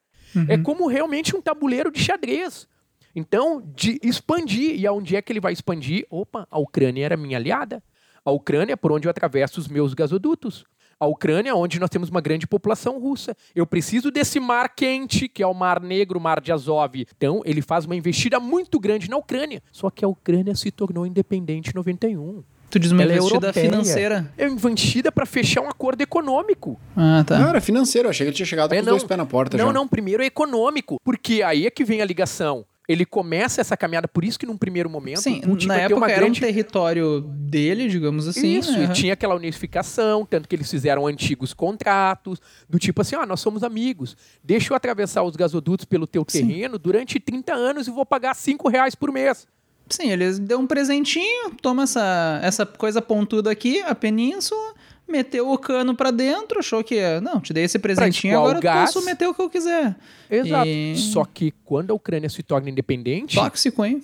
É 0.47 0.59
como 0.59 0.87
realmente 0.87 1.35
um 1.35 1.41
tabuleiro 1.41 1.91
de 1.91 2.01
xadrez. 2.01 2.69
Então, 3.15 3.63
de 3.75 3.99
expandir. 4.03 4.79
E 4.79 4.87
aonde 4.87 5.17
é 5.17 5.23
que 5.23 5.33
ele 5.33 5.41
vai 5.41 5.53
expandir? 5.53 6.07
Opa, 6.11 6.47
a 6.51 6.59
Ucrânia 6.59 7.05
era 7.05 7.17
minha 7.17 7.37
aliada. 7.37 7.83
A 8.25 8.31
Ucrânia 8.31 8.75
é 8.75 8.77
por 8.77 8.93
onde 8.93 9.07
eu 9.07 9.11
atravesso 9.11 9.59
os 9.61 9.69
meus 9.69 9.95
gasodutos. 9.95 10.65
A 11.01 11.07
Ucrânia, 11.07 11.51
é 11.51 11.55
onde 11.55 11.79
nós 11.79 11.89
temos 11.91 12.09
uma 12.09 12.21
grande 12.21 12.45
população 12.47 12.99
russa. 12.99 13.37
Eu 13.55 13.65
preciso 13.65 14.11
desse 14.11 14.41
mar 14.41 14.69
quente, 14.75 15.29
que 15.29 15.43
é 15.43 15.47
o 15.47 15.55
Mar 15.55 15.81
Negro, 15.81 16.19
o 16.19 16.23
Mar 16.23 16.41
de 16.41 16.51
Azov. 16.53 16.97
Então, 17.17 17.41
ele 17.45 17.63
faz 17.63 17.85
uma 17.85 17.95
investida 17.95 18.41
muito 18.41 18.81
grande 18.81 19.09
na 19.09 19.17
Ucrânia. 19.17 19.63
Só 19.71 19.91
que 19.91 20.05
a 20.05 20.09
Ucrânia 20.09 20.55
se 20.57 20.73
tornou 20.73 21.07
independente 21.07 21.71
em 21.71 21.75
91. 21.75 22.43
Tu 22.69 22.79
diz 22.81 22.91
uma 22.91 23.03
Ela 23.03 23.13
é 23.13 23.17
investida 23.17 23.47
europeia. 23.47 23.71
financeira. 23.71 24.33
É 24.37 24.47
uma 24.49 24.55
investida 24.71 25.11
para 25.13 25.25
fechar 25.25 25.63
um 25.63 25.69
acordo 25.71 26.03
econômico. 26.03 26.79
Ah, 26.97 27.25
tá. 27.25 27.39
Não, 27.39 27.49
era 27.49 27.61
financeiro. 27.61 28.07
Eu 28.07 28.11
achei 28.11 28.27
que 28.27 28.31
ele 28.31 28.37
tinha 28.37 28.45
chegado 28.47 28.73
É, 28.73 28.77
com 28.77 28.81
os 28.83 28.87
não. 28.87 28.93
dois 28.95 29.05
pés 29.05 29.17
na 29.19 29.25
porta 29.25 29.57
Não, 29.57 29.69
já. 29.69 29.73
não, 29.73 29.87
primeiro 29.89 30.23
é 30.23 30.27
econômico. 30.27 31.01
Porque 31.05 31.43
aí 31.43 31.65
é 31.65 31.71
que 31.71 31.85
vem 31.85 32.03
a 32.03 32.05
ligação. 32.05 32.67
Ele 32.89 33.05
começa 33.05 33.61
essa 33.61 33.77
caminhada, 33.77 34.09
por 34.09 34.25
isso 34.25 34.39
que 34.39 34.47
num 34.47 34.57
primeiro 34.57 34.89
momento 34.89 35.21
Sim, 35.21 35.43
na 35.67 35.77
época 35.77 36.11
era 36.11 36.21
grande 36.23 36.39
um 36.39 36.47
território 36.47 37.21
dele, 37.21 37.87
digamos 37.87 38.27
assim. 38.27 38.59
Isso, 38.59 38.73
né? 38.73 38.85
e 38.85 38.93
tinha 38.95 39.13
aquela 39.13 39.35
unificação, 39.35 40.25
tanto 40.25 40.49
que 40.49 40.57
eles 40.57 40.71
fizeram 40.71 41.07
antigos 41.07 41.53
contratos, 41.53 42.41
do 42.67 42.79
tipo 42.79 43.03
assim, 43.03 43.15
ah, 43.15 43.27
nós 43.27 43.41
somos 43.41 43.63
amigos, 43.63 44.17
deixa 44.43 44.73
eu 44.73 44.77
atravessar 44.77 45.23
os 45.23 45.37
gasodutos 45.37 45.85
pelo 45.85 46.07
teu 46.07 46.25
Sim. 46.27 46.47
terreno 46.47 46.79
durante 46.79 47.21
30 47.21 47.53
anos 47.53 47.87
e 47.87 47.91
vou 47.91 48.07
pagar 48.07 48.35
5 48.35 48.69
reais 48.71 48.95
por 48.95 49.13
mês. 49.13 49.47
Sim, 49.91 50.11
eles 50.11 50.39
deu 50.39 50.59
um 50.59 50.67
presentinho, 50.67 51.51
toma 51.63 51.85
essa, 51.85 52.41
essa 52.43 52.67
coisa 52.67 53.01
pontuda 53.01 53.51
aqui, 53.51 53.81
a 53.83 53.95
península, 53.95 54.75
meteu 55.09 55.51
o 55.51 55.57
cano 55.59 55.95
pra 55.97 56.11
dentro, 56.11 56.59
achou 56.59 56.85
que, 56.85 57.01
não, 57.21 57.41
te 57.41 57.53
dei 57.53 57.65
esse 57.65 57.79
presentinho, 57.79 58.39
agora 58.39 58.59
eu 58.59 58.63
gás. 58.63 58.93
posso 58.93 59.05
meter 59.07 59.27
o 59.29 59.35
que 59.35 59.41
eu 59.43 59.49
quiser. 59.51 59.97
Exato. 60.31 60.69
E- 60.69 60.97
Só 60.97 61.25
que 61.25 61.53
quando 61.65 61.91
a 61.91 61.95
Ucrânia 61.95 62.29
se 62.29 62.43
torna 62.43 62.69
independente, 62.71 63.35
Tóxico, 63.37 63.85
hein? 63.85 64.03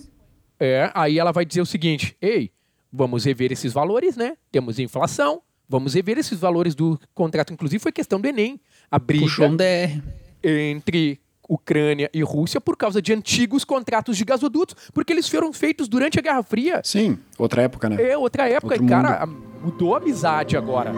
é, 0.58 0.90
aí 0.94 1.18
ela 1.18 1.32
vai 1.32 1.44
dizer 1.44 1.60
o 1.60 1.66
seguinte, 1.66 2.16
ei, 2.20 2.50
vamos 2.92 3.24
rever 3.24 3.52
esses 3.52 3.72
valores, 3.72 4.16
né? 4.16 4.36
Temos 4.50 4.78
inflação, 4.78 5.42
vamos 5.68 5.94
rever 5.94 6.16
esses 6.18 6.38
valores 6.38 6.74
do 6.74 6.98
contrato. 7.14 7.52
Inclusive 7.52 7.78
foi 7.82 7.92
questão 7.92 8.20
do 8.20 8.26
Enem. 8.26 8.60
A 8.90 8.98
briga 8.98 9.24
Puxou 9.24 9.46
um 9.48 9.56
DR. 9.56 10.00
entre 10.42 11.18
Ucrânia 11.48 12.08
e 12.14 12.22
Rússia 12.22 12.60
por 12.60 12.76
causa 12.76 13.02
de 13.02 13.12
antigos 13.12 13.64
contratos 13.64 14.16
de 14.16 14.24
gasodutos, 14.24 14.74
porque 14.94 15.12
eles 15.12 15.28
foram 15.28 15.52
feitos 15.52 15.88
durante 15.88 16.18
a 16.18 16.22
Guerra 16.22 16.42
Fria. 16.42 16.80
Sim, 16.84 17.18
outra 17.38 17.62
época, 17.62 17.88
né? 17.88 18.02
É 18.10 18.16
outra 18.16 18.48
época, 18.48 18.74
Outro 18.74 18.86
e 18.86 18.88
cara, 18.88 19.24
a- 19.24 19.28
mudou 19.64 19.94
a 19.94 19.98
amizade 19.98 20.56
agora. 20.56 20.92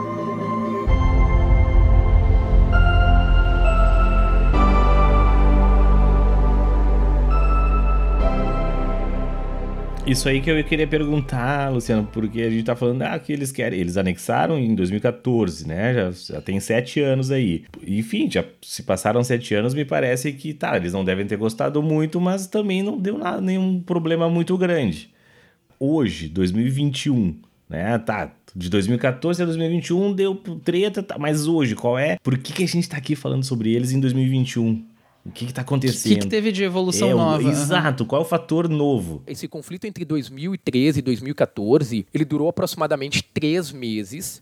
Isso 10.07 10.29
aí 10.29 10.41
que 10.41 10.49
eu 10.49 10.63
queria 10.63 10.87
perguntar, 10.87 11.69
Luciano, 11.73 12.09
porque 12.13 12.41
a 12.41 12.49
gente 12.49 12.63
tá 12.63 12.77
falando 12.77 13.03
ah, 13.03 13.19
que 13.19 13.33
eles 13.33 13.51
querem. 13.51 13.81
Eles 13.81 13.97
anexaram 13.97 14.57
em 14.57 14.73
2014, 14.73 15.67
né? 15.67 15.93
Já, 15.95 16.35
já 16.35 16.41
tem 16.41 16.61
sete 16.61 17.01
anos 17.01 17.33
aí. 17.33 17.65
Enfim, 17.85 18.31
já 18.31 18.45
se 18.63 18.85
passaram 18.85 19.25
sete 19.25 19.53
anos, 19.53 19.75
me 19.75 19.85
parece 19.85 20.33
que 20.33 20.55
tá, 20.55 20.77
eles 20.77 20.93
não 20.93 21.05
devem 21.05 21.27
ter 21.27 21.37
gostado 21.37 21.83
muito, 21.83 22.21
mas 22.21 22.47
também 22.47 22.85
não 22.85 22.97
deu 22.99 23.19
nada, 23.19 23.41
nenhum 23.41 23.81
problema 23.81 24.31
muito 24.31 24.57
grande. 24.57 25.11
Hoje, 25.79 26.29
2021, 26.29 27.41
né? 27.69 27.99
Tá, 27.99 28.33
de 28.55 28.69
2014 28.71 29.43
a 29.43 29.47
2021 29.47 30.13
deu 30.13 30.35
treta, 30.65 31.03
tá, 31.03 31.19
mas 31.19 31.47
hoje, 31.47 31.75
qual 31.75 31.99
é? 31.99 32.17
Por 32.23 32.39
que, 32.39 32.53
que 32.53 32.65
a 32.65 32.69
gente 32.69 32.89
tá 32.89 32.97
aqui 32.97 33.15
falando 33.17 33.45
sobre 33.45 33.73
eles 33.75 33.93
em 33.93 34.01
2021? 34.01 34.85
O 35.25 35.31
que 35.33 35.45
que 35.47 35.53
tá 35.53 35.63
O 35.63 35.65
acontecendo? 35.65 36.13
que, 36.15 36.21
que 36.21 36.27
teve 36.29 36.53
de 36.53 36.63
evolução 36.63 37.11
É, 37.11 37.15
o- 37.15 37.19
nova? 37.19 37.51
Exato, 37.51 38.05
qual 38.07 38.23
é 38.23 38.25
o 38.25 38.29
fator 38.29 38.69
novo? 38.69 39.23
Esse 39.27 39.49
conflito 39.49 39.85
entre 39.85 40.05
2013 40.05 41.01
e 41.01 41.03
2014, 41.03 42.07
ele 42.15 42.25
durou 42.25 42.49
aproximadamente 42.49 43.25
três 43.35 43.73
meses 43.73 44.41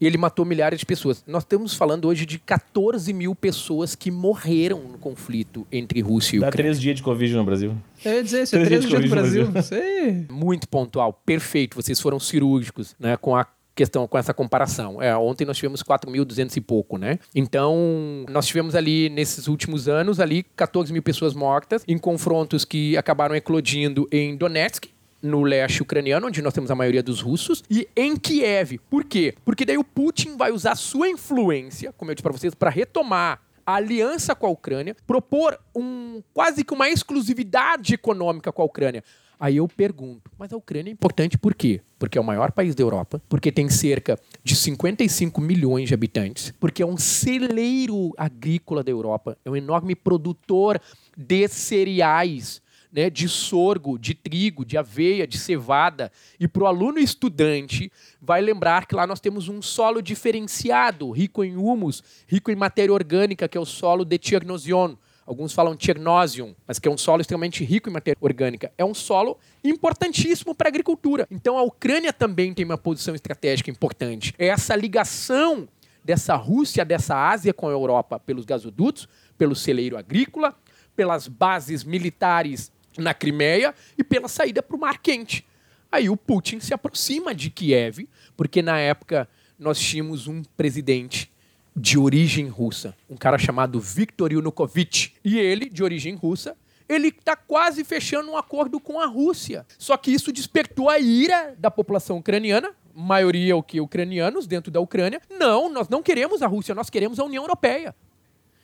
e 0.00 0.06
ele 0.06 0.16
matou 0.18 0.44
milhares 0.44 0.78
de 0.80 0.86
pessoas. 0.86 1.24
Nós 1.26 1.42
estamos 1.42 1.74
falando 1.74 2.06
hoje 2.06 2.24
de 2.26 2.38
14 2.38 3.12
mil 3.12 3.34
pessoas 3.34 3.94
que 3.94 4.10
morreram 4.10 4.80
no 4.80 4.98
conflito 4.98 5.66
entre 5.72 6.00
Rússia 6.00 6.36
e 6.36 6.40
Dá 6.40 6.48
Ucrânia. 6.48 6.64
três 6.64 6.80
dias 6.80 6.96
de 6.96 7.02
Covid 7.02 7.34
no 7.34 7.44
Brasil. 7.44 7.74
Eu 8.04 8.12
ia 8.14 8.22
dizer, 8.22 8.42
isso 8.42 8.56
é 8.56 8.64
Três 8.64 8.68
três 8.68 8.80
dias 8.86 9.00
dias 9.00 9.10
Covid 9.10 9.20
Brasil. 9.20 9.44
no 9.46 9.50
Brasil. 9.52 9.78
Sei. 9.80 10.26
muito 10.30 10.68
pontual, 10.68 11.12
perfeito. 11.26 11.74
Vocês 11.74 12.00
foram 12.00 12.18
cirúrgicos, 12.20 12.94
né, 12.98 13.16
com 13.16 13.34
a 13.36 13.46
questão, 13.74 14.08
com 14.08 14.18
essa 14.18 14.34
comparação. 14.34 15.00
É, 15.00 15.16
ontem 15.16 15.44
nós 15.44 15.56
tivemos 15.56 15.82
4.200 15.84 16.56
e 16.56 16.60
pouco, 16.60 16.98
né? 16.98 17.18
Então, 17.32 18.24
nós 18.28 18.44
tivemos 18.46 18.74
ali, 18.74 19.08
nesses 19.08 19.46
últimos 19.46 19.88
anos, 19.88 20.18
ali 20.18 20.42
14 20.56 20.92
mil 20.92 21.00
pessoas 21.02 21.32
mortas 21.32 21.84
em 21.86 21.96
confrontos 21.96 22.64
que 22.64 22.96
acabaram 22.96 23.36
eclodindo 23.36 24.08
em 24.10 24.36
Donetsk, 24.36 24.86
no 25.22 25.42
leste 25.42 25.82
ucraniano, 25.82 26.26
onde 26.26 26.42
nós 26.42 26.52
temos 26.52 26.70
a 26.70 26.74
maioria 26.74 27.02
dos 27.02 27.20
russos, 27.20 27.62
e 27.70 27.88
em 27.96 28.16
Kiev. 28.16 28.78
Por 28.88 29.04
quê? 29.04 29.34
Porque 29.44 29.64
daí 29.64 29.78
o 29.78 29.84
Putin 29.84 30.36
vai 30.36 30.50
usar 30.52 30.76
sua 30.76 31.08
influência, 31.08 31.92
como 31.92 32.10
eu 32.10 32.14
disse 32.14 32.22
para 32.22 32.32
vocês, 32.32 32.54
para 32.54 32.70
retomar 32.70 33.40
a 33.66 33.74
aliança 33.74 34.34
com 34.34 34.46
a 34.46 34.50
Ucrânia, 34.50 34.96
propor 35.06 35.58
um 35.76 36.22
quase 36.32 36.64
que 36.64 36.72
uma 36.72 36.88
exclusividade 36.88 37.94
econômica 37.94 38.50
com 38.50 38.62
a 38.62 38.64
Ucrânia. 38.64 39.04
Aí 39.40 39.58
eu 39.58 39.68
pergunto, 39.68 40.30
mas 40.36 40.52
a 40.52 40.56
Ucrânia 40.56 40.90
é 40.90 40.92
importante 40.92 41.38
por 41.38 41.54
quê? 41.54 41.80
Porque 41.96 42.18
é 42.18 42.20
o 42.20 42.24
maior 42.24 42.50
país 42.50 42.74
da 42.74 42.82
Europa, 42.82 43.22
porque 43.28 43.52
tem 43.52 43.68
cerca 43.68 44.18
de 44.42 44.56
55 44.56 45.40
milhões 45.40 45.86
de 45.86 45.94
habitantes, 45.94 46.52
porque 46.58 46.82
é 46.82 46.86
um 46.86 46.96
celeiro 46.96 48.12
agrícola 48.16 48.82
da 48.82 48.90
Europa, 48.90 49.38
é 49.44 49.50
um 49.50 49.54
enorme 49.54 49.94
produtor 49.94 50.80
de 51.16 51.46
cereais, 51.46 52.60
né, 52.92 53.10
de 53.10 53.28
sorgo, 53.28 53.98
de 53.98 54.14
trigo, 54.14 54.64
de 54.64 54.76
aveia, 54.76 55.26
de 55.26 55.38
cevada. 55.38 56.10
E 56.38 56.48
para 56.48 56.62
o 56.62 56.66
aluno 56.66 56.98
estudante, 56.98 57.92
vai 58.20 58.40
lembrar 58.40 58.86
que 58.86 58.94
lá 58.94 59.06
nós 59.06 59.20
temos 59.20 59.48
um 59.48 59.60
solo 59.60 60.02
diferenciado, 60.02 61.10
rico 61.10 61.44
em 61.44 61.56
humus, 61.56 62.02
rico 62.26 62.50
em 62.50 62.56
matéria 62.56 62.92
orgânica, 62.92 63.48
que 63.48 63.58
é 63.58 63.60
o 63.60 63.66
solo 63.66 64.04
de 64.04 64.18
Tchernozion. 64.18 64.96
Alguns 65.28 65.52
falam 65.52 65.76
Tchernosium, 65.76 66.54
mas 66.66 66.78
que 66.78 66.88
é 66.88 66.90
um 66.90 66.96
solo 66.96 67.20
extremamente 67.20 67.62
rico 67.62 67.90
em 67.90 67.92
matéria 67.92 68.16
orgânica. 68.18 68.72
É 68.78 68.84
um 68.84 68.94
solo 68.94 69.36
importantíssimo 69.62 70.54
para 70.54 70.68
a 70.68 70.70
agricultura. 70.70 71.28
Então 71.30 71.58
a 71.58 71.62
Ucrânia 71.62 72.14
também 72.14 72.54
tem 72.54 72.64
uma 72.64 72.78
posição 72.78 73.14
estratégica 73.14 73.70
importante. 73.70 74.34
É 74.38 74.46
essa 74.46 74.74
ligação 74.74 75.68
dessa 76.02 76.34
Rússia, 76.34 76.82
dessa 76.82 77.14
Ásia 77.14 77.52
com 77.52 77.68
a 77.68 77.70
Europa 77.70 78.18
pelos 78.18 78.46
gasodutos, 78.46 79.06
pelo 79.36 79.54
celeiro 79.54 79.98
agrícola, 79.98 80.56
pelas 80.96 81.28
bases 81.28 81.84
militares 81.84 82.72
na 82.98 83.14
Crimeia 83.14 83.74
e 83.96 84.04
pela 84.04 84.28
saída 84.28 84.62
para 84.62 84.76
o 84.76 84.80
Mar 84.80 84.98
Quente. 84.98 85.46
Aí 85.90 86.10
o 86.10 86.16
Putin 86.16 86.60
se 86.60 86.74
aproxima 86.74 87.34
de 87.34 87.48
Kiev, 87.48 88.08
porque 88.36 88.60
na 88.60 88.78
época 88.78 89.28
nós 89.58 89.78
tínhamos 89.78 90.26
um 90.26 90.42
presidente 90.56 91.30
de 91.74 91.98
origem 91.98 92.48
russa, 92.48 92.94
um 93.08 93.16
cara 93.16 93.38
chamado 93.38 93.80
Viktor 93.80 94.32
Yanukovych. 94.32 95.14
E 95.24 95.38
ele, 95.38 95.70
de 95.70 95.82
origem 95.82 96.14
russa, 96.14 96.56
ele 96.88 97.08
está 97.08 97.36
quase 97.36 97.84
fechando 97.84 98.30
um 98.30 98.36
acordo 98.36 98.80
com 98.80 99.00
a 99.00 99.06
Rússia. 99.06 99.64
Só 99.78 99.96
que 99.96 100.10
isso 100.10 100.32
despertou 100.32 100.88
a 100.88 100.98
ira 100.98 101.54
da 101.58 101.70
população 101.70 102.18
ucraniana, 102.18 102.74
maioria 102.94 103.56
o 103.56 103.62
que 103.62 103.80
ucranianos 103.80 104.46
dentro 104.46 104.72
da 104.72 104.80
Ucrânia. 104.80 105.20
Não, 105.30 105.70
nós 105.70 105.88
não 105.88 106.02
queremos 106.02 106.42
a 106.42 106.46
Rússia, 106.46 106.74
nós 106.74 106.90
queremos 106.90 107.20
a 107.20 107.24
União 107.24 107.44
Europeia. 107.44 107.94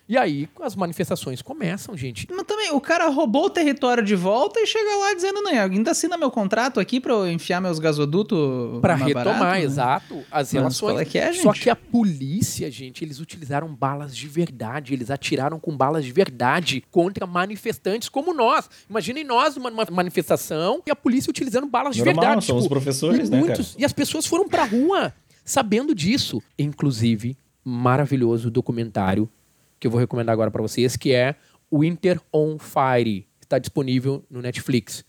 E 0.07 0.19
aí 0.19 0.49
as 0.61 0.77
manifestações 0.77 1.41
começam, 1.41 1.97
gente. 1.97 2.29
Mas 2.31 2.45
também, 2.45 2.71
o 2.73 2.81
cara 2.81 3.09
roubou 3.09 3.47
o 3.47 3.51
território 3.51 4.05
de 4.05 4.15
volta 4.15 4.61
e 4.61 4.67
chega 4.67 4.97
lá 4.97 5.15
dizendo, 5.15 5.41
não, 5.41 5.51
ainda 5.51 5.93
assina 5.93 6.19
meu 6.19 6.31
contrato 6.31 6.79
aqui 6.79 7.01
pra 7.01 7.13
eu 7.15 7.31
enfiar 7.31 7.59
meus 7.61 7.79
gasodutos 7.79 8.81
Pra 8.83 8.97
retomar, 8.97 9.25
barato, 9.25 9.45
né? 9.55 9.63
exato, 9.63 10.23
as 10.31 10.51
relações. 10.51 11.01
é 11.01 11.05
que 11.07 11.17
é, 11.19 11.33
Só 11.33 11.53
que 11.55 11.71
a 11.71 11.77
polícia, 11.77 12.71
gente, 12.71 13.03
eles 13.03 13.19
utilizaram 13.19 13.75
balas 13.75 14.15
de 14.15 14.29
verdade. 14.29 14.93
Eles 14.93 15.11
atiraram 15.11 15.59
com 15.59 15.75
balas 15.75 16.05
de 16.05 16.13
verdade 16.13 16.85
contra 16.91 17.27
manifestantes 17.27 18.11
como 18.11 18.35
nós. 18.35 18.69
Imaginem 18.91 19.25
nós 19.25 19.57
numa 19.57 19.71
manifestação 19.91 20.83
e 20.87 20.91
a 20.91 20.97
polícia 20.97 21.31
utilizando 21.31 21.67
balas 21.67 21.97
de 21.97 22.05
Normal, 22.05 22.25
verdade. 22.25 22.45
são 22.47 22.59
os 22.59 22.69
professores, 22.69 23.29
e 23.29 23.33
né, 23.33 23.39
muitos- 23.39 23.75
E 23.79 23.85
as 23.85 23.93
pessoas 23.95 24.27
foram 24.27 24.47
pra 24.49 24.65
rua 24.65 25.15
sabendo 25.47 25.95
disso. 25.95 26.43
Inclusive, 26.59 27.39
maravilhoso 27.65 28.51
documentário 28.51 29.29
que 29.85 29.87
eu 29.87 29.91
vou 29.91 30.01
recomendar 30.01 30.33
agora 30.33 30.51
pra 30.51 30.63
vocês, 30.63 30.97
que 30.97 31.13
é 31.13 31.35
Winter 31.71 32.19
on 32.33 32.57
Fire. 32.59 33.27
Está 33.39 33.59
disponível 33.59 34.25
no 34.31 34.41
Netflix. 34.41 35.05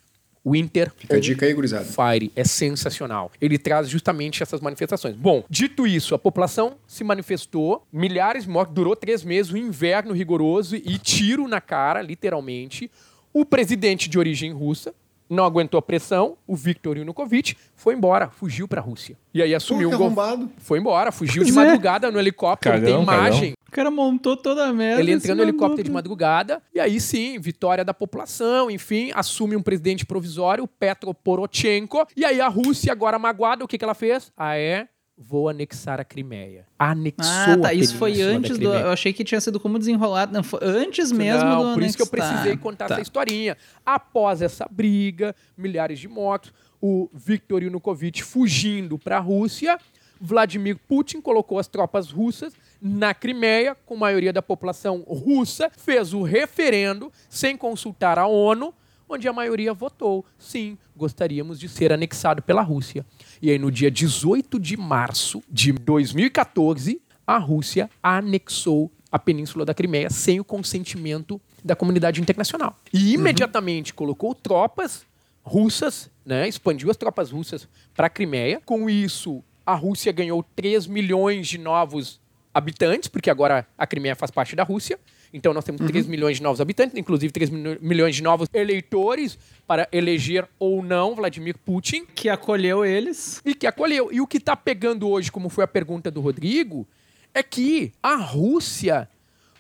Winter 0.46 0.92
Fica 0.98 1.16
a 1.16 1.18
on 1.18 1.22
dica 1.22 1.46
aí, 1.46 1.54
gurizada. 1.54 1.86
Fire 1.86 2.30
é 2.36 2.44
sensacional. 2.44 3.32
Ele 3.40 3.58
traz 3.58 3.88
justamente 3.88 4.44
essas 4.44 4.60
manifestações. 4.60 5.16
Bom, 5.16 5.46
dito 5.50 5.88
isso, 5.88 6.14
a 6.14 6.20
população 6.20 6.76
se 6.86 7.06
manifestou, 7.06 7.88
milhares 7.90 8.44
de 8.44 8.50
mortes, 8.50 8.76
durou 8.76 8.98
três 8.98 9.24
meses, 9.24 9.54
um 9.54 9.58
inverno 9.58 10.14
rigoroso 10.14 10.76
e 10.76 10.98
tiro 10.98 11.48
na 11.48 11.62
cara, 11.62 12.02
literalmente. 12.02 12.92
O 13.32 13.46
presidente 13.46 14.10
de 14.10 14.20
origem 14.20 14.52
russa 14.52 14.94
não 15.30 15.46
aguentou 15.46 15.78
a 15.78 15.82
pressão, 15.82 16.38
o 16.48 16.56
Viktor 16.56 16.98
Yanukovych 16.98 17.58
foi 17.76 17.96
embora, 17.96 18.30
fugiu 18.30 18.68
para 18.68 18.82
a 18.82 18.84
Rússia. 18.84 19.18
E 19.34 19.42
aí 19.42 19.54
assumiu 19.54 19.90
Pô, 19.90 19.98
o 19.98 20.04
arrombado. 20.04 20.50
Foi 20.58 20.80
embora, 20.80 21.12
fugiu 21.12 21.44
Pois 21.44 21.54
de 21.54 21.60
é. 21.60 21.64
madrugada 21.64 22.12
no 22.12 22.20
helicóptero, 22.20 22.76
Cagão, 22.76 22.94
tem 22.94 23.04
imagem. 23.04 23.54
O 23.68 23.72
cara 23.72 23.92
montou 23.92 24.38
toda 24.38 24.66
a 24.66 24.74
merda. 24.74 25.02
Ele 25.02 25.12
entrando 25.12 25.38
no 25.40 25.44
helicóptero 25.44 25.84
de 25.84 25.90
mandou 25.90 25.96
madrugada, 25.96 26.62
e 26.74 26.80
aí 26.80 27.00
sim, 27.02 27.40
vitória 27.40 27.84
da 27.84 27.94
população, 27.94 28.72
enfim, 28.72 29.12
assume 29.14 29.56
um 29.56 29.62
presidente 29.62 30.06
provisório, 30.06 30.68
Petro 30.68 31.14
Poroshenko, 31.14 32.08
e 32.16 32.24
aí 32.24 32.40
a 32.40 32.48
Rússia, 32.48 32.92
agora 32.92 33.20
magoada, 33.20 33.66
o 33.66 33.68
que, 33.68 33.78
que 33.78 33.84
ela 33.84 33.96
fez? 33.96 34.32
Ah, 34.38 34.56
é? 34.56 34.88
Vou 35.18 35.48
anexar 35.48 36.00
a 36.00 36.04
Crimeia. 36.04 36.66
Anexou 36.78 37.26
Ah, 37.26 37.58
tá. 37.58 37.74
Isso 37.74 37.96
foi 37.96 38.18
da 38.18 38.24
antes 38.26 38.58
do. 38.58 38.66
Eu 38.74 38.90
achei 38.92 39.14
que 39.14 39.24
tinha 39.24 39.40
sido 39.40 39.60
como 39.62 39.80
desenrolado. 39.80 40.34
Não, 40.34 40.44
foi 40.44 40.60
antes 40.62 41.10
mesmo 41.12 41.46
Não, 41.50 41.70
do 41.70 41.74
por 41.74 41.84
isso 41.84 41.96
que 41.96 42.04
eu 42.04 42.08
anexar. 42.12 42.32
precisei 42.34 42.58
contar 42.58 42.88
Tá. 42.88 42.96
essa 42.96 43.02
historinha. 43.02 43.56
Após 43.86 44.42
essa 44.42 44.68
briga, 44.70 45.34
milhares 45.58 46.00
de 46.00 46.10
mortos, 46.10 46.52
o 46.82 47.10
Viktor 47.14 47.64
Yanukovych 47.64 48.22
fugindo 48.24 49.00
para 49.00 49.16
a 49.18 49.22
Rússia, 49.22 49.78
Vladimir 50.20 50.78
Putin 50.88 51.22
colocou 51.22 51.60
as 51.60 51.68
tropas 51.68 52.12
russas 52.12 52.54
na 52.82 53.14
Crimeia, 53.14 53.76
com 53.86 53.96
a 53.96 54.00
maioria 54.00 54.34
da 54.34 54.42
população 54.42 55.00
russa, 55.08 55.72
fez 55.78 56.14
o 56.14 56.24
referendo 56.24 57.10
sem 57.30 57.56
consultar 57.56 58.20
a 58.20 58.28
ONU, 58.28 58.74
onde 59.08 59.28
a 59.28 59.34
maioria 59.34 59.74
votou. 59.74 60.26
Sim, 60.38 60.78
gostaríamos 60.96 61.60
de 61.60 61.70
ser 61.70 61.92
anexado 61.92 62.42
pela 62.42 62.62
Rússia. 62.62 63.06
E 63.42 63.52
aí, 63.52 63.60
no 63.60 63.72
dia 63.72 63.92
18 63.92 64.60
de 64.60 64.78
março 64.78 65.44
de 65.50 65.72
2014, 65.72 67.02
a 67.26 67.38
Rússia 67.38 67.90
anexou 68.02 68.92
a 69.12 69.20
Península 69.20 69.66
da 69.66 69.74
Crimeia 69.74 70.10
sem 70.10 70.40
o 70.40 70.44
consentimento 70.44 71.40
da 71.64 71.76
comunidade 71.76 72.22
internacional. 72.22 72.78
E 72.92 73.14
imediatamente 73.14 73.94
colocou 73.94 74.36
tropas 74.36 75.06
russas, 75.42 76.10
né, 76.26 76.48
expandiu 76.48 76.90
as 76.90 76.98
tropas 76.98 77.32
russas 77.32 77.68
para 77.96 78.08
a 78.08 78.10
Crimeia. 78.10 78.62
Com 78.66 78.90
isso, 78.90 79.44
a 79.66 79.74
Rússia 79.74 80.12
ganhou 80.12 80.44
3 80.56 80.88
milhões 80.88 81.48
de 81.48 81.58
novos 81.58 82.20
habitantes, 82.54 83.08
porque 83.08 83.30
agora 83.30 83.68
a 83.78 83.86
Crimeia 83.86 84.16
faz 84.16 84.32
parte 84.32 84.56
da 84.56 84.64
Rússia. 84.64 85.00
Então 85.34 85.54
nós 85.54 85.64
temos 85.66 85.82
3 85.86 86.06
milhões 86.08 86.38
de 86.38 86.44
novos 86.44 86.62
habitantes, 86.62 86.96
inclusive 86.98 87.32
3 87.34 87.50
milho- 87.50 87.78
milhões 87.82 88.16
de 88.16 88.24
novos 88.24 88.48
eleitores 88.54 89.38
para 89.68 89.88
eleger 89.92 90.48
ou 90.58 90.82
não 90.84 91.14
Vladimir 91.16 91.58
Putin 91.58 92.06
Que 92.16 92.30
acolheu 92.30 92.86
eles. 92.86 93.42
e 93.46 93.54
que 93.54 93.68
acolheu. 93.68 94.10
E 94.12 94.22
o 94.22 94.28
que 94.28 94.38
está 94.38 94.56
pegando 94.56 95.08
hoje, 95.10 95.32
como 95.32 95.50
foi 95.50 95.64
a 95.64 95.68
pergunta 95.68 96.10
do 96.10 96.22
Rodrigo, 96.22 96.88
é 97.34 97.44
que 97.44 97.92
a 98.02 98.16
Rússia 98.16 99.10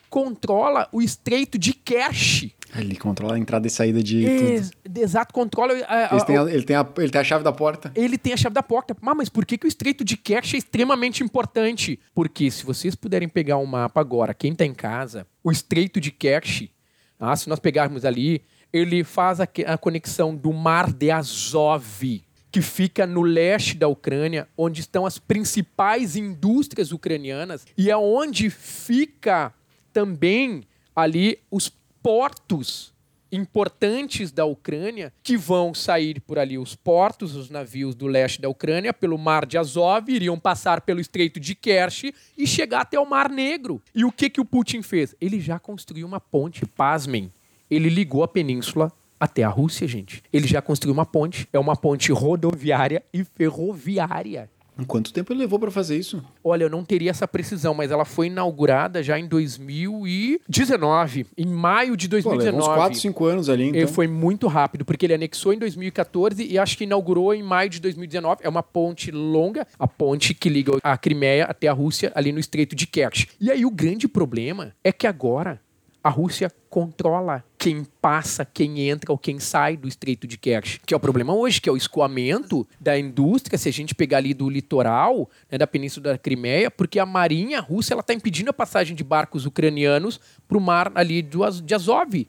controla 0.09 0.87
o 0.93 1.01
Estreito 1.01 1.57
de 1.57 1.73
Kerch. 1.73 2.54
Ele 2.77 2.95
controla 2.95 3.35
a 3.35 3.39
entrada 3.39 3.65
e 3.67 3.69
saída 3.69 4.01
de 4.03 4.25
Ex- 4.25 4.71
tudo. 4.83 4.97
exato, 4.97 5.33
controla. 5.33 5.73
a- 5.87 6.07
a- 6.07 6.09
Eles 6.11 6.23
têm 6.23 6.37
a- 6.37 6.43
ele, 6.51 6.63
tem 6.63 6.75
a, 6.75 6.87
ele 6.97 7.09
tem 7.09 7.21
a 7.21 7.23
chave 7.23 7.43
da 7.43 7.51
porta. 7.51 7.91
ele 7.95 8.17
tem 8.17 8.33
a 8.33 8.37
chave 8.37 8.53
da 8.53 8.63
porta. 8.63 8.95
Ah, 9.01 9.15
mas 9.15 9.29
por 9.29 9.45
que, 9.45 9.57
que 9.57 9.65
o 9.65 9.67
Estreito 9.67 10.03
de 10.03 10.17
Kerch 10.17 10.55
é 10.55 10.59
extremamente 10.59 11.23
importante? 11.23 11.99
Porque 12.13 12.49
se 12.51 12.65
vocês 12.65 12.95
puderem 12.95 13.29
pegar 13.29 13.57
um 13.57 13.65
mapa 13.65 13.99
agora, 14.01 14.33
quem 14.33 14.51
está 14.51 14.65
em 14.65 14.73
casa, 14.73 15.25
o 15.43 15.51
Estreito 15.51 15.99
de 16.01 16.11
Kerch, 16.11 16.71
ah, 17.19 17.35
se 17.35 17.47
nós 17.49 17.59
pegarmos 17.59 18.03
ali, 18.05 18.41
ele 18.73 19.03
faz 19.03 19.39
a, 19.39 19.47
a 19.67 19.77
conexão 19.77 20.35
do 20.35 20.51
Mar 20.51 20.91
de 20.91 21.09
Azov, 21.11 22.03
que 22.51 22.61
fica 22.61 23.05
no 23.05 23.21
leste 23.21 23.75
da 23.77 23.87
Ucrânia, 23.87 24.47
onde 24.57 24.79
estão 24.81 25.05
as 25.05 25.17
principais 25.19 26.15
indústrias 26.15 26.91
ucranianas, 26.91 27.65
e 27.77 27.89
é 27.89 27.97
onde 27.97 28.49
fica 28.49 29.53
também 29.93 30.63
ali 30.95 31.39
os 31.51 31.71
portos 32.05 32.93
importantes 33.31 34.31
da 34.31 34.45
Ucrânia 34.45 35.11
que 35.23 35.35
vão 35.35 35.73
sair 35.73 36.21
por 36.21 36.37
ali 36.37 36.55
os 36.55 36.75
portos, 36.75 37.35
os 37.35 37.49
navios 37.49 37.95
do 37.95 38.05
leste 38.05 38.39
da 38.39 38.47
Ucrânia, 38.47 38.93
pelo 38.93 39.17
Mar 39.17 39.43
de 39.43 39.57
Azov, 39.57 40.07
iriam 40.07 40.39
passar 40.39 40.81
pelo 40.81 40.99
Estreito 41.01 41.39
de 41.39 41.55
Kerch 41.55 42.13
e 42.37 42.45
chegar 42.45 42.81
até 42.81 42.99
o 42.99 43.09
Mar 43.09 43.27
Negro. 43.27 43.81
E 43.95 44.05
o 44.05 44.11
que, 44.11 44.29
que 44.29 44.39
o 44.39 44.45
Putin 44.45 44.83
fez? 44.83 45.15
Ele 45.19 45.41
já 45.41 45.57
construiu 45.57 46.05
uma 46.05 46.19
ponte, 46.19 46.63
pasmem. 46.63 47.33
Ele 47.71 47.89
ligou 47.89 48.21
a 48.21 48.27
península 48.27 48.91
até 49.19 49.41
a 49.41 49.49
Rússia, 49.49 49.87
gente. 49.87 50.21
Ele 50.31 50.47
já 50.47 50.61
construiu 50.61 50.93
uma 50.93 51.07
ponte. 51.07 51.49
É 51.51 51.57
uma 51.57 51.75
ponte 51.75 52.11
rodoviária 52.11 53.03
e 53.11 53.23
ferroviária. 53.23 54.47
Quanto 54.87 55.13
tempo 55.13 55.31
ele 55.31 55.39
levou 55.39 55.57
pra 55.57 55.71
fazer 55.71 55.97
isso? 55.97 56.23
Olha, 56.43 56.63
eu 56.65 56.69
não 56.69 56.83
teria 56.83 57.09
essa 57.09 57.27
precisão, 57.27 57.73
mas 57.73 57.91
ela 57.91 58.03
foi 58.03 58.27
inaugurada 58.27 59.01
já 59.01 59.17
em 59.17 59.27
2019, 59.27 61.25
em 61.37 61.47
maio 61.47 61.95
de 61.95 62.09
Pô, 62.09 62.15
levou 62.15 62.33
2019. 62.33 62.71
uns 62.71 62.75
4, 62.75 62.99
5 62.99 63.25
anos 63.25 63.49
ali, 63.49 63.67
então. 63.67 63.79
Ele 63.81 63.87
foi 63.87 64.07
muito 64.07 64.47
rápido, 64.47 64.83
porque 64.83 65.05
ele 65.05 65.13
anexou 65.13 65.53
em 65.53 65.57
2014 65.59 66.45
e 66.45 66.59
acho 66.59 66.77
que 66.77 66.83
inaugurou 66.83 67.33
em 67.33 67.41
maio 67.41 67.69
de 67.69 67.79
2019. 67.79 68.41
É 68.43 68.49
uma 68.49 68.63
ponte 68.63 69.11
longa, 69.11 69.65
a 69.79 69.87
ponte 69.87 70.33
que 70.33 70.49
liga 70.49 70.73
a 70.83 70.97
Crimeia 70.97 71.45
até 71.45 71.67
a 71.67 71.73
Rússia, 71.73 72.11
ali 72.13 72.31
no 72.31 72.39
Estreito 72.39 72.75
de 72.75 72.85
Kerch. 72.85 73.29
E 73.39 73.49
aí 73.49 73.65
o 73.65 73.71
grande 73.71 74.07
problema 74.07 74.73
é 74.83 74.91
que 74.91 75.07
agora 75.07 75.59
a 76.05 76.09
Rússia 76.09 76.51
controla 76.69 77.43
quem 77.57 77.83
passa, 77.99 78.45
quem 78.45 78.87
entra 78.87 79.11
ou 79.11 79.17
quem 79.17 79.39
sai 79.39 79.75
do 79.75 79.87
Estreito 79.87 80.27
de 80.27 80.37
Kerch. 80.37 80.79
Que 80.85 80.93
é 80.93 80.97
o 80.97 80.99
problema 80.99 81.33
hoje, 81.33 81.59
que 81.59 81.67
é 81.67 81.71
o 81.71 81.75
escoamento 81.75 82.67
da 82.79 82.95
indústria, 82.95 83.57
se 83.57 83.67
a 83.67 83.73
gente 83.73 83.95
pegar 83.95 84.17
ali 84.17 84.31
do 84.31 84.47
litoral, 84.47 85.27
né, 85.51 85.57
da 85.57 85.65
Península 85.65 86.11
da 86.11 86.17
Crimeia, 86.19 86.69
porque 86.69 86.99
a 86.99 87.07
marinha 87.07 87.59
russa 87.59 87.95
está 87.95 88.13
impedindo 88.13 88.51
a 88.51 88.53
passagem 88.53 88.95
de 88.95 89.03
barcos 89.03 89.47
ucranianos 89.47 90.19
para 90.47 90.59
o 90.59 90.61
mar 90.61 90.91
ali 90.93 91.23
do 91.23 91.39
de 91.49 91.73
Azov. 91.73 92.27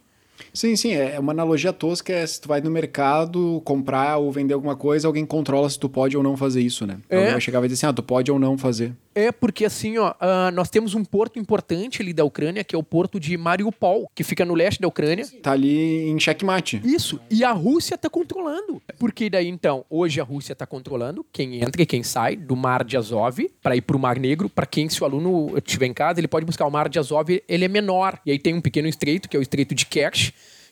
Sim, 0.53 0.77
sim, 0.77 0.93
é 0.93 1.19
uma 1.19 1.33
analogia 1.33 1.73
tosca, 1.73 2.13
é 2.13 2.27
se 2.27 2.41
tu 2.41 2.49
vai 2.49 2.61
no 2.61 2.71
mercado 2.71 3.61
comprar 3.65 4.19
ou 4.19 4.31
vender 4.33 4.55
alguma 4.55 4.77
coisa, 4.77 5.07
alguém 5.07 5.25
controla 5.25 5.69
se 5.69 5.79
tu 5.79 5.89
pode 5.89 6.17
ou 6.17 6.23
não 6.23 6.37
fazer 6.37 6.61
isso, 6.61 6.87
né? 6.87 6.99
É. 7.09 7.17
Alguém 7.17 7.33
vai 7.33 7.41
chegar 7.41 7.59
e 7.59 7.61
vai 7.61 7.69
dizer 7.69 7.87
assim, 7.87 7.91
ah, 7.91 7.95
tu 7.95 8.03
pode 8.03 8.31
ou 8.31 8.39
não 8.39 8.57
fazer. 8.57 8.93
É 9.15 9.33
porque 9.33 9.65
assim, 9.65 9.97
ó, 9.97 10.13
ah, 10.21 10.51
nós 10.53 10.69
temos 10.69 10.95
um 10.95 11.03
porto 11.03 11.39
importante 11.39 12.03
ali 12.03 12.13
da 12.13 12.23
Ucrânia, 12.23 12.63
que 12.63 12.77
é 12.77 12.79
o 12.79 12.83
porto 12.83 13.19
de 13.19 13.35
Mariupol, 13.39 14.11
que 14.15 14.23
fica 14.23 14.45
no 14.45 14.55
leste 14.55 14.79
da 14.79 14.87
Ucrânia. 14.89 15.27
Tá 15.43 15.53
ali 15.53 16.07
em 16.07 16.21
checkmate. 16.21 16.83
Isso. 16.85 17.19
E 17.31 17.43
a 17.43 17.53
Rússia 17.53 17.97
tá 17.97 18.11
controlando. 18.11 18.83
Porque 18.99 19.31
daí, 19.31 19.49
então, 19.49 19.87
hoje 19.89 20.21
a 20.21 20.25
Rússia 20.25 20.55
tá 20.55 20.67
controlando 20.67 21.25
quem 21.33 21.63
entra 21.63 21.81
e 21.81 21.87
quem 21.87 22.03
sai 22.03 22.37
do 22.37 22.55
Mar 22.55 22.85
de 22.85 22.99
Azov 22.99 23.39
para 23.63 23.75
ir 23.75 23.81
pro 23.81 23.99
Mar 23.99 24.19
Negro. 24.19 24.51
Para 24.51 24.67
quem, 24.67 24.87
se 24.87 25.03
o 25.03 25.07
aluno 25.07 25.57
estiver 25.57 25.87
em 25.87 25.95
casa, 25.95 26.21
ele 26.21 26.29
pode 26.29 26.45
buscar 26.45 26.67
o 26.67 26.71
Mar 26.71 26.87
de 26.87 26.99
Azov, 26.99 27.31
ele 27.49 27.65
é 27.65 27.69
menor. 27.69 28.21
E 28.27 28.31
aí 28.31 28.39
tem 28.39 28.53
um 28.53 28.61
pequeno 28.61 28.87
estreito, 28.87 29.31
que 29.31 29.37
é 29.37 29.41
o 29.41 29.43
Estreito 29.43 29.75
de 29.75 29.87
Kerch, 29.87 30.26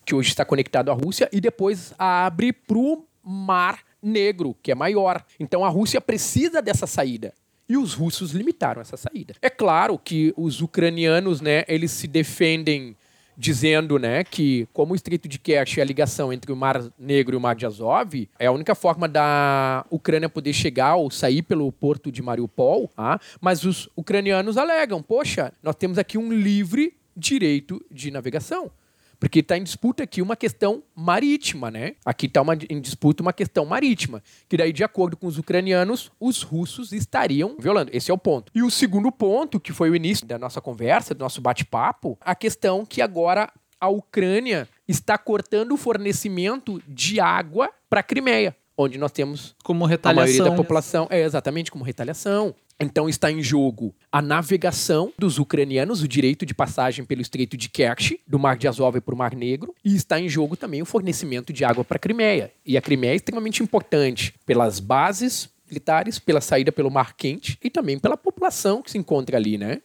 que 0.05 0.15
hoje 0.15 0.29
está 0.29 0.45
conectado 0.45 0.91
à 0.91 0.95
Rússia, 0.95 1.29
e 1.33 1.41
depois 1.41 1.95
abre 1.99 2.53
pro 2.53 3.05
Mar 3.23 3.81
Negro, 4.03 4.55
que 4.63 4.71
é 4.71 4.75
maior. 4.75 5.25
Então 5.41 5.65
a 5.65 5.69
Rússia 5.69 6.01
precisa 6.01 6.61
dessa 6.61 6.87
saída. 6.87 7.33
E 7.67 7.79
os 7.79 7.95
russos 7.95 8.33
limitaram 8.33 8.83
essa 8.83 8.97
saída. 8.97 9.35
É 9.41 9.49
claro 9.49 9.99
que 9.99 10.35
os 10.37 10.61
ucranianos, 10.61 11.41
né, 11.41 11.65
eles 11.67 11.93
se 11.93 12.07
defendem 12.07 12.95
dizendo, 13.37 13.99
né, 13.99 14.23
que 14.23 14.69
como 14.73 14.93
o 14.93 14.97
Estreito 14.97 15.27
de 15.27 15.39
Kerch 15.39 15.81
é 15.81 15.83
a 15.83 15.87
ligação 15.87 16.33
entre 16.33 16.53
o 16.53 16.57
Mar 16.57 16.85
Negro 16.99 17.35
e 17.35 17.39
o 17.39 17.41
Mar 17.41 17.57
de 17.57 17.67
Azov, 17.67 18.29
é 18.39 18.47
a 18.47 18.53
única 18.53 18.75
forma 18.75 19.09
da 19.09 19.85
Ucrânia 19.91 20.29
poder 20.29 20.53
chegar 20.53 20.97
ou 20.97 21.11
sair 21.11 21.43
pelo 21.43 21.71
porto 21.73 22.13
de 22.13 22.23
Mariupol, 22.23 22.89
tá? 22.95 23.19
mas 23.41 23.65
os 23.65 23.89
ucranianos 23.97 24.57
alegam, 24.57 25.03
poxa, 25.03 25.53
nós 25.63 25.75
temos 25.75 25.99
aqui 25.99 26.17
um 26.17 26.33
livre 26.33 26.95
direito 27.17 27.85
de 27.91 28.11
navegação. 28.11 28.71
Porque 29.19 29.41
está 29.41 29.57
em 29.57 29.63
disputa 29.63 30.03
aqui 30.03 30.21
uma 30.21 30.37
questão 30.37 30.83
marítima, 30.95 31.71
né? 31.71 31.95
Aqui 32.05 32.27
está 32.27 32.43
em 32.69 32.81
disputa 32.81 33.23
uma 33.23 33.33
questão 33.33 33.65
marítima. 33.65 34.23
Que 34.49 34.57
daí, 34.57 34.73
de 34.73 34.85
acordo 34.85 35.17
com 35.17 35.27
os 35.27 35.39
ucranianos, 35.39 36.11
os 36.21 36.43
russos 36.43 36.93
estariam 36.93 37.57
violando. 37.59 37.91
Esse 37.93 38.11
é 38.11 38.15
o 38.15 38.19
ponto. 38.19 38.51
E 38.55 38.63
o 38.63 38.71
segundo 38.71 39.11
ponto, 39.11 39.61
que 39.61 39.73
foi 39.73 39.91
o 39.91 39.97
início 39.97 40.27
da 40.27 40.39
nossa 40.39 40.61
conversa, 40.61 41.15
do 41.15 41.21
nosso 41.21 41.41
bate-papo, 41.41 42.19
a 42.21 42.35
questão 42.35 42.85
que 42.85 43.01
agora 43.01 43.51
a 43.81 43.89
Ucrânia 43.89 44.69
está 44.89 45.19
cortando 45.19 45.73
o 45.73 45.77
fornecimento 45.77 46.83
de 46.89 47.21
água 47.21 47.71
para 47.89 48.01
a 48.01 48.03
Crimeia, 48.03 48.57
onde 48.77 48.99
nós 48.99 49.13
temos 49.13 49.55
como 49.63 49.85
a 49.85 49.89
retaliação. 49.89 50.25
maioria 50.25 50.51
da 50.51 50.57
população. 50.57 51.07
É 51.11 51.23
exatamente 51.23 51.71
como 51.71 51.85
retaliação. 51.85 52.55
Então 52.79 53.09
está 53.09 53.31
em 53.31 53.43
jogo 53.43 53.95
a 54.11 54.21
navegação 54.21 55.13
dos 55.19 55.39
ucranianos, 55.39 56.03
o 56.03 56.09
direito 56.09 56.45
de 56.45 56.55
passagem 56.55 57.05
pelo 57.05 57.23
Estreito 57.23 57.57
de 57.57 57.69
Kerch, 57.69 58.21
do 58.27 58.39
Mar 58.39 58.57
de 58.57 58.67
Azov 58.67 59.01
para 59.01 59.15
o 59.15 59.19
Mar 59.19 59.35
Negro, 59.35 59.75
e 59.85 59.95
está 59.95 60.21
em 60.21 60.29
jogo 60.29 60.57
também 60.57 60.83
o 60.83 60.87
fornecimento 60.87 61.53
de 61.53 61.65
água 61.65 61.85
para 61.85 61.97
a 61.97 62.01
Crimeia. 62.01 62.53
E 62.67 62.77
a 62.77 62.83
Crimeia 62.83 63.13
é 63.13 63.17
extremamente 63.17 63.63
importante 63.63 64.35
pelas 64.45 64.81
bases 64.81 65.49
militares, 65.69 66.19
pela 66.19 66.41
saída 66.41 66.71
pelo 66.71 66.91
Mar 66.91 67.17
Quente 67.17 67.59
e 67.63 67.71
também 67.71 67.99
pela 67.99 68.17
população 68.17 68.83
que 68.83 68.91
se 68.91 68.99
encontra 68.99 69.37
ali, 69.37 69.57
né? 69.57 69.81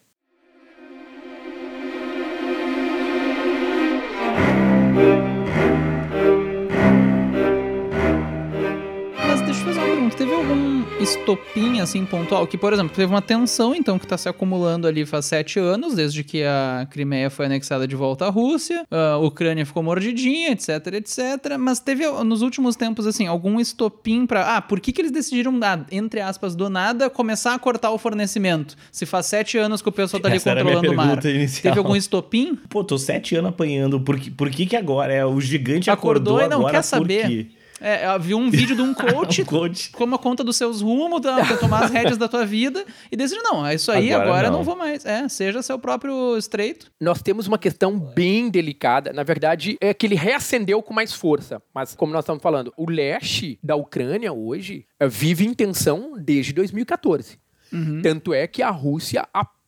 Pergunta. 10.10 10.18
Teve 10.18 10.34
algum 10.34 10.84
estopim, 11.02 11.80
assim, 11.80 12.06
pontual? 12.06 12.46
Que, 12.48 12.58
por 12.58 12.74
exemplo, 12.74 12.96
teve 12.96 13.12
uma 13.12 13.22
tensão, 13.22 13.74
então, 13.76 13.98
que 13.98 14.08
tá 14.08 14.18
se 14.18 14.28
acumulando 14.28 14.88
ali 14.88 15.06
faz 15.06 15.26
sete 15.26 15.60
anos, 15.60 15.96
desde 15.96 16.24
que 16.24 16.44
a 16.44 16.88
Crimeia 16.90 17.30
foi 17.30 17.46
anexada 17.46 17.88
de 17.88 17.96
volta 17.96 18.26
à 18.26 18.30
Rússia, 18.30 18.86
a 18.90 19.18
Ucrânia 19.18 19.66
ficou 19.66 19.84
mordidinha, 19.84 20.52
etc, 20.52 20.70
etc. 20.94 21.58
Mas 21.60 21.80
teve, 21.80 22.08
nos 22.24 22.42
últimos 22.42 22.76
tempos, 22.76 23.06
assim, 23.08 23.28
algum 23.28 23.60
estopim 23.60 24.26
pra... 24.26 24.58
Ah, 24.58 24.62
por 24.62 24.80
que 24.80 24.92
que 24.92 25.02
eles 25.02 25.12
decidiram, 25.12 25.58
ah, 25.64 25.86
entre 25.92 26.22
aspas, 26.22 26.56
do 26.56 26.70
nada, 26.70 27.10
começar 27.10 27.54
a 27.54 27.60
cortar 27.60 27.92
o 27.92 27.98
fornecimento? 27.98 28.76
Se 28.92 29.06
faz 29.06 29.26
sete 29.28 29.58
anos 29.58 29.82
que 29.82 29.90
o 29.90 29.92
pessoal 29.92 30.22
tá 30.22 30.28
ali 30.28 30.38
Essa 30.38 30.56
controlando 30.56 30.92
o 30.92 30.96
mar. 30.96 31.24
inicial. 31.26 31.64
Teve 31.64 31.80
algum 31.80 31.96
estopim? 31.96 32.58
Pô, 32.70 32.84
tô 32.84 32.98
sete 32.98 33.36
anos 33.36 33.50
apanhando. 33.50 34.00
Por 34.00 34.20
que, 34.20 34.32
por 34.32 34.50
que, 34.50 34.66
que 34.66 34.76
agora? 34.76 35.14
É, 35.14 35.26
o 35.26 35.40
gigante 35.40 35.90
acordou, 35.90 36.38
Acordou 36.38 36.46
e 36.46 36.50
não 36.50 36.60
agora 36.60 36.74
quer 36.78 36.82
saber. 36.84 37.28
quê? 37.28 37.48
É, 37.82 38.06
eu 38.08 38.20
vi 38.20 38.34
um 38.36 38.50
vídeo 38.50 38.76
de 38.76 38.82
um 38.82 38.94
coach 38.96 39.42
Um 39.42 39.46
coach. 39.46 39.92
toma 39.92 40.18
conta 40.18 40.44
dos 40.44 40.56
seus 40.58 40.82
rumos, 40.82 41.22
da- 41.22 41.46
pra 41.46 41.58
tomar 41.58 41.84
as 41.86 41.92
rédeas 41.92 42.18
da 42.18 42.28
tua 42.28 42.46
vida 42.46 42.86
e 43.12 43.16
decide, 43.16 43.42
não, 43.42 43.66
é 43.66 43.76
isso 43.76 43.92
aí, 43.92 44.12
agora, 44.14 44.30
Agora 44.30 44.48
eu 44.48 44.52
não 44.52 44.58
não. 44.60 44.64
vou 44.66 44.76
mais. 44.76 45.06
É, 45.06 45.28
seja 45.30 45.62
seu 45.62 45.80
próprio 45.80 46.38
estreito. 46.38 46.92
nós 47.00 47.22
temos 47.22 47.48
uma 47.48 47.58
questão 47.58 47.98
bem 48.00 48.50
delicada. 48.50 49.14
Na 49.14 49.24
verdade, 49.24 49.78
é 49.80 49.94
que 49.94 50.06
ele 50.06 50.16
reacendeu 50.16 50.82
com 50.82 50.94
mais 50.94 51.14
força. 51.14 51.62
Mas, 51.74 51.96
como 51.96 52.12
nós 52.14 52.24
estamos 52.24 52.42
falando, 52.42 52.74
o 52.78 52.90
leste 52.90 53.58
da 53.64 53.76
Ucrânia 53.76 54.34
hoje 54.34 54.86
eh, 55.00 55.08
vive 55.08 55.46
em 55.46 55.54
tensão 55.54 56.14
desde 56.18 56.54
2014. 56.54 57.38
Tanto 58.02 58.34
é 58.34 58.48
que 58.48 58.64
a 58.64 58.70
Rússia 58.72 59.28
apoia 59.34 59.59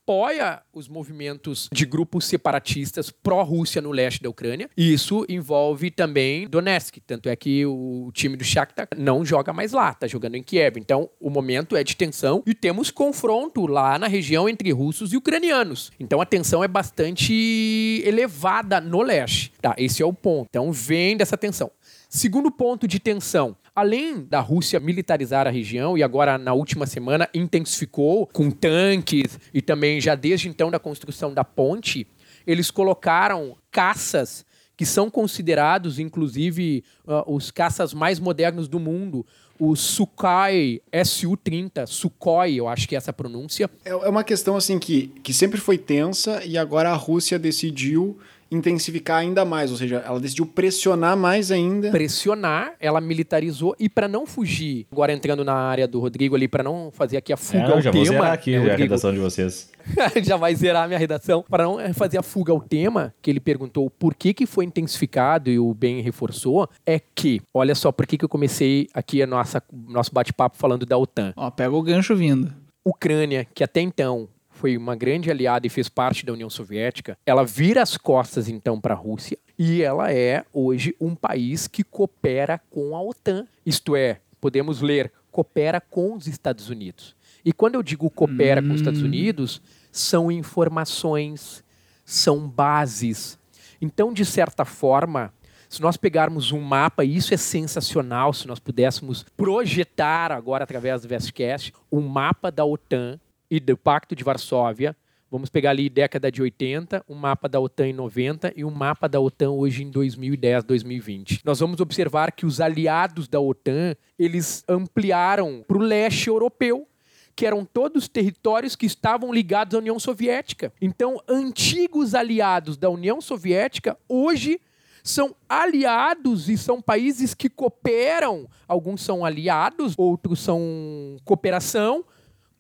os 0.74 0.88
movimentos 0.88 1.70
de 1.72 1.86
grupos 1.86 2.26
separatistas 2.26 3.10
pró-Rússia 3.12 3.82
no 3.82 3.92
leste 3.92 4.22
da 4.22 4.30
Ucrânia. 4.30 4.70
E 4.76 4.94
isso 4.94 5.26
envolve 5.30 5.92
também 5.92 6.48
Donetsk. 6.48 7.00
Tanto 7.06 7.30
é 7.30 7.36
que 7.36 7.66
o 7.66 8.12
time 8.14 8.36
do 8.36 8.44
Shakhtar 8.44 8.88
não 8.98 9.26
joga 9.26 9.54
mais 9.54 9.72
lá, 9.72 9.94
tá 9.94 10.08
jogando 10.08 10.36
em 10.36 10.44
Kiev. 10.44 10.78
Então, 10.78 11.10
o 11.20 11.30
momento 11.30 11.76
é 11.76 11.84
de 11.84 11.96
tensão 11.96 12.44
e 12.46 12.54
temos 12.54 12.92
confronto 12.92 13.66
lá 13.66 13.98
na 13.98 14.08
região 14.08 14.48
entre 14.48 14.72
russos 14.72 15.14
e 15.14 15.18
ucranianos. 15.18 15.92
Então, 16.00 16.22
a 16.22 16.26
tensão 16.26 16.64
é 16.64 16.68
bastante 16.68 18.04
elevada 18.06 18.80
no 18.82 19.02
leste. 19.02 19.52
Tá, 19.62 19.76
esse 19.78 20.02
é 20.02 20.06
o 20.06 20.14
ponto. 20.14 20.48
Então, 20.50 20.72
vem 20.72 21.16
dessa 21.16 21.38
tensão. 21.38 21.72
Segundo 22.10 22.52
ponto 22.52 22.88
de 22.88 23.00
tensão. 23.00 23.56
Além 23.74 24.26
da 24.26 24.42
Rússia 24.42 24.82
militarizar 24.82 25.48
a 25.48 25.50
região, 25.50 25.98
e 25.98 26.04
agora 26.04 26.38
na 26.38 26.54
última 26.54 26.86
semana 26.86 27.30
intensificou 27.34 28.28
com 28.28 28.52
tanques 28.52 29.40
e 29.54 29.62
também 29.62 30.02
já 30.02 30.14
desde 30.14 30.50
então 30.50 30.70
da 30.70 30.78
construção 30.78 31.34
da 31.34 31.46
ponte, 31.46 32.06
eles 32.46 32.70
colocaram 32.70 33.56
caças 33.72 34.46
que 34.76 34.86
são 34.86 35.10
considerados, 35.10 36.00
inclusive, 36.00 36.84
ah, 37.08 37.24
os 37.28 37.52
caças 37.52 37.94
mais 37.94 38.20
modernos 38.20 38.68
do 38.68 38.80
mundo, 38.80 39.26
o 39.60 39.76
Sukhoi 39.76 40.82
Su-30, 41.06 41.86
Sukhoi, 41.86 42.56
eu 42.56 42.68
acho 42.68 42.90
que 42.90 42.96
é 42.96 42.98
essa 42.98 43.14
pronúncia, 43.14 43.70
É 43.86 43.92
é 43.92 44.10
uma 44.10 44.24
questão 44.24 44.58
assim 44.58 44.80
que, 44.80 45.08
que 45.24 45.32
sempre 45.34 45.60
foi 45.60 45.78
tensa 45.78 46.44
e 46.44 46.58
agora 46.58 46.90
a 46.90 46.96
Rússia 46.96 47.38
decidiu 47.38 48.18
intensificar 48.52 49.20
ainda 49.20 49.46
mais, 49.46 49.72
ou 49.72 49.78
seja, 49.78 50.04
ela 50.06 50.20
decidiu 50.20 50.46
pressionar 50.46 51.16
mais 51.16 51.52
ainda. 51.52 51.90
pressionar, 51.90 52.74
ela 52.80 53.00
militarizou 53.00 53.76
e 53.80 53.88
para 53.88 54.08
não 54.08 54.26
fugir, 54.26 54.86
agora 54.92 55.14
entrando 55.14 55.46
na 55.46 55.54
área 55.54 55.88
do 55.88 56.00
Rodrigo 56.00 56.36
ali, 56.36 56.48
para 56.48 56.64
não 56.64 56.92
fazer 56.92 57.18
aqui 57.18 57.32
a 57.32 57.38
fuga 57.38 57.64
É, 57.64 57.70
eu 57.70 57.74
ao 57.74 57.82
já 57.82 57.92
tema, 57.92 58.06
vou 58.06 58.14
zerar 58.14 58.34
aqui 58.34 58.58
né, 58.58 58.74
a 58.74 58.76
redação 58.76 59.14
de 59.14 59.20
vocês. 59.20 59.72
já 60.24 60.38
vai 60.38 60.54
zerar 60.54 60.84
a 60.84 60.88
minha 60.88 61.00
redação. 61.00 61.44
Para 61.50 61.64
não 61.64 61.94
fazer 61.94 62.18
a 62.18 62.24
fuga 62.24 62.52
ao 62.52 62.60
tema, 62.60 63.14
que 63.22 63.30
ele 63.30 63.40
perguntou 63.40 63.90
por 63.90 64.14
que, 64.14 64.34
que 64.34 64.46
foi 64.46 64.66
intensificado 64.66 65.50
e 65.50 65.58
o 65.58 65.74
Ben 65.74 66.02
reforçou, 66.02 66.70
é 66.86 67.00
que, 67.00 67.42
olha 67.54 67.74
só, 67.74 67.92
por 67.92 68.06
que, 68.06 68.18
que 68.18 68.26
eu 68.26 68.30
comecei 68.30 68.88
aqui 68.94 69.22
a 69.22 69.28
nossa 69.28 69.62
nosso 69.88 70.14
bate-papo 70.14 70.58
falando 70.58 70.86
da 70.86 70.98
OTAN. 70.98 71.34
Ó, 71.36 71.50
pega 71.50 71.74
o 71.74 71.82
gancho 71.82 72.16
vindo. 72.16 72.54
Ucrânia, 72.86 73.48
que 73.54 73.64
até 73.64 73.82
então 73.82 74.28
foi 74.62 74.78
uma 74.78 74.96
grande 74.96 75.32
aliada 75.32 75.66
e 75.66 75.72
fez 75.72 75.90
parte 75.90 76.24
da 76.24 76.34
União 76.34 76.48
Soviética, 76.48 77.18
ela 77.26 77.44
vira 77.44 77.82
as 77.82 77.98
costas 77.98 78.48
então 78.48 78.80
para 78.80 78.94
a 78.94 78.98
Rússia 78.98 79.36
e 79.58 79.82
ela 79.82 80.14
é 80.14 80.46
hoje 80.54 80.96
um 81.02 81.16
país 81.16 81.68
que 81.68 81.84
coopera 81.84 82.62
com 82.70 82.96
a 82.96 83.02
OTAN. 83.02 83.48
Isto 83.66 83.96
é, 83.96 84.20
podemos 84.40 84.80
ler, 84.80 85.12
coopera 85.32 85.82
com 85.82 86.14
os 86.14 86.28
Estados 86.28 86.70
Unidos. 86.70 87.16
E 87.44 87.52
quando 87.52 87.74
eu 87.74 87.82
digo 87.82 88.08
coopera 88.12 88.62
com 88.62 88.70
os 88.70 88.82
Estados 88.82 89.02
Unidos, 89.02 89.60
são 89.92 90.32
informações, 90.32 91.64
são 92.06 92.48
bases. 92.48 93.40
Então, 93.82 94.14
de 94.14 94.24
certa 94.24 94.64
forma, 94.64 95.34
se 95.68 95.82
nós 95.82 95.98
pegarmos 95.98 96.52
um 96.52 96.62
mapa, 96.62 97.04
e 97.04 97.16
isso 97.16 97.34
é 97.34 97.38
sensacional, 97.38 98.32
se 98.32 98.48
nós 98.48 98.60
pudéssemos 98.60 99.26
projetar 99.36 100.32
agora 100.32 100.66
através 100.66 101.02
do 101.02 101.08
Vestcast 101.08 101.74
um 101.92 102.02
mapa 102.02 102.52
da 102.52 102.64
OTAN 102.64 103.20
e 103.52 103.60
do 103.60 103.76
Pacto 103.76 104.16
de 104.16 104.24
Varsóvia. 104.24 104.96
Vamos 105.30 105.50
pegar 105.50 105.72
ali 105.72 105.90
década 105.90 106.32
de 106.32 106.42
80, 106.42 107.04
um 107.08 107.16
mapa 107.16 107.50
da 107.50 107.60
OTAN 107.60 107.88
em 107.88 107.94
90 107.94 108.54
e 108.56 108.64
um 108.64 108.72
mapa 108.72 109.10
da 109.10 109.20
OTAN 109.20 109.52
hoje 109.52 109.84
em 109.84 109.92
2010, 109.92 110.64
2020. 110.64 111.42
Nós 111.44 111.60
vamos 111.60 111.82
observar 111.82 112.32
que 112.32 112.46
os 112.46 112.62
aliados 112.62 113.28
da 113.28 113.40
OTAN, 113.40 113.96
eles 114.18 114.64
ampliaram 114.68 115.64
para 115.68 115.78
o 115.78 115.82
leste 115.82 116.28
europeu, 116.28 116.88
que 117.36 117.46
eram 117.46 117.66
todos 117.66 118.08
territórios 118.08 118.76
que 118.76 118.86
estavam 118.86 119.34
ligados 119.34 119.76
à 119.76 119.80
União 119.80 120.00
Soviética. 120.00 120.72
Então, 120.82 121.22
antigos 121.28 122.16
aliados 122.16 122.78
da 122.78 122.90
União 122.90 123.20
Soviética, 123.20 123.98
hoje 124.08 124.60
são 125.04 125.36
aliados 125.50 126.50
e 126.50 126.58
são 126.58 126.82
países 126.82 127.34
que 127.34 127.50
cooperam. 127.50 128.48
Alguns 128.68 129.02
são 129.02 129.26
aliados, 129.26 129.94
outros 129.98 130.40
são 130.40 131.18
cooperação, 131.26 132.06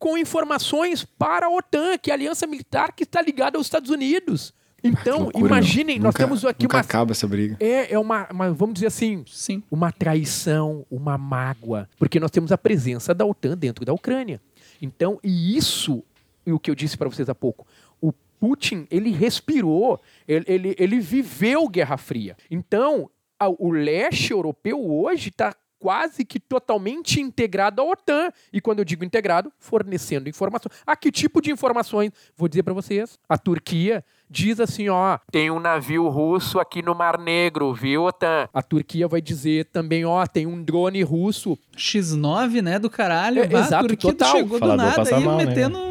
com 0.01 0.17
informações 0.17 1.05
para 1.05 1.45
a 1.45 1.49
OTAN, 1.49 1.95
que 1.99 2.09
é 2.09 2.13
a 2.13 2.15
aliança 2.17 2.47
militar 2.47 2.91
que 2.91 3.03
está 3.03 3.21
ligada 3.21 3.55
aos 3.59 3.67
Estados 3.67 3.91
Unidos. 3.91 4.51
Então, 4.83 5.19
Loucura, 5.25 5.45
imaginem, 5.45 5.99
nós 5.99 6.05
Nunca- 6.15 6.23
temos 6.25 6.43
aqui 6.43 6.63
nunca 6.63 6.77
uma. 6.77 6.81
acaba 6.81 7.11
essa 7.11 7.27
briga. 7.27 7.55
É, 7.59 7.93
é 7.93 7.99
uma, 7.99 8.27
uma- 8.31 8.51
vamos 8.51 8.73
dizer 8.73 8.87
assim, 8.87 9.23
Sim. 9.27 9.61
uma 9.69 9.91
traição, 9.91 10.87
uma 10.89 11.19
mágoa, 11.19 11.87
porque 11.99 12.19
nós 12.19 12.31
temos 12.31 12.51
a 12.51 12.57
presença 12.57 13.13
da 13.13 13.23
OTAN 13.23 13.55
dentro 13.55 13.85
da 13.85 13.93
Ucrânia. 13.93 14.41
Então, 14.81 15.19
e 15.23 15.55
isso, 15.55 16.03
e 16.47 16.51
o 16.51 16.59
que 16.59 16.71
eu 16.71 16.75
disse 16.75 16.97
para 16.97 17.07
vocês 17.07 17.29
há 17.29 17.35
pouco, 17.35 17.67
o 18.01 18.11
Putin, 18.39 18.87
ele 18.89 19.11
respirou, 19.11 20.01
ele, 20.27 20.45
ele, 20.47 20.75
ele 20.79 20.99
viveu 20.99 21.69
Guerra 21.69 21.95
Fria. 21.97 22.35
Então, 22.49 23.07
a- 23.39 23.49
o 23.49 23.69
leste 23.69 24.31
europeu 24.31 24.83
hoje 24.83 25.29
está 25.29 25.55
quase 25.81 26.23
que 26.23 26.39
totalmente 26.39 27.19
integrado 27.19 27.81
à 27.81 27.85
OTAN. 27.85 28.31
E 28.53 28.61
quando 28.61 28.79
eu 28.79 28.85
digo 28.85 29.03
integrado, 29.03 29.51
fornecendo 29.59 30.29
informações. 30.29 30.71
Ah, 30.85 30.95
que 30.95 31.11
tipo 31.11 31.41
de 31.41 31.51
informações? 31.51 32.11
Vou 32.37 32.47
dizer 32.47 32.61
para 32.63 32.73
vocês. 32.73 33.17
A 33.27 33.37
Turquia 33.37 34.05
diz 34.29 34.59
assim, 34.59 34.87
ó, 34.87 35.17
tem 35.31 35.49
um 35.51 35.59
navio 35.59 36.07
russo 36.07 36.59
aqui 36.59 36.81
no 36.81 36.93
Mar 36.95 37.17
Negro, 37.19 37.73
viu, 37.73 38.03
OTAN? 38.03 38.47
A 38.53 38.61
Turquia 38.61 39.07
vai 39.07 39.19
dizer 39.21 39.65
também, 39.65 40.05
ó, 40.05 40.25
tem 40.27 40.45
um 40.45 40.63
drone 40.63 41.01
russo. 41.03 41.57
X9, 41.75 42.61
né, 42.61 42.77
do 42.79 42.89
caralho. 42.89 43.41
É, 43.41 43.47
Bah, 43.47 43.59
exato, 43.59 43.85
a 43.85 43.87
Turquia 43.89 44.11
total. 44.13 44.31
chegou 44.31 44.59
do 44.59 44.59
Falador 44.59 44.85
nada 44.85 44.95
passa 44.97 45.15
aí 45.17 45.23
mal, 45.25 45.37
né, 45.37 45.45
metendo... 45.45 45.77
um- 45.77 45.90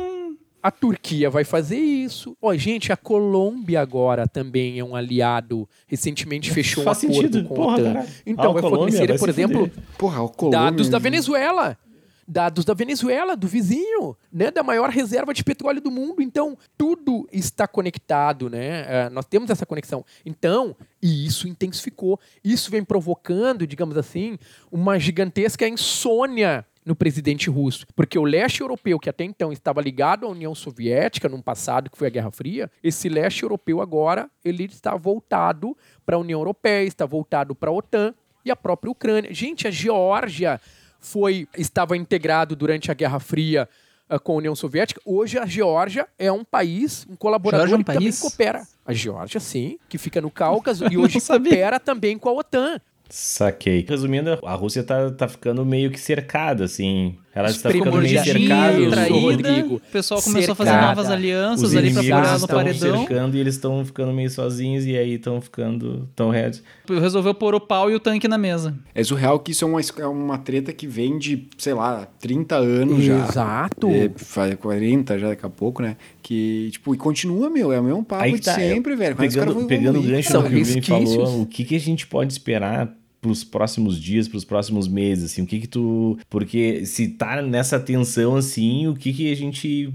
A 0.63 0.71
Turquia 0.71 1.31
vai 1.31 1.43
fazer 1.45 1.79
isso. 1.79 2.37
Ó, 2.41 2.55
gente, 2.55 2.93
a 2.93 2.97
Colômbia 2.97 3.81
agora 3.81 4.29
também 4.29 4.79
é 4.79 4.85
um 4.85 4.95
aliado. 4.95 5.69
Recentemente 5.87 6.51
fechou 6.51 6.85
Faz 6.85 7.03
um 7.05 7.09
acordo 7.09 7.23
sentido. 7.33 7.49
com 7.49 7.55
Porra, 7.55 7.77
a 7.77 7.81
OTAN. 7.81 8.07
Então, 8.27 8.51
Ah, 8.51 8.53
vai 8.53 8.63
Colômbia, 8.63 8.79
fornecer, 8.93 9.07
vai 9.09 9.19
por 9.19 9.29
exemplo. 9.29 9.71
Porra, 9.97 10.29
Colômbia... 10.29 10.61
dados 10.61 10.89
da 10.91 10.99
Venezuela. 10.99 11.79
dados 12.29 12.65
da 12.65 12.75
Venezuela, 12.75 13.37
do 13.37 13.49
vizinho, 13.49 14.17
né, 14.33 14.53
da 14.53 14.63
maior 14.63 14.89
reserva 14.89 15.35
de 15.35 15.43
petróleo 15.43 15.81
do 15.81 15.91
mundo. 15.91 16.23
Então, 16.23 16.57
tudo 16.79 17.27
está 17.33 17.67
conectado, 17.67 18.49
né? 18.49 18.85
É, 18.87 19.11
nós 19.11 19.25
temos 19.27 19.51
essa 19.51 19.67
conexão. 19.67 20.05
Então, 20.25 20.77
e 21.03 21.27
isso 21.27 21.49
intensificou. 21.49 22.21
Isso 22.45 22.71
vem 22.71 22.85
provocando, 22.85 23.67
digamos 23.67 23.97
assim, 23.97 24.39
uma 24.71 24.97
gigantesca 24.97 25.67
insônia 25.67 26.65
no 26.85 26.95
presidente 26.95 27.51
russo. 27.51 27.87
Porque 27.95 28.19
o 28.19 28.25
leste 28.25 28.61
europeu, 28.61 28.99
que 28.99 29.11
até 29.11 29.25
então 29.25 29.53
estava 29.53 29.81
ligado 29.81 30.27
à 30.27 30.29
União 30.29 30.55
Soviética, 30.55 31.29
num 31.29 31.43
passado 31.43 31.91
que 31.91 31.99
foi 31.99 32.09
a 32.09 32.11
Guerra 32.11 32.31
Fria, 32.31 32.71
esse 32.83 33.09
leste 33.09 33.43
europeu 33.43 33.81
agora 33.81 34.29
ele 34.45 34.65
está 34.65 34.97
voltado 34.97 35.77
para 36.05 36.17
a 36.17 36.19
União 36.19 36.41
Europeia, 36.41 36.87
está 36.87 37.07
voltado 37.07 37.55
para 37.55 37.71
a 37.71 37.73
OTAN 37.73 38.15
e 38.45 38.51
a 38.51 38.57
própria 38.57 38.91
Ucrânia. 38.91 39.33
Gente, 39.33 39.67
a 39.67 39.71
Geórgia 39.71 40.61
foi 40.99 41.49
estava 41.57 41.97
integrado 41.97 42.55
durante 42.55 42.91
a 42.91 42.95
Guerra 42.95 43.21
Fria 43.21 43.69
uh, 44.09 44.21
com 44.21 44.33
a 44.33 44.37
União 44.37 44.55
Soviética. 44.55 45.01
Hoje 45.05 45.39
a 45.39 45.47
Geórgia 45.47 46.07
é 46.19 46.31
um 46.31 46.45
país, 46.45 47.07
um 47.09 47.17
colaborador 47.17 47.71
é 47.71 47.75
um 47.75 47.79
que 47.79 47.85
também 47.85 48.03
país? 48.03 48.21
coopera. 48.21 48.63
A 48.85 48.93
Geórgia, 48.93 49.41
sim, 49.41 49.79
que 49.89 49.99
fica 49.99 50.21
no 50.21 50.31
Cáucaso 50.31 50.87
e 50.91 50.97
hoje 50.99 51.21
coopera 51.21 51.79
também 51.79 52.19
com 52.19 52.29
a 52.29 52.33
OTAN. 52.33 52.81
Saquei. 53.11 53.85
Resumindo, 53.89 54.39
a 54.45 54.55
Rússia 54.55 54.83
tá, 54.83 55.11
tá 55.11 55.29
ficando 55.29 55.65
meio 55.67 55.91
que 55.91 55.99
cercada, 56.01 56.65
assim. 56.65 57.17
Ela 57.33 57.49
está 57.49 57.71
Ficou 57.71 57.87
ficando 57.87 58.03
meio 58.03 58.25
cercada. 58.25 58.79
Os- 58.81 58.91
traída, 58.91 59.15
Rodrigo. 59.21 59.75
o 59.77 59.81
pessoal 59.93 60.21
começou 60.21 60.53
a 60.53 60.55
fazer 60.57 60.71
Cercada. 60.71 60.89
novas 60.97 61.11
alianças 61.11 61.63
Os 61.71 61.77
ali 61.77 61.93
pra 61.93 62.03
inimigos 62.03 62.19
furar 62.19 62.31
no 62.33 62.45
estão 62.45 62.57
paredão. 62.59 62.99
cercando 62.99 63.37
e 63.37 63.41
eles 63.41 63.55
estão 63.55 63.85
ficando 63.85 64.13
meio 64.13 64.31
sozinhos 64.31 64.85
e 64.85 64.97
aí 64.97 65.15
estão 65.15 65.41
ficando 65.41 66.09
tão 66.17 66.31
retos. 66.31 66.61
Resolveu 66.89 67.33
pôr 67.33 67.55
o 67.55 67.61
pau 67.61 67.89
e 67.89 67.95
o 67.95 68.01
tanque 68.01 68.27
na 68.27 68.37
mesa. 68.37 68.75
É 68.93 69.03
surreal 69.05 69.39
que 69.39 69.53
isso 69.53 69.65
é 69.65 69.69
uma, 69.69 69.81
é 69.81 70.07
uma 70.07 70.39
treta 70.39 70.73
que 70.73 70.89
vem 70.89 71.19
de, 71.19 71.49
sei 71.57 71.73
lá, 71.75 72.09
30 72.19 72.57
anos 72.57 73.05
já. 73.05 73.29
Exato. 73.29 73.89
É, 73.89 74.11
faz 74.17 74.55
40 74.57 75.17
já 75.19 75.29
daqui 75.29 75.47
a 75.47 75.51
pouco, 75.51 75.83
né? 75.83 75.97
Que, 76.23 76.71
tipo, 76.73 76.93
e 76.95 76.99
continua, 76.99 77.49
meu, 77.49 77.73
é 77.73 77.79
o 77.81 77.85
mesmo 77.85 78.05
papo 78.05 78.25
Aí 78.25 78.33
de 78.33 78.41
tá, 78.41 78.55
sempre, 78.57 78.97
velho. 78.97 79.15
Como 79.15 79.25
é 79.25 79.29
os 79.29 79.37
caras 79.37 79.55
Pegando, 79.55 79.69
pegando 79.69 80.01
o 80.01 80.03
gancho 80.03 80.33
do 80.33 80.43
que 80.49 80.57
o 80.61 80.65
Vini 80.65 80.83
falou, 80.83 81.43
o 81.43 81.47
que, 81.47 81.65
que 81.65 81.77
a 81.77 81.81
gente 81.81 82.07
pode 82.09 82.33
esperar 82.33 82.93
pros 83.21 83.45
próximos 83.45 84.01
dias, 84.01 84.27
pros 84.27 84.45
próximos 84.45 84.89
meses, 84.89 85.25
assim, 85.25 85.43
o 85.43 85.47
que 85.47 85.61
que 85.61 85.69
tu... 85.69 86.19
Porque 86.29 86.87
se 86.87 87.09
tá 87.09 87.43
nessa 87.43 87.79
tensão, 87.79 88.37
assim, 88.37 88.87
o 88.87 88.95
que 88.95 89.13
que 89.13 89.31
a 89.31 89.37
gente... 89.37 89.93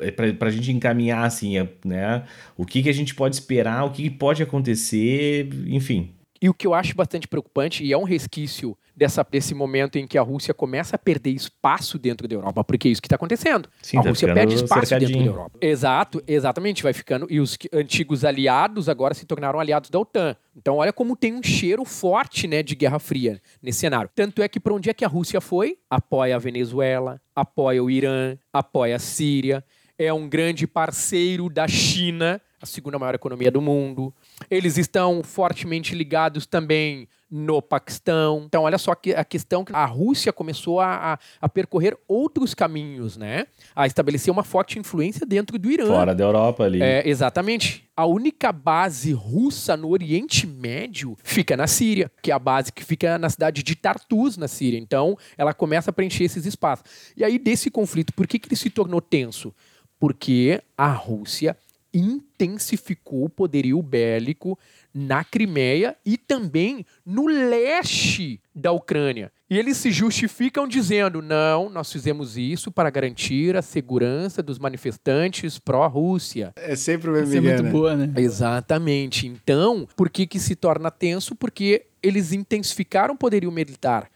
é 0.00 0.10
Pra, 0.10 0.32
pra 0.32 0.50
gente 0.50 0.70
encaminhar, 0.70 1.24
assim, 1.24 1.58
é, 1.58 1.68
né? 1.84 2.24
O 2.56 2.64
que 2.64 2.82
que 2.82 2.88
a 2.88 2.94
gente 2.94 3.14
pode 3.14 3.34
esperar, 3.34 3.84
o 3.84 3.90
que, 3.90 4.02
que 4.04 4.10
pode 4.10 4.42
acontecer, 4.42 5.48
enfim. 5.66 6.10
E 6.40 6.48
o 6.48 6.54
que 6.54 6.66
eu 6.66 6.74
acho 6.74 6.94
bastante 6.94 7.26
preocupante, 7.26 7.82
e 7.82 7.92
é 7.92 7.98
um 7.98 8.04
resquício 8.04 8.76
dessa, 8.98 9.24
desse 9.30 9.54
momento 9.54 9.96
em 9.96 10.06
que 10.06 10.18
a 10.18 10.22
Rússia 10.22 10.52
começa 10.52 10.96
a 10.96 10.98
perder 10.98 11.30
espaço 11.30 11.98
dentro 11.98 12.26
da 12.26 12.34
Europa, 12.34 12.64
porque 12.64 12.88
é 12.88 12.90
isso 12.90 13.00
que 13.00 13.06
está 13.06 13.14
acontecendo. 13.14 13.68
Sim, 13.80 13.98
a 13.98 14.02
tá 14.02 14.08
Rússia 14.08 14.34
perde 14.34 14.56
espaço 14.56 14.80
dentro 14.80 14.90
da 14.90 15.06
cercadinho. 15.06 15.30
Europa. 15.30 15.58
Exato, 15.60 16.22
exatamente, 16.26 16.82
vai 16.82 16.92
ficando. 16.92 17.26
E 17.30 17.38
os 17.38 17.56
antigos 17.72 18.24
aliados 18.24 18.88
agora 18.88 19.14
se 19.14 19.24
tornaram 19.24 19.60
aliados 19.60 19.88
da 19.88 19.98
OTAN. 20.00 20.36
Então, 20.56 20.76
olha 20.76 20.92
como 20.92 21.16
tem 21.16 21.32
um 21.32 21.42
cheiro 21.42 21.84
forte 21.84 22.48
né, 22.48 22.62
de 22.62 22.74
Guerra 22.74 22.98
Fria 22.98 23.40
nesse 23.62 23.78
cenário. 23.78 24.10
Tanto 24.12 24.42
é 24.42 24.48
que 24.48 24.58
para 24.58 24.74
onde 24.74 24.90
é 24.90 24.94
que 24.94 25.04
a 25.04 25.08
Rússia 25.08 25.40
foi? 25.40 25.78
Apoia 25.88 26.34
a 26.34 26.38
Venezuela, 26.38 27.20
apoia 27.34 27.82
o 27.82 27.88
Irã, 27.88 28.36
apoia 28.52 28.96
a 28.96 28.98
Síria, 28.98 29.64
é 29.96 30.12
um 30.12 30.28
grande 30.28 30.66
parceiro 30.66 31.48
da 31.48 31.68
China, 31.68 32.40
a 32.60 32.66
segunda 32.66 32.98
maior 32.98 33.14
economia 33.14 33.50
do 33.50 33.60
mundo. 33.60 34.12
Eles 34.50 34.78
estão 34.78 35.22
fortemente 35.22 35.94
ligados 35.94 36.46
também 36.46 37.08
no 37.30 37.60
Paquistão. 37.60 38.44
Então, 38.46 38.62
olha 38.62 38.78
só 38.78 38.94
que 38.94 39.12
a 39.12 39.24
questão 39.24 39.64
que 39.64 39.74
a 39.74 39.84
Rússia 39.84 40.32
começou 40.32 40.80
a, 40.80 41.14
a, 41.14 41.18
a 41.42 41.48
percorrer 41.48 41.96
outros 42.08 42.54
caminhos, 42.54 43.16
né? 43.16 43.46
A 43.74 43.86
estabelecer 43.86 44.32
uma 44.32 44.42
forte 44.42 44.78
influência 44.78 45.26
dentro 45.26 45.58
do 45.58 45.70
Irã. 45.70 45.86
Fora 45.86 46.14
da 46.14 46.24
Europa 46.24 46.64
ali. 46.64 46.82
É, 46.82 47.06
exatamente. 47.06 47.86
A 47.94 48.06
única 48.06 48.50
base 48.50 49.12
russa 49.12 49.76
no 49.76 49.90
Oriente 49.90 50.46
Médio 50.46 51.16
fica 51.22 51.56
na 51.56 51.66
Síria, 51.66 52.10
que 52.22 52.30
é 52.30 52.34
a 52.34 52.38
base 52.38 52.72
que 52.72 52.84
fica 52.84 53.18
na 53.18 53.28
cidade 53.28 53.62
de 53.62 53.74
Tartus, 53.74 54.36
na 54.36 54.48
Síria. 54.48 54.78
Então, 54.78 55.16
ela 55.36 55.52
começa 55.52 55.90
a 55.90 55.92
preencher 55.92 56.24
esses 56.24 56.46
espaços. 56.46 56.84
E 57.16 57.24
aí, 57.24 57.38
desse 57.38 57.70
conflito, 57.70 58.14
por 58.14 58.26
que, 58.26 58.38
que 58.38 58.48
ele 58.48 58.56
se 58.56 58.70
tornou 58.70 59.00
tenso? 59.00 59.52
Porque 60.00 60.62
a 60.76 60.92
Rússia 60.92 61.56
intensificou 61.92 63.24
o 63.24 63.28
poderio 63.28 63.82
bélico 63.82 64.58
na 64.92 65.24
Crimeia 65.24 65.96
e 66.04 66.16
também 66.16 66.84
no 67.04 67.26
leste 67.26 68.40
da 68.54 68.72
Ucrânia. 68.72 69.32
E 69.50 69.56
eles 69.56 69.78
se 69.78 69.90
justificam 69.90 70.68
dizendo: 70.68 71.22
não, 71.22 71.70
nós 71.70 71.90
fizemos 71.90 72.36
isso 72.36 72.70
para 72.70 72.90
garantir 72.90 73.56
a 73.56 73.62
segurança 73.62 74.42
dos 74.42 74.58
manifestantes 74.58 75.58
pró-Rússia. 75.58 76.52
É 76.56 76.76
sempre 76.76 77.08
o 77.10 77.12
mesmo 77.12 77.28
Isso 77.28 77.36
é 77.36 77.40
muito 77.40 77.72
boa, 77.72 77.96
né? 77.96 78.12
Exatamente. 78.20 79.26
Então, 79.26 79.88
por 79.96 80.10
que, 80.10 80.26
que 80.26 80.38
se 80.38 80.54
torna 80.54 80.90
tenso? 80.90 81.34
Porque 81.34 81.86
eles 82.02 82.32
intensificaram 82.32 83.14
o 83.14 83.18
poderio 83.18 83.50
militar. 83.50 84.10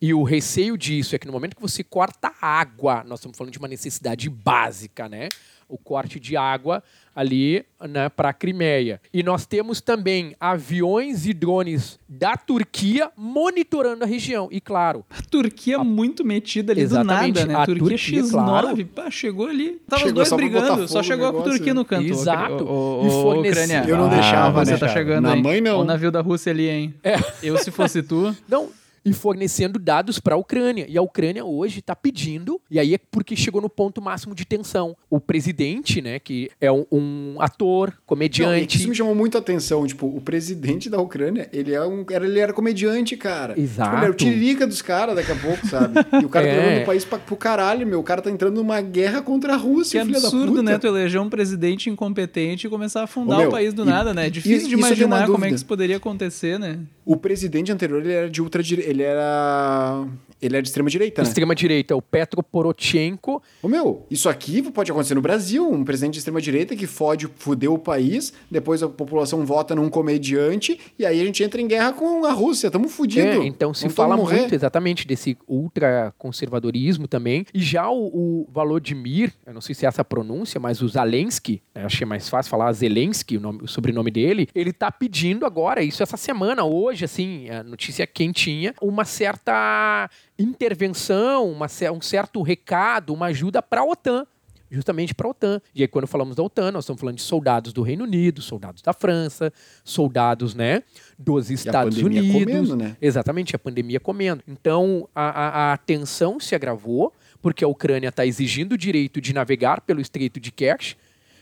E 0.00 0.12
o 0.12 0.24
receio 0.24 0.76
disso 0.76 1.14
é 1.14 1.18
que 1.18 1.28
no 1.28 1.32
momento 1.32 1.54
que 1.54 1.62
você 1.62 1.84
corta 1.84 2.32
água, 2.40 3.04
nós 3.06 3.20
estamos 3.20 3.38
falando 3.38 3.52
de 3.52 3.58
uma 3.60 3.68
necessidade 3.68 4.28
básica, 4.28 5.08
né? 5.08 5.28
O 5.72 5.78
corte 5.78 6.20
de 6.20 6.36
água 6.36 6.82
ali 7.16 7.64
né, 7.88 8.08
para 8.08 8.28
a 8.30 8.32
Crimeia. 8.32 9.00
E 9.12 9.22
nós 9.22 9.44
temos 9.46 9.80
também 9.80 10.34
aviões 10.40 11.26
e 11.26 11.32
drones 11.34 11.98
da 12.08 12.36
Turquia 12.36 13.10
monitorando 13.16 14.04
a 14.04 14.06
região. 14.06 14.48
E 14.50 14.60
claro, 14.60 15.04
A 15.10 15.20
Turquia 15.22 15.78
muito 15.82 16.24
metida 16.24 16.72
ali 16.72 16.80
Exatamente, 16.82 17.32
do 17.34 17.40
nada, 17.40 17.52
né? 17.52 17.54
a 17.62 17.66
Turquia, 17.66 17.88
Turquia, 17.88 18.22
X9, 18.22 18.30
claro. 18.30 18.86
pá, 18.86 19.10
chegou 19.10 19.46
ali. 19.46 19.80
Tava 19.88 20.06
os 20.06 20.12
dois 20.12 20.28
só 20.28 20.36
brigando, 20.36 20.88
só 20.88 21.02
chegou 21.02 21.26
a 21.28 21.42
Turquia 21.42 21.74
no 21.74 21.84
canto. 21.84 22.06
Exato. 22.06 22.64
O, 22.64 23.02
o, 23.02 23.04
E 23.04 23.08
o, 23.08 23.10
forneceu- 23.10 23.62
Ucrânia. 23.64 23.84
Eu 23.88 23.96
não 23.96 24.06
Ah, 24.06 24.14
deixava, 24.14 24.64
você 24.64 24.72
né? 24.72 24.78
tá 24.78 24.88
chegando 24.88 25.24
Na 25.24 25.36
mãe, 25.36 25.60
não. 25.60 25.80
O 25.80 25.84
navio 25.84 26.10
da 26.10 26.20
Rússia 26.20 26.50
ali, 26.50 26.68
hein? 26.68 26.94
É. 27.02 27.16
Eu, 27.42 27.56
se 27.58 27.70
fosse 27.70 28.02
tu, 28.02 28.34
Não, 28.48 28.68
e 29.04 29.12
fornecendo 29.12 29.78
dados 29.78 30.18
para 30.20 30.34
a 30.34 30.38
Ucrânia. 30.38 30.86
E 30.88 30.96
a 30.96 31.02
Ucrânia 31.02 31.44
hoje 31.44 31.80
está 31.80 31.94
pedindo, 31.96 32.60
e 32.70 32.78
aí 32.78 32.94
é 32.94 32.98
porque 33.10 33.34
chegou 33.36 33.60
no 33.60 33.68
ponto 33.68 34.00
máximo 34.00 34.34
de 34.34 34.44
tensão. 34.44 34.96
O 35.10 35.18
presidente, 35.20 36.00
né, 36.00 36.18
que 36.18 36.50
é 36.60 36.70
um, 36.70 36.84
um 36.92 37.36
ator, 37.40 37.88
Não, 37.90 37.96
comediante. 38.06 38.78
isso 38.78 38.88
me 38.88 38.94
chamou 38.94 39.14
muito 39.14 39.36
a 39.36 39.40
atenção. 39.40 39.86
Tipo, 39.86 40.06
o 40.06 40.20
presidente 40.20 40.88
da 40.88 41.00
Ucrânia, 41.00 41.48
ele, 41.52 41.74
é 41.74 41.82
um, 41.84 42.04
era, 42.10 42.24
ele 42.26 42.38
era 42.38 42.52
comediante, 42.52 43.16
cara. 43.16 43.58
Exato. 43.58 43.88
Tipo, 43.90 43.96
ele 43.96 44.04
era 44.04 44.12
o 44.12 44.16
tiririca 44.16 44.66
dos 44.66 44.82
caras 44.82 45.14
daqui 45.16 45.32
a 45.32 45.36
pouco, 45.36 45.66
sabe? 45.66 45.94
E 46.20 46.24
o 46.24 46.28
cara 46.28 46.46
É. 46.52 46.54
tá 46.54 46.60
levando 46.62 46.82
o 46.82 46.86
país 46.86 47.04
pra, 47.04 47.18
pro 47.18 47.36
caralho, 47.36 47.86
meu. 47.86 48.00
O 48.00 48.02
cara 48.02 48.20
tá 48.22 48.30
entrando 48.30 48.56
numa 48.56 48.80
guerra 48.80 49.22
contra 49.22 49.54
a 49.54 49.58
que 49.58 49.64
Rússia, 49.66 50.04
filha 50.04 50.20
da 50.20 50.26
absurdo, 50.28 50.62
né? 50.62 50.78
Tu 50.78 50.86
eleger 50.86 51.20
um 51.20 51.28
presidente 51.30 51.88
incompetente 51.90 52.66
e 52.66 52.70
começar 52.70 53.00
a 53.00 53.04
afundar 53.04 53.38
Ô, 53.38 53.40
meu, 53.40 53.48
o 53.48 53.52
país 53.52 53.72
do 53.74 53.82
e- 53.82 53.86
nada, 53.86 54.12
né? 54.14 54.26
É 54.26 54.30
difícil 54.30 54.56
isso 54.58 54.68
de 54.68 54.74
imaginar 54.74 55.26
como 55.26 55.44
é 55.44 55.48
que 55.48 55.54
isso 55.54 55.66
poderia 55.66 55.96
acontecer, 55.96 56.58
né? 56.58 56.78
O 57.04 57.16
presidente 57.16 57.72
anterior, 57.72 58.00
ele 58.00 58.12
era 58.12 58.30
de 58.30 58.40
ultradireita. 58.40 58.91
Ele 58.92 59.04
era... 59.04 60.06
Ele 60.42 60.56
era 60.56 60.62
de 60.62 60.68
extrema 60.68 60.90
direita, 60.90 61.22
né? 61.22 61.28
Extrema 61.28 61.54
direita, 61.54 61.94
o 61.96 62.02
Petro 62.02 62.42
Poroshenko. 62.42 63.40
Ô, 63.62 63.68
meu, 63.68 64.04
isso 64.10 64.28
aqui 64.28 64.60
pode 64.70 64.90
acontecer 64.90 65.14
no 65.14 65.22
Brasil. 65.22 65.70
Um 65.70 65.84
presidente 65.84 66.14
de 66.14 66.18
extrema-direita 66.18 66.74
que 66.74 66.86
fode, 66.86 67.28
fudeu 67.36 67.74
o 67.74 67.78
país, 67.78 68.32
depois 68.50 68.82
a 68.82 68.88
população 68.88 69.46
vota 69.46 69.74
num 69.74 69.88
comediante, 69.88 70.78
e 70.98 71.06
aí 71.06 71.20
a 71.20 71.24
gente 71.24 71.42
entra 71.44 71.60
em 71.60 71.68
guerra 71.68 71.92
com 71.92 72.24
a 72.26 72.32
Rússia. 72.32 72.70
Tamo 72.70 72.88
fudido. 72.88 73.26
É, 73.26 73.46
então 73.46 73.72
se 73.72 73.82
Vamos 73.82 73.94
fala 73.94 74.16
morrer. 74.16 74.40
muito 74.40 74.54
exatamente 74.54 75.06
desse 75.06 75.36
ultraconservadorismo 75.46 77.06
também. 77.06 77.46
E 77.54 77.60
já 77.60 77.88
o, 77.88 78.06
o 78.06 78.48
Volodymyr, 78.50 79.32
eu 79.46 79.54
não 79.54 79.60
sei 79.60 79.74
se 79.74 79.84
é 79.84 79.88
essa 79.88 80.02
a 80.02 80.04
pronúncia, 80.04 80.58
mas 80.60 80.82
o 80.82 80.88
Zelensky, 80.88 81.62
né, 81.74 81.84
achei 81.84 82.06
mais 82.06 82.28
fácil 82.28 82.50
falar 82.50 82.72
Zelensky, 82.72 83.36
o, 83.36 83.40
nome- 83.40 83.60
o 83.62 83.68
sobrenome 83.68 84.10
dele, 84.10 84.48
ele 84.54 84.72
tá 84.72 84.90
pedindo 84.90 85.46
agora, 85.46 85.82
isso 85.82 86.02
essa 86.02 86.16
semana, 86.16 86.64
hoje, 86.64 87.04
assim, 87.04 87.48
a 87.50 87.62
notícia 87.62 88.06
quentinha, 88.06 88.74
uma 88.82 89.04
certa 89.04 90.08
intervenção, 90.42 91.50
uma, 91.50 91.66
um 91.92 92.00
certo 92.00 92.42
recado, 92.42 93.12
uma 93.14 93.26
ajuda 93.26 93.62
para 93.62 93.80
a 93.80 93.84
OTAN 93.84 94.26
justamente 94.72 95.14
para 95.14 95.26
a 95.26 95.30
OTAN. 95.30 95.60
E 95.74 95.82
aí, 95.82 95.88
quando 95.88 96.06
falamos 96.06 96.34
da 96.34 96.42
OTAN, 96.42 96.72
nós 96.72 96.84
estamos 96.84 96.98
falando 96.98 97.16
de 97.16 97.22
soldados 97.22 97.72
do 97.72 97.82
Reino 97.82 98.04
Unido, 98.04 98.40
soldados 98.40 98.80
da 98.80 98.92
França, 98.92 99.52
soldados 99.84 100.54
né, 100.54 100.82
dos 101.18 101.50
Estados 101.50 101.94
pandemia 101.96 102.22
Unidos. 102.22 102.68
comendo, 102.70 102.76
né? 102.76 102.96
Exatamente, 103.00 103.54
a 103.54 103.58
pandemia 103.58 104.00
comendo. 104.00 104.42
Então, 104.48 105.08
a, 105.14 105.70
a, 105.70 105.72
a 105.74 105.76
tensão 105.76 106.40
se 106.40 106.54
agravou, 106.54 107.12
porque 107.42 107.62
a 107.62 107.68
Ucrânia 107.68 108.08
está 108.08 108.24
exigindo 108.24 108.72
o 108.72 108.78
direito 108.78 109.20
de 109.20 109.34
navegar 109.34 109.82
pelo 109.82 110.00
Estreito 110.00 110.40
de 110.40 110.50
Kerch, 110.50 110.96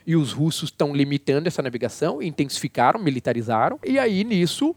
e 0.06 0.16
os 0.16 0.32
russos 0.32 0.70
estão 0.70 0.94
limitando 0.94 1.46
essa 1.46 1.62
navegação, 1.62 2.20
intensificaram, 2.20 2.98
militarizaram, 2.98 3.78
e 3.86 3.98
aí, 3.98 4.24
nisso, 4.24 4.74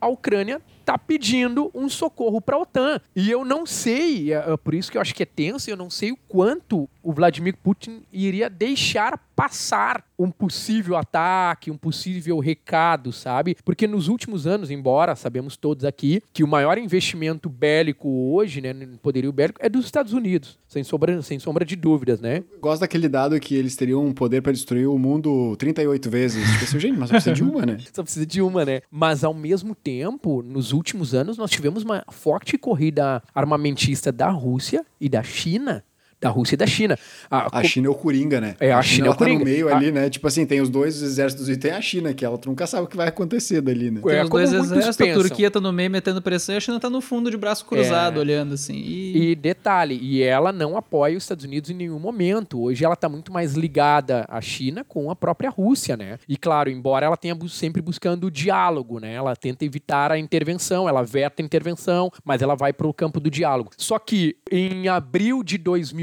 a 0.00 0.08
Ucrânia 0.08 0.62
está 0.90 0.98
pedindo 0.98 1.70
um 1.72 1.88
socorro 1.88 2.40
para 2.40 2.56
a 2.56 2.60
OTAN. 2.60 3.00
E 3.14 3.30
eu 3.30 3.44
não 3.44 3.64
sei, 3.64 4.32
é, 4.32 4.52
é 4.52 4.56
por 4.56 4.74
isso 4.74 4.90
que 4.90 4.98
eu 4.98 5.02
acho 5.02 5.14
que 5.14 5.22
é 5.22 5.26
tenso, 5.26 5.70
eu 5.70 5.76
não 5.76 5.88
sei 5.88 6.10
o 6.10 6.16
quanto 6.28 6.88
o 7.02 7.12
Vladimir 7.12 7.56
Putin 7.56 8.02
iria 8.12 8.48
deixar 8.48 9.18
passar 9.40 10.04
um 10.18 10.30
possível 10.30 10.96
ataque, 10.96 11.70
um 11.70 11.76
possível 11.76 12.38
recado, 12.38 13.10
sabe? 13.10 13.56
Porque 13.64 13.86
nos 13.86 14.06
últimos 14.06 14.46
anos, 14.46 14.70
embora 14.70 15.16
sabemos 15.16 15.56
todos 15.56 15.82
aqui 15.86 16.22
que 16.30 16.44
o 16.44 16.48
maior 16.48 16.76
investimento 16.76 17.48
bélico 17.48 18.06
hoje, 18.34 18.60
né, 18.60 18.74
no 18.74 18.98
poderio 18.98 19.32
bélico, 19.32 19.58
é 19.62 19.68
dos 19.70 19.86
Estados 19.86 20.12
Unidos, 20.12 20.58
sem 20.68 20.84
sombra, 20.84 21.22
sem 21.22 21.38
sombra 21.38 21.64
de 21.64 21.74
dúvidas, 21.74 22.20
né? 22.20 22.44
Gosto 22.60 22.82
daquele 22.82 23.08
dado 23.08 23.40
que 23.40 23.54
eles 23.54 23.74
teriam 23.76 24.04
um 24.04 24.12
poder 24.12 24.42
para 24.42 24.52
destruir 24.52 24.86
o 24.86 24.98
mundo 24.98 25.56
38 25.56 26.10
vezes. 26.10 26.46
Tipo 26.52 26.64
assim, 26.64 26.78
gente, 26.78 26.98
mas 26.98 27.08
só 27.08 27.14
precisa 27.14 27.34
de 27.34 27.42
uma, 27.42 27.64
né? 27.64 27.78
Só 27.94 28.02
precisa 28.02 28.26
de 28.26 28.42
uma, 28.42 28.64
né? 28.64 28.82
Mas 28.90 29.24
ao 29.24 29.32
mesmo 29.32 29.74
tempo, 29.74 30.42
nos 30.42 30.72
últimos 30.72 31.14
anos, 31.14 31.38
nós 31.38 31.50
tivemos 31.50 31.82
uma 31.82 32.04
forte 32.10 32.58
corrida 32.58 33.22
armamentista 33.34 34.12
da 34.12 34.28
Rússia 34.28 34.84
e 35.00 35.08
da 35.08 35.22
China 35.22 35.82
da 36.20 36.28
Rússia 36.28 36.54
e 36.54 36.56
da 36.58 36.66
China. 36.66 36.98
A, 37.30 37.58
a 37.58 37.64
China 37.64 37.86
é 37.86 37.90
o 37.90 37.94
Coringa, 37.94 38.40
né? 38.40 38.56
É, 38.60 38.72
a, 38.72 38.78
a 38.78 38.82
China, 38.82 38.96
China 38.96 39.06
é 39.06 39.10
o 39.10 39.16
Coringa. 39.16 39.38
Tá 39.38 39.44
no 39.44 39.50
meio 39.50 39.68
a... 39.68 39.76
ali, 39.76 39.90
né? 39.90 40.10
Tipo 40.10 40.28
assim, 40.28 40.44
tem 40.44 40.60
os 40.60 40.68
dois 40.68 41.00
exércitos 41.00 41.48
e 41.48 41.56
tem 41.56 41.70
a 41.70 41.80
China, 41.80 42.12
que 42.12 42.24
ela 42.24 42.38
nunca 42.44 42.66
sabe 42.66 42.84
o 42.84 42.86
que 42.86 42.96
vai 42.96 43.08
acontecer 43.08 43.60
dali, 43.60 43.90
né? 43.90 44.00
Tem 44.04 44.16
é, 44.16 44.24
os 44.24 44.28
dois 44.28 44.52
exércitos, 44.52 45.08
a 45.08 45.14
Turquia 45.14 45.50
tá 45.50 45.60
no 45.60 45.72
meio 45.72 45.90
metendo 45.90 46.20
pressão 46.20 46.54
e 46.54 46.58
a 46.58 46.60
China 46.60 46.78
tá 46.78 46.90
no 46.90 47.00
fundo 47.00 47.30
de 47.30 47.36
braço 47.36 47.64
cruzado, 47.64 48.18
é... 48.18 48.20
olhando 48.20 48.54
assim. 48.54 48.74
E... 48.74 49.30
e... 49.30 49.34
detalhe, 49.34 49.98
e 50.02 50.22
ela 50.22 50.52
não 50.52 50.76
apoia 50.76 51.16
os 51.16 51.24
Estados 51.24 51.44
Unidos 51.44 51.70
em 51.70 51.74
nenhum 51.74 51.98
momento. 51.98 52.60
Hoje 52.60 52.84
ela 52.84 52.96
tá 52.96 53.08
muito 53.08 53.32
mais 53.32 53.54
ligada 53.54 54.26
à 54.28 54.40
China 54.40 54.84
com 54.84 55.10
a 55.10 55.16
própria 55.16 55.48
Rússia, 55.48 55.96
né? 55.96 56.18
E 56.28 56.36
claro, 56.36 56.68
embora 56.68 57.06
ela 57.06 57.16
tenha 57.16 57.36
sempre 57.48 57.80
buscando 57.80 58.26
o 58.26 58.30
diálogo, 58.30 58.98
né? 58.98 59.14
Ela 59.14 59.34
tenta 59.34 59.64
evitar 59.64 60.12
a 60.12 60.18
intervenção, 60.18 60.88
ela 60.88 61.02
veta 61.02 61.42
a 61.42 61.44
intervenção, 61.44 62.10
mas 62.24 62.42
ela 62.42 62.54
vai 62.54 62.72
pro 62.72 62.92
campo 62.92 63.18
do 63.20 63.30
diálogo. 63.30 63.70
Só 63.76 63.98
que 63.98 64.36
em 64.50 64.88
abril 64.88 65.42
de 65.42 65.56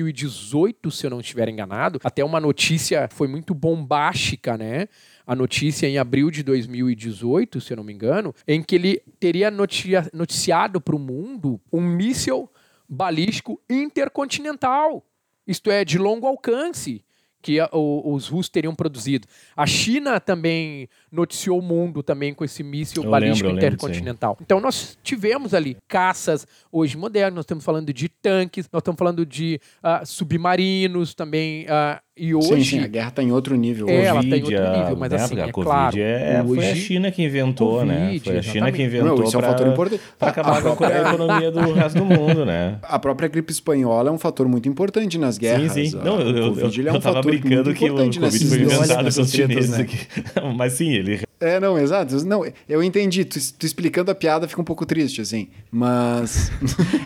2018, 0.07 0.91
se 0.91 1.05
eu 1.05 1.09
não 1.09 1.19
estiver 1.19 1.49
enganado. 1.49 1.99
Até 2.03 2.23
uma 2.23 2.39
notícia 2.39 3.07
foi 3.11 3.27
muito 3.27 3.53
bombástica, 3.53 4.57
né? 4.57 4.87
A 5.25 5.35
notícia 5.35 5.87
em 5.87 5.97
abril 5.97 6.31
de 6.31 6.43
2018, 6.43 7.59
se 7.59 7.73
eu 7.73 7.77
não 7.77 7.83
me 7.83 7.93
engano, 7.93 8.33
em 8.47 8.61
que 8.63 8.75
ele 8.75 9.01
teria 9.19 9.51
noticiado 9.51 10.79
para 10.79 10.95
o 10.95 10.99
mundo 10.99 11.59
um 11.71 11.81
míssil 11.81 12.49
balístico 12.87 13.61
intercontinental. 13.69 15.05
Isto 15.45 15.69
é, 15.71 15.83
de 15.83 15.97
longo 15.97 16.27
alcance 16.27 17.03
que 17.47 17.61
a, 17.61 17.69
o, 17.71 18.13
os 18.13 18.27
russos 18.27 18.49
teriam 18.49 18.75
produzido. 18.75 19.25
A 19.55 19.65
China 19.65 20.19
também 20.19 20.89
noticiou 21.09 21.59
o 21.59 21.61
mundo 21.61 22.03
também 22.03 22.33
com 22.33 22.43
esse 22.43 22.61
míssil 22.61 23.05
eu 23.05 23.09
balístico 23.09 23.47
lembro, 23.47 23.65
intercontinental. 23.65 24.31
Lembro, 24.31 24.43
então 24.43 24.59
nós 24.59 24.97
tivemos 25.01 25.53
ali 25.53 25.77
caças 25.87 26.45
hoje 26.69 26.97
modernos, 26.97 27.35
nós 27.35 27.45
estamos 27.45 27.63
falando 27.63 27.93
de 27.93 28.09
tanques, 28.09 28.67
nós 28.69 28.81
estamos 28.81 28.99
falando 28.99 29.25
de 29.25 29.61
uh, 29.81 30.05
submarinos 30.05 31.13
também. 31.13 31.63
Uh, 31.63 32.06
e 32.17 32.33
hoje. 32.33 32.47
Sim, 32.47 32.63
sim, 32.63 32.79
a 32.79 32.87
guerra 32.87 33.09
está 33.09 33.23
em 33.23 33.31
outro 33.31 33.55
nível. 33.55 33.87
É, 33.87 34.05
ela 34.05 34.21
está 34.21 34.37
em 34.37 34.43
outro 34.43 34.77
nível, 34.77 34.97
mas 34.97 35.11
né, 35.11 35.17
assim, 35.17 35.39
é 35.39 35.51
Covid 35.51 35.63
claro. 35.63 35.99
É, 35.99 36.43
hoje, 36.43 36.55
foi 36.55 36.71
a 36.71 36.75
China 36.75 37.11
que 37.11 37.23
inventou, 37.23 37.85
né? 37.85 37.93
COVID, 37.93 38.13
né? 38.13 38.19
Foi 38.19 38.37
a 38.37 38.41
China 38.41 38.51
exatamente. 38.51 38.75
que 38.75 38.83
inventou. 38.83 39.17
Não, 39.17 39.23
isso 39.23 39.35
é 39.35 39.39
um 39.39 39.41
fator 39.43 39.67
importante. 39.67 40.01
Para 40.17 40.29
acabar 40.29 40.61
com 40.61 40.83
a 40.83 40.89
economia 40.89 41.51
do 41.51 41.73
resto 41.73 41.99
do 41.99 42.05
mundo, 42.05 42.45
né? 42.45 42.79
A 42.87 42.99
própria 42.99 43.27
gripe 43.27 43.51
espanhola 43.51 44.09
é 44.09 44.11
um 44.11 44.17
fator 44.17 44.47
muito 44.47 44.67
importante 44.67 45.17
nas 45.17 45.37
guerras. 45.37 45.71
Sim, 45.73 45.85
sim. 45.85 45.97
Não, 45.97 46.19
eu, 46.19 46.29
eu, 46.29 46.57
eu, 46.57 46.87
é 46.87 46.91
um 46.91 46.95
eu 46.95 47.01
tava 47.01 47.21
brincando 47.21 47.73
que 47.73 47.85
o 47.85 47.95
Covid 47.95 48.19
foi 48.47 48.61
inventado 48.61 49.13
pelos 49.13 49.31
chineses 49.31 49.69
né? 49.71 49.81
aqui. 49.81 49.97
Mas 50.55 50.73
sim, 50.73 50.93
ele 50.93 51.19
é, 51.39 51.59
não, 51.59 51.77
exato. 51.77 52.15
Não, 52.25 52.43
eu 52.67 52.81
entendi. 52.81 53.23
Tu, 53.23 53.39
tu, 53.53 53.65
explicando 53.65 54.09
a 54.09 54.15
piada 54.15 54.47
fica 54.47 54.59
um 54.59 54.65
pouco 54.65 54.85
triste, 54.85 55.21
assim. 55.21 55.47
Mas. 55.71 56.51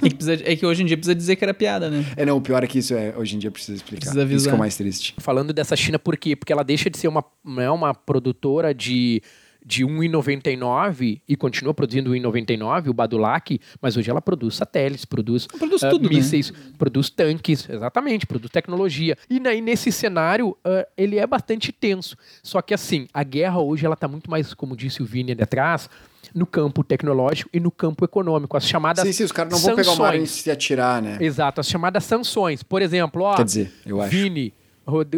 é, 0.04 0.08
que 0.08 0.16
precisa, 0.16 0.34
é, 0.34 0.56
que 0.56 0.66
hoje 0.66 0.84
em 0.84 0.86
dia 0.86 0.96
precisa 0.96 1.14
dizer 1.14 1.36
que 1.36 1.44
era 1.44 1.54
piada, 1.54 1.90
né? 1.90 2.06
É, 2.16 2.26
não, 2.26 2.38
o 2.38 2.42
pior 2.42 2.64
é 2.64 2.68
que 2.68 2.80
isso 2.80 2.94
é. 2.94 3.14
Hoje 3.18 3.36
em 3.36 3.40
dia 3.40 3.52
precisa 3.52 3.76
explicar. 3.76 4.00
Precisa 4.00 4.22
avisar. 4.22 4.38
Isso 4.38 4.48
que 4.48 4.52
é 4.52 4.56
o 4.56 4.60
mais 4.60 4.76
triste. 4.78 5.01
Falando 5.18 5.54
dessa 5.54 5.76
China, 5.76 5.98
por 6.00 6.18
quê? 6.18 6.36
Porque 6.36 6.54
ela 6.54 6.64
deixa 6.64 6.90
de 6.90 6.98
ser 6.98 7.08
uma, 7.08 7.24
não 7.44 7.62
é 7.62 7.72
uma 7.72 7.94
produtora 7.94 8.74
de 8.74 9.22
de 9.64 9.86
1,99 9.86 11.22
e 11.28 11.36
continua 11.36 11.74
produzindo 11.74 12.12
1,99, 12.12 12.90
o 12.90 12.94
Badulac, 12.94 13.60
mas 13.80 13.96
hoje 13.96 14.10
ela 14.10 14.22
produz 14.22 14.56
satélites, 14.56 15.06
produz, 15.06 15.46
produz 15.46 15.84
uh, 15.84 15.90
tudo, 15.90 16.10
né? 16.10 16.16
mísseis, 16.16 16.52
né? 16.52 16.58
produz 16.78 17.10
tanques, 17.10 17.70
exatamente, 17.70 18.26
produz 18.26 18.52
tecnologia. 18.52 19.16
E 19.30 19.40
aí, 19.48 19.62
nesse 19.62 19.92
cenário, 19.92 20.50
uh, 20.50 20.86
ele 20.98 21.20
é 21.20 21.28
bastante 21.28 21.72
tenso. 21.72 22.18
Só 22.42 22.62
que 22.62 22.74
assim, 22.74 23.08
a 23.14 23.24
guerra 23.24 23.60
hoje 23.60 23.86
ela 23.86 23.94
está 23.94 24.08
muito 24.08 24.30
mais, 24.32 24.54
como 24.54 24.76
disse 24.76 25.02
o 25.04 25.06
Vini 25.06 25.32
ali 25.32 25.44
atrás, 25.44 25.90
no 26.34 26.46
campo 26.46 26.84
tecnológico 26.84 27.50
e 27.54 27.60
no 27.60 27.70
campo 27.70 28.04
econômico. 28.04 28.58
As 28.58 28.66
chamadas 28.68 29.06
Sim, 29.06 29.14
sim, 29.14 29.24
os 29.24 29.32
caras 29.32 29.54
não 29.54 29.60
vão 29.60 29.76
pegar 29.76 29.92
o 29.92 29.98
mar 29.98 30.16
e 30.16 30.26
se 30.26 30.50
atirar, 30.50 31.02
né? 31.02 31.18
Exato, 31.20 31.62
as 31.62 31.68
chamadas 31.68 32.04
sanções. 32.04 32.64
Por 32.64 32.82
exemplo, 32.82 33.24
ó, 33.24 33.36
Quer 33.36 33.46
dizer, 33.46 33.74
eu 33.86 34.02
acho. 34.02 34.10
Vini, 34.10 34.54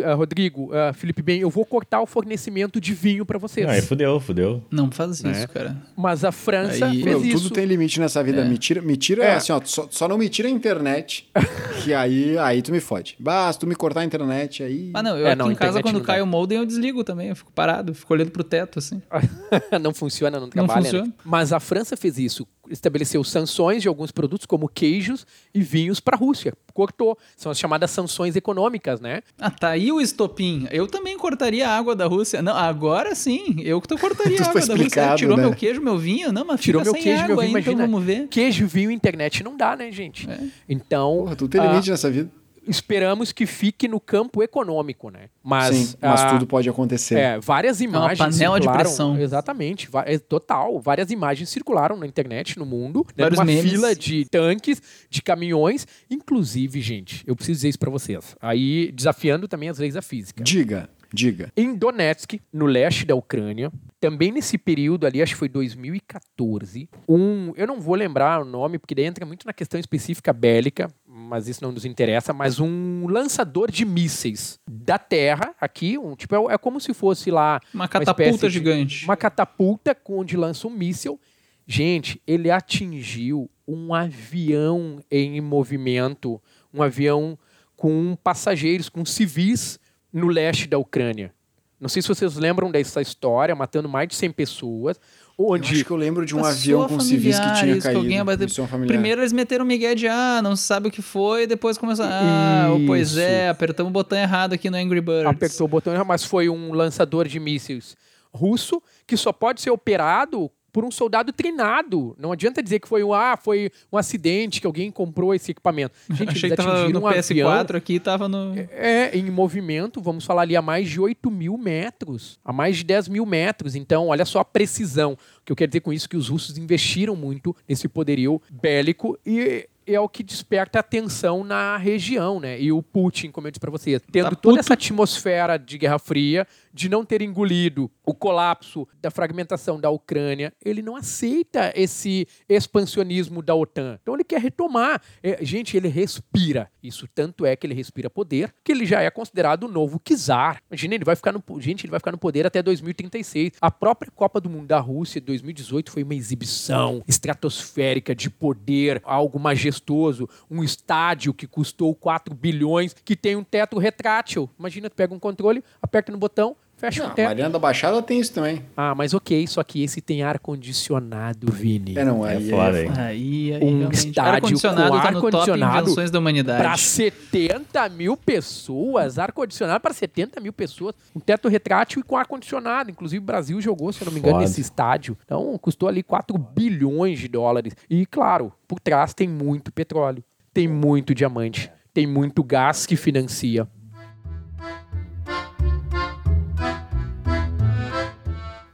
eh, 0.01 0.13
Rodrigo, 0.13 0.71
uh, 0.71 0.93
Felipe 0.93 1.21
Bem, 1.21 1.39
eu 1.39 1.49
vou 1.49 1.65
cortar 1.65 2.01
o 2.01 2.05
fornecimento 2.05 2.79
de 2.79 2.93
vinho 2.93 3.25
para 3.25 3.39
vocês. 3.39 3.67
Aí 3.67 3.81
fudeu, 3.81 4.19
fudeu. 4.19 4.63
Não 4.69 4.91
faz 4.91 5.19
isso, 5.19 5.27
é. 5.27 5.47
cara. 5.47 5.77
Mas 5.95 6.23
a 6.23 6.31
França 6.31 6.85
Aí, 6.85 7.03
fez 7.03 7.05
meu, 7.05 7.25
isso. 7.25 7.43
Tudo 7.43 7.53
tem 7.53 7.65
limite 7.65 7.99
nessa 7.99 8.23
vida. 8.23 8.41
É. 8.41 8.45
Me 8.45 8.57
tira, 8.57 8.81
me 8.81 8.97
tira 8.97 9.23
é. 9.23 9.35
assim, 9.35 9.51
ó, 9.51 9.61
só, 9.63 9.87
só, 9.89 10.07
não 10.07 10.17
me 10.17 10.29
tira 10.29 10.47
a 10.47 10.51
internet, 10.51 11.29
que 11.83 11.93
aí, 11.93 12.37
aí 12.37 12.61
tu 12.61 12.71
me 12.71 12.79
fode. 12.79 13.15
Basta 13.19 13.61
tu 13.61 13.67
me 13.67 13.75
cortar 13.75 14.01
a 14.01 14.05
internet, 14.05 14.63
aí... 14.63 14.91
Ah, 14.93 15.03
não, 15.03 15.17
eu 15.17 15.27
é, 15.27 15.31
aqui 15.31 15.39
não, 15.39 15.51
em 15.51 15.55
casa, 15.55 15.81
quando 15.81 16.01
cai 16.01 16.21
o 16.21 16.27
modem, 16.27 16.57
eu 16.57 16.65
desligo 16.65 17.03
também. 17.03 17.29
Eu 17.29 17.35
fico 17.35 17.51
parado, 17.51 17.93
fico 17.93 18.13
olhando 18.13 18.31
pro 18.31 18.43
teto, 18.43 18.79
assim. 18.79 19.01
não 19.81 19.93
funciona, 19.93 20.39
não 20.39 20.49
trabalha. 20.49 20.67
Não 20.67 20.75
né? 20.75 20.83
funciona. 20.83 21.07
Né? 21.07 21.13
Mas 21.23 21.53
a 21.53 21.59
França 21.59 21.95
fez 21.97 22.17
isso 22.17 22.47
estabeleceu 22.69 23.23
sanções 23.23 23.81
de 23.81 23.87
alguns 23.87 24.11
produtos, 24.11 24.45
como 24.45 24.67
queijos 24.67 25.25
e 25.53 25.61
vinhos, 25.61 25.99
para 25.99 26.15
a 26.15 26.19
Rússia. 26.19 26.53
Cortou. 26.73 27.17
São 27.35 27.51
as 27.51 27.59
chamadas 27.59 27.91
sanções 27.91 28.35
econômicas, 28.35 28.99
né? 28.99 29.21
Ah, 29.39 29.51
tá 29.51 29.69
aí 29.69 29.91
o 29.91 30.01
estopim. 30.01 30.67
Eu 30.71 30.87
também 30.87 31.17
cortaria 31.17 31.67
a 31.67 31.77
água 31.77 31.95
da 31.95 32.05
Rússia. 32.05 32.41
Não, 32.41 32.55
agora 32.55 33.13
sim. 33.15 33.57
Eu 33.59 33.81
que 33.81 33.97
cortaria 33.97 34.39
a 34.41 34.49
água 34.49 34.65
da 34.65 34.75
Rússia. 34.75 35.15
Tirou 35.15 35.37
né? 35.37 35.43
meu 35.43 35.53
queijo, 35.53 35.81
meu 35.81 35.97
vinho. 35.97 36.31
Não, 36.31 36.45
mas 36.45 36.61
Tirou 36.61 36.83
meu 36.83 36.93
queijo, 36.93 37.27
meu 37.27 37.37
vinho, 37.37 37.39
aí, 37.39 37.49
então 37.49 37.51
imagina. 37.51 37.73
Então 37.73 37.91
vamos 37.91 38.03
ver. 38.05 38.27
Queijo, 38.27 38.65
vinho 38.67 38.91
e 38.91 38.93
internet 38.93 39.43
não 39.43 39.55
dá, 39.57 39.75
né, 39.75 39.91
gente? 39.91 40.29
É. 40.29 40.39
Então. 40.67 41.17
Porra, 41.19 41.35
tudo 41.35 41.51
tem 41.51 41.61
limite 41.61 41.89
nessa 41.89 42.09
vida 42.09 42.42
esperamos 42.67 43.31
que 43.31 43.45
fique 43.45 43.87
no 43.87 43.99
campo 43.99 44.41
econômico, 44.41 45.09
né? 45.09 45.29
Mas, 45.43 45.75
Sim, 45.75 45.95
mas 46.01 46.21
ah, 46.21 46.29
tudo 46.31 46.47
pode 46.47 46.69
acontecer. 46.69 47.15
É, 47.15 47.39
várias 47.39 47.81
imagens 47.81 48.41
é 48.41 48.49
uma 48.49 48.55
panela 48.55 48.59
de 48.59 48.71
pressão. 48.71 49.19
Exatamente, 49.19 49.89
é 50.05 50.17
total. 50.17 50.79
Várias 50.79 51.11
imagens 51.11 51.49
circularam 51.49 51.97
na 51.97 52.07
internet, 52.07 52.57
no 52.57 52.65
mundo, 52.65 53.05
né, 53.15 53.27
uma 53.27 53.45
fila 53.45 53.95
de 53.95 54.25
tanques, 54.25 54.81
de 55.09 55.21
caminhões, 55.21 55.87
inclusive, 56.09 56.81
gente, 56.81 57.23
eu 57.27 57.35
preciso 57.35 57.57
dizer 57.57 57.69
isso 57.69 57.79
para 57.79 57.89
vocês. 57.89 58.35
Aí 58.41 58.91
desafiando 58.91 59.47
também 59.47 59.69
as 59.69 59.77
leis 59.77 59.93
da 59.93 60.01
física. 60.01 60.43
Diga. 60.43 60.89
Diga. 61.13 61.53
Em 61.55 61.75
Donetsk, 61.75 62.41
no 62.51 62.65
leste 62.65 63.05
da 63.05 63.13
Ucrânia, 63.13 63.71
também 63.99 64.31
nesse 64.31 64.57
período 64.57 65.05
ali, 65.05 65.21
acho 65.21 65.33
que 65.33 65.39
foi 65.39 65.47
2014, 65.47 66.89
um, 67.07 67.53
eu 67.55 67.67
não 67.67 67.79
vou 67.79 67.93
lembrar 67.93 68.41
o 68.41 68.45
nome, 68.45 68.79
porque 68.79 68.95
daí 68.95 69.05
entra 69.05 69.23
muito 69.23 69.45
na 69.45 69.53
questão 69.53 69.79
específica 69.79 70.33
bélica, 70.33 70.89
mas 71.05 71.47
isso 71.47 71.63
não 71.63 71.71
nos 71.71 71.85
interessa, 71.85 72.33
mas 72.33 72.59
um 72.59 73.05
lançador 73.07 73.69
de 73.69 73.85
mísseis 73.85 74.59
da 74.67 74.97
Terra, 74.97 75.53
aqui, 75.61 75.99
um, 75.99 76.15
tipo, 76.15 76.35
é, 76.35 76.55
é 76.55 76.57
como 76.57 76.81
se 76.81 76.95
fosse 76.95 77.29
lá... 77.29 77.61
Uma 77.71 77.87
catapulta 77.87 78.47
uma 78.47 78.49
gigante. 78.49 79.05
Uma 79.05 79.15
catapulta 79.15 79.95
onde 80.09 80.35
lança 80.35 80.67
um 80.67 80.71
míssil. 80.71 81.19
Gente, 81.67 82.19
ele 82.25 82.49
atingiu 82.49 83.49
um 83.67 83.93
avião 83.93 84.99
em 85.11 85.39
movimento, 85.39 86.41
um 86.73 86.81
avião 86.81 87.37
com 87.77 88.17
passageiros, 88.21 88.89
com 88.89 89.05
civis 89.05 89.79
no 90.13 90.27
leste 90.27 90.67
da 90.67 90.77
Ucrânia. 90.77 91.33
Não 91.79 91.89
sei 91.89 92.01
se 92.01 92.07
vocês 92.07 92.35
lembram 92.35 92.71
dessa 92.71 93.01
história, 93.01 93.53
matando 93.53 93.89
mais 93.89 94.07
de 94.07 94.15
100 94.15 94.31
pessoas. 94.31 94.97
Onde... 95.37 95.67
Eu 95.67 95.75
acho 95.75 95.85
que 95.85 95.91
eu 95.91 95.97
lembro 95.97 96.25
de 96.25 96.33
um 96.33 96.45
avião 96.45 96.87
com 96.87 96.99
civis 96.99 97.37
que 97.37 97.53
tinha 97.59 97.81
caído. 97.81 98.05
Que 98.05 98.87
Primeiro 98.87 99.19
eles 99.19 99.33
meteram 99.33 99.65
o 99.65 99.67
Miguel 99.67 99.95
de 99.95 100.07
ah, 100.07 100.39
não 100.41 100.55
sabe 100.55 100.87
o 100.87 100.91
que 100.91 101.01
foi, 101.01 101.45
depois 101.45 101.77
começou 101.77 102.05
ah, 102.07 102.69
Isso. 102.77 102.85
pois 102.85 103.17
é, 103.17 103.49
apertamos 103.49 103.89
o 103.89 103.93
botão 103.93 104.17
errado 104.17 104.53
aqui 104.53 104.69
no 104.69 104.77
Angry 104.77 105.01
Birds. 105.01 105.25
Apertou 105.25 105.65
o 105.65 105.67
botão 105.67 105.93
errado, 105.93 106.07
mas 106.07 106.23
foi 106.23 106.47
um 106.47 106.71
lançador 106.71 107.27
de 107.27 107.39
mísseis 107.39 107.97
russo 108.33 108.81
que 109.05 109.17
só 109.17 109.31
pode 109.31 109.61
ser 109.61 109.69
operado 109.69 110.49
por 110.73 110.83
um 110.83 110.89
soldado 110.89 111.31
treinado. 111.31 112.15
Não 112.17 112.31
adianta 112.31 112.61
dizer 112.61 112.79
que 112.79 112.87
foi 112.87 113.03
um, 113.03 113.13
ah, 113.13 113.37
foi 113.37 113.71
um 113.91 113.97
acidente, 113.97 114.59
que 114.59 114.65
alguém 114.65 114.91
comprou 114.91 115.33
esse 115.33 115.51
equipamento. 115.51 115.93
Gente, 116.09 116.29
Achei 116.29 116.49
eles 116.49 116.59
que 116.59 116.65
tava 116.65 116.89
no 116.89 116.99
um 116.99 117.03
PS4 117.03 117.29
avião, 117.29 117.77
aqui, 117.77 117.99
tava 117.99 118.27
no... 118.27 118.55
É, 118.71 119.15
em 119.15 119.29
movimento, 119.29 120.01
vamos 120.01 120.25
falar 120.25 120.41
ali, 120.41 120.55
a 120.55 120.61
mais 120.61 120.89
de 120.89 120.99
8 120.99 121.29
mil 121.29 121.57
metros, 121.57 122.39
a 122.43 122.51
mais 122.51 122.77
de 122.77 122.83
10 122.83 123.07
mil 123.07 123.25
metros. 123.25 123.75
Então, 123.75 124.07
olha 124.07 124.25
só 124.25 124.39
a 124.39 124.45
precisão. 124.45 125.13
O 125.13 125.45
que 125.45 125.51
eu 125.51 125.55
quero 125.55 125.69
dizer 125.69 125.81
com 125.81 125.93
isso 125.93 126.07
é 126.07 126.09
que 126.09 126.17
os 126.17 126.29
russos 126.29 126.57
investiram 126.57 127.15
muito 127.15 127.55
nesse 127.69 127.87
poderio 127.87 128.41
bélico 128.49 129.17
e 129.23 129.67
é 129.85 129.99
o 129.99 130.07
que 130.07 130.23
desperta 130.23 130.79
atenção 130.79 131.43
na 131.43 131.77
região, 131.77 132.39
né? 132.39 132.59
E 132.59 132.71
o 132.71 132.81
Putin, 132.81 133.31
como 133.31 133.47
eu 133.47 133.51
disse 133.51 133.59
para 133.59 133.71
vocês, 133.71 134.01
tendo 134.11 134.29
tá 134.29 134.35
toda 134.35 134.59
essa 134.59 134.73
atmosfera 134.73 135.57
de 135.57 135.77
Guerra 135.77 135.99
Fria, 135.99 136.47
de 136.73 136.89
não 136.89 137.05
ter 137.05 137.21
engolido 137.21 137.89
o 138.05 138.13
colapso 138.13 138.87
da 139.01 139.11
fragmentação 139.11 139.79
da 139.79 139.89
Ucrânia, 139.89 140.51
ele 140.63 140.81
não 140.81 140.95
aceita 140.95 141.71
esse 141.75 142.27
expansionismo 142.49 143.41
da 143.41 143.55
OTAN. 143.55 143.99
Então 144.01 144.15
ele 144.15 144.23
quer 144.23 144.41
retomar. 144.41 145.01
É, 145.21 145.43
gente, 145.45 145.77
ele 145.77 145.87
respira. 145.87 146.69
Isso 146.81 147.07
tanto 147.07 147.45
é 147.45 147.55
que 147.55 147.65
ele 147.67 147.73
respira 147.73 148.09
poder, 148.09 148.53
que 148.63 148.71
ele 148.71 148.85
já 148.85 149.01
é 149.01 149.09
considerado 149.09 149.63
o 149.63 149.67
novo 149.67 150.01
czar. 150.03 150.61
Imagina, 150.69 150.95
ele 150.95 151.05
vai 151.05 151.15
ficar 151.15 151.31
no, 151.31 151.43
gente, 151.59 151.85
ele 151.85 151.91
vai 151.91 151.99
ficar 151.99 152.11
no 152.11 152.17
poder 152.17 152.45
até 152.45 152.61
2036. 152.61 153.53
A 153.61 153.71
própria 153.71 154.11
Copa 154.11 154.41
do 154.41 154.49
Mundo 154.49 154.67
da 154.67 154.79
Rússia 154.79 155.21
de 155.21 155.27
2018 155.27 155.91
foi 155.91 156.03
uma 156.03 156.15
exibição 156.15 157.03
estratosférica 157.07 158.15
de 158.15 158.29
poder, 158.29 159.01
algo 159.05 159.39
majestoso, 159.39 160.27
um 160.49 160.63
estádio 160.63 161.33
que 161.33 161.47
custou 161.47 161.93
4 161.95 162.33
bilhões, 162.33 162.93
que 163.05 163.15
tem 163.15 163.35
um 163.35 163.43
teto 163.43 163.77
retrátil. 163.77 164.49
Imagina, 164.57 164.89
tu 164.89 164.95
pega 164.95 165.13
um 165.13 165.19
controle, 165.19 165.63
aperta 165.81 166.11
no 166.11 166.17
botão, 166.17 166.55
fecha 166.83 167.03
Não, 167.03 167.11
o 167.11 167.13
teto. 167.13 167.27
Mariana 167.27 167.49
da 167.49 167.59
Baixada 167.59 168.01
tem 168.01 168.19
isso 168.19 168.33
também. 168.33 168.61
Ah, 168.75 168.93
mas 168.93 169.13
ok, 169.13 169.47
só 169.47 169.63
que 169.63 169.81
esse 169.83 170.01
tem 170.01 170.21
ar-condicionado, 170.21 171.49
Vini. 171.49 171.97
É, 171.97 172.03
não, 172.03 172.25
É 172.25 172.35
aí 172.35 172.49
foda, 172.49 172.77
é 172.77 172.83
hein? 172.83 172.91
Aí, 172.97 173.53
aí 173.53 173.63
Um 173.63 173.89
estádio 173.89 174.33
ar-condicionado 174.33 174.91
com 174.91 174.99
tá 174.99 175.07
ar-condicionado 175.07 175.81
invenções 175.83 176.11
da 176.11 176.19
humanidade. 176.19 176.61
Para 176.61 176.75
70 176.75 177.89
mil 177.89 178.17
pessoas, 178.17 179.17
ar-condicionado 179.17 179.79
para 179.79 179.93
70 179.93 180.41
mil 180.41 180.51
pessoas, 180.51 180.93
um 181.15 181.19
teto 181.19 181.47
retrátil 181.47 182.01
e 182.01 182.03
com 182.03 182.17
ar-condicionado. 182.17 182.91
Inclusive, 182.91 183.23
o 183.23 183.25
Brasil 183.25 183.61
jogou, 183.61 183.93
se 183.93 184.01
eu 184.01 184.05
não 184.05 184.13
me 184.13 184.19
engano, 184.19 184.35
Foda. 184.35 184.45
nesse 184.45 184.59
estádio. 184.59 185.17
Então, 185.23 185.57
custou 185.61 185.87
ali 185.87 186.03
4 186.03 186.37
bilhões 186.37 187.19
de 187.19 187.29
dólares. 187.29 187.73
E, 187.89 188.05
claro, 188.05 188.51
por 188.67 188.79
trás 188.79 189.13
tem 189.13 189.27
muito 189.27 189.71
petróleo, 189.71 190.23
tem 190.53 190.67
muito 190.67 191.15
diamante, 191.15 191.71
tem 191.93 192.05
muito 192.05 192.43
gás 192.43 192.85
que 192.85 192.97
financia. 192.97 193.67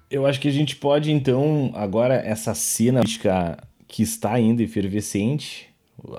Eu 0.10 0.26
acho 0.26 0.40
que 0.40 0.48
a 0.48 0.52
gente 0.52 0.76
pode, 0.76 1.12
então, 1.12 1.72
agora, 1.76 2.16
essa 2.16 2.54
cena 2.56 3.02
que 3.88 4.02
está 4.02 4.34
ainda 4.34 4.64
efervescente, 4.64 5.70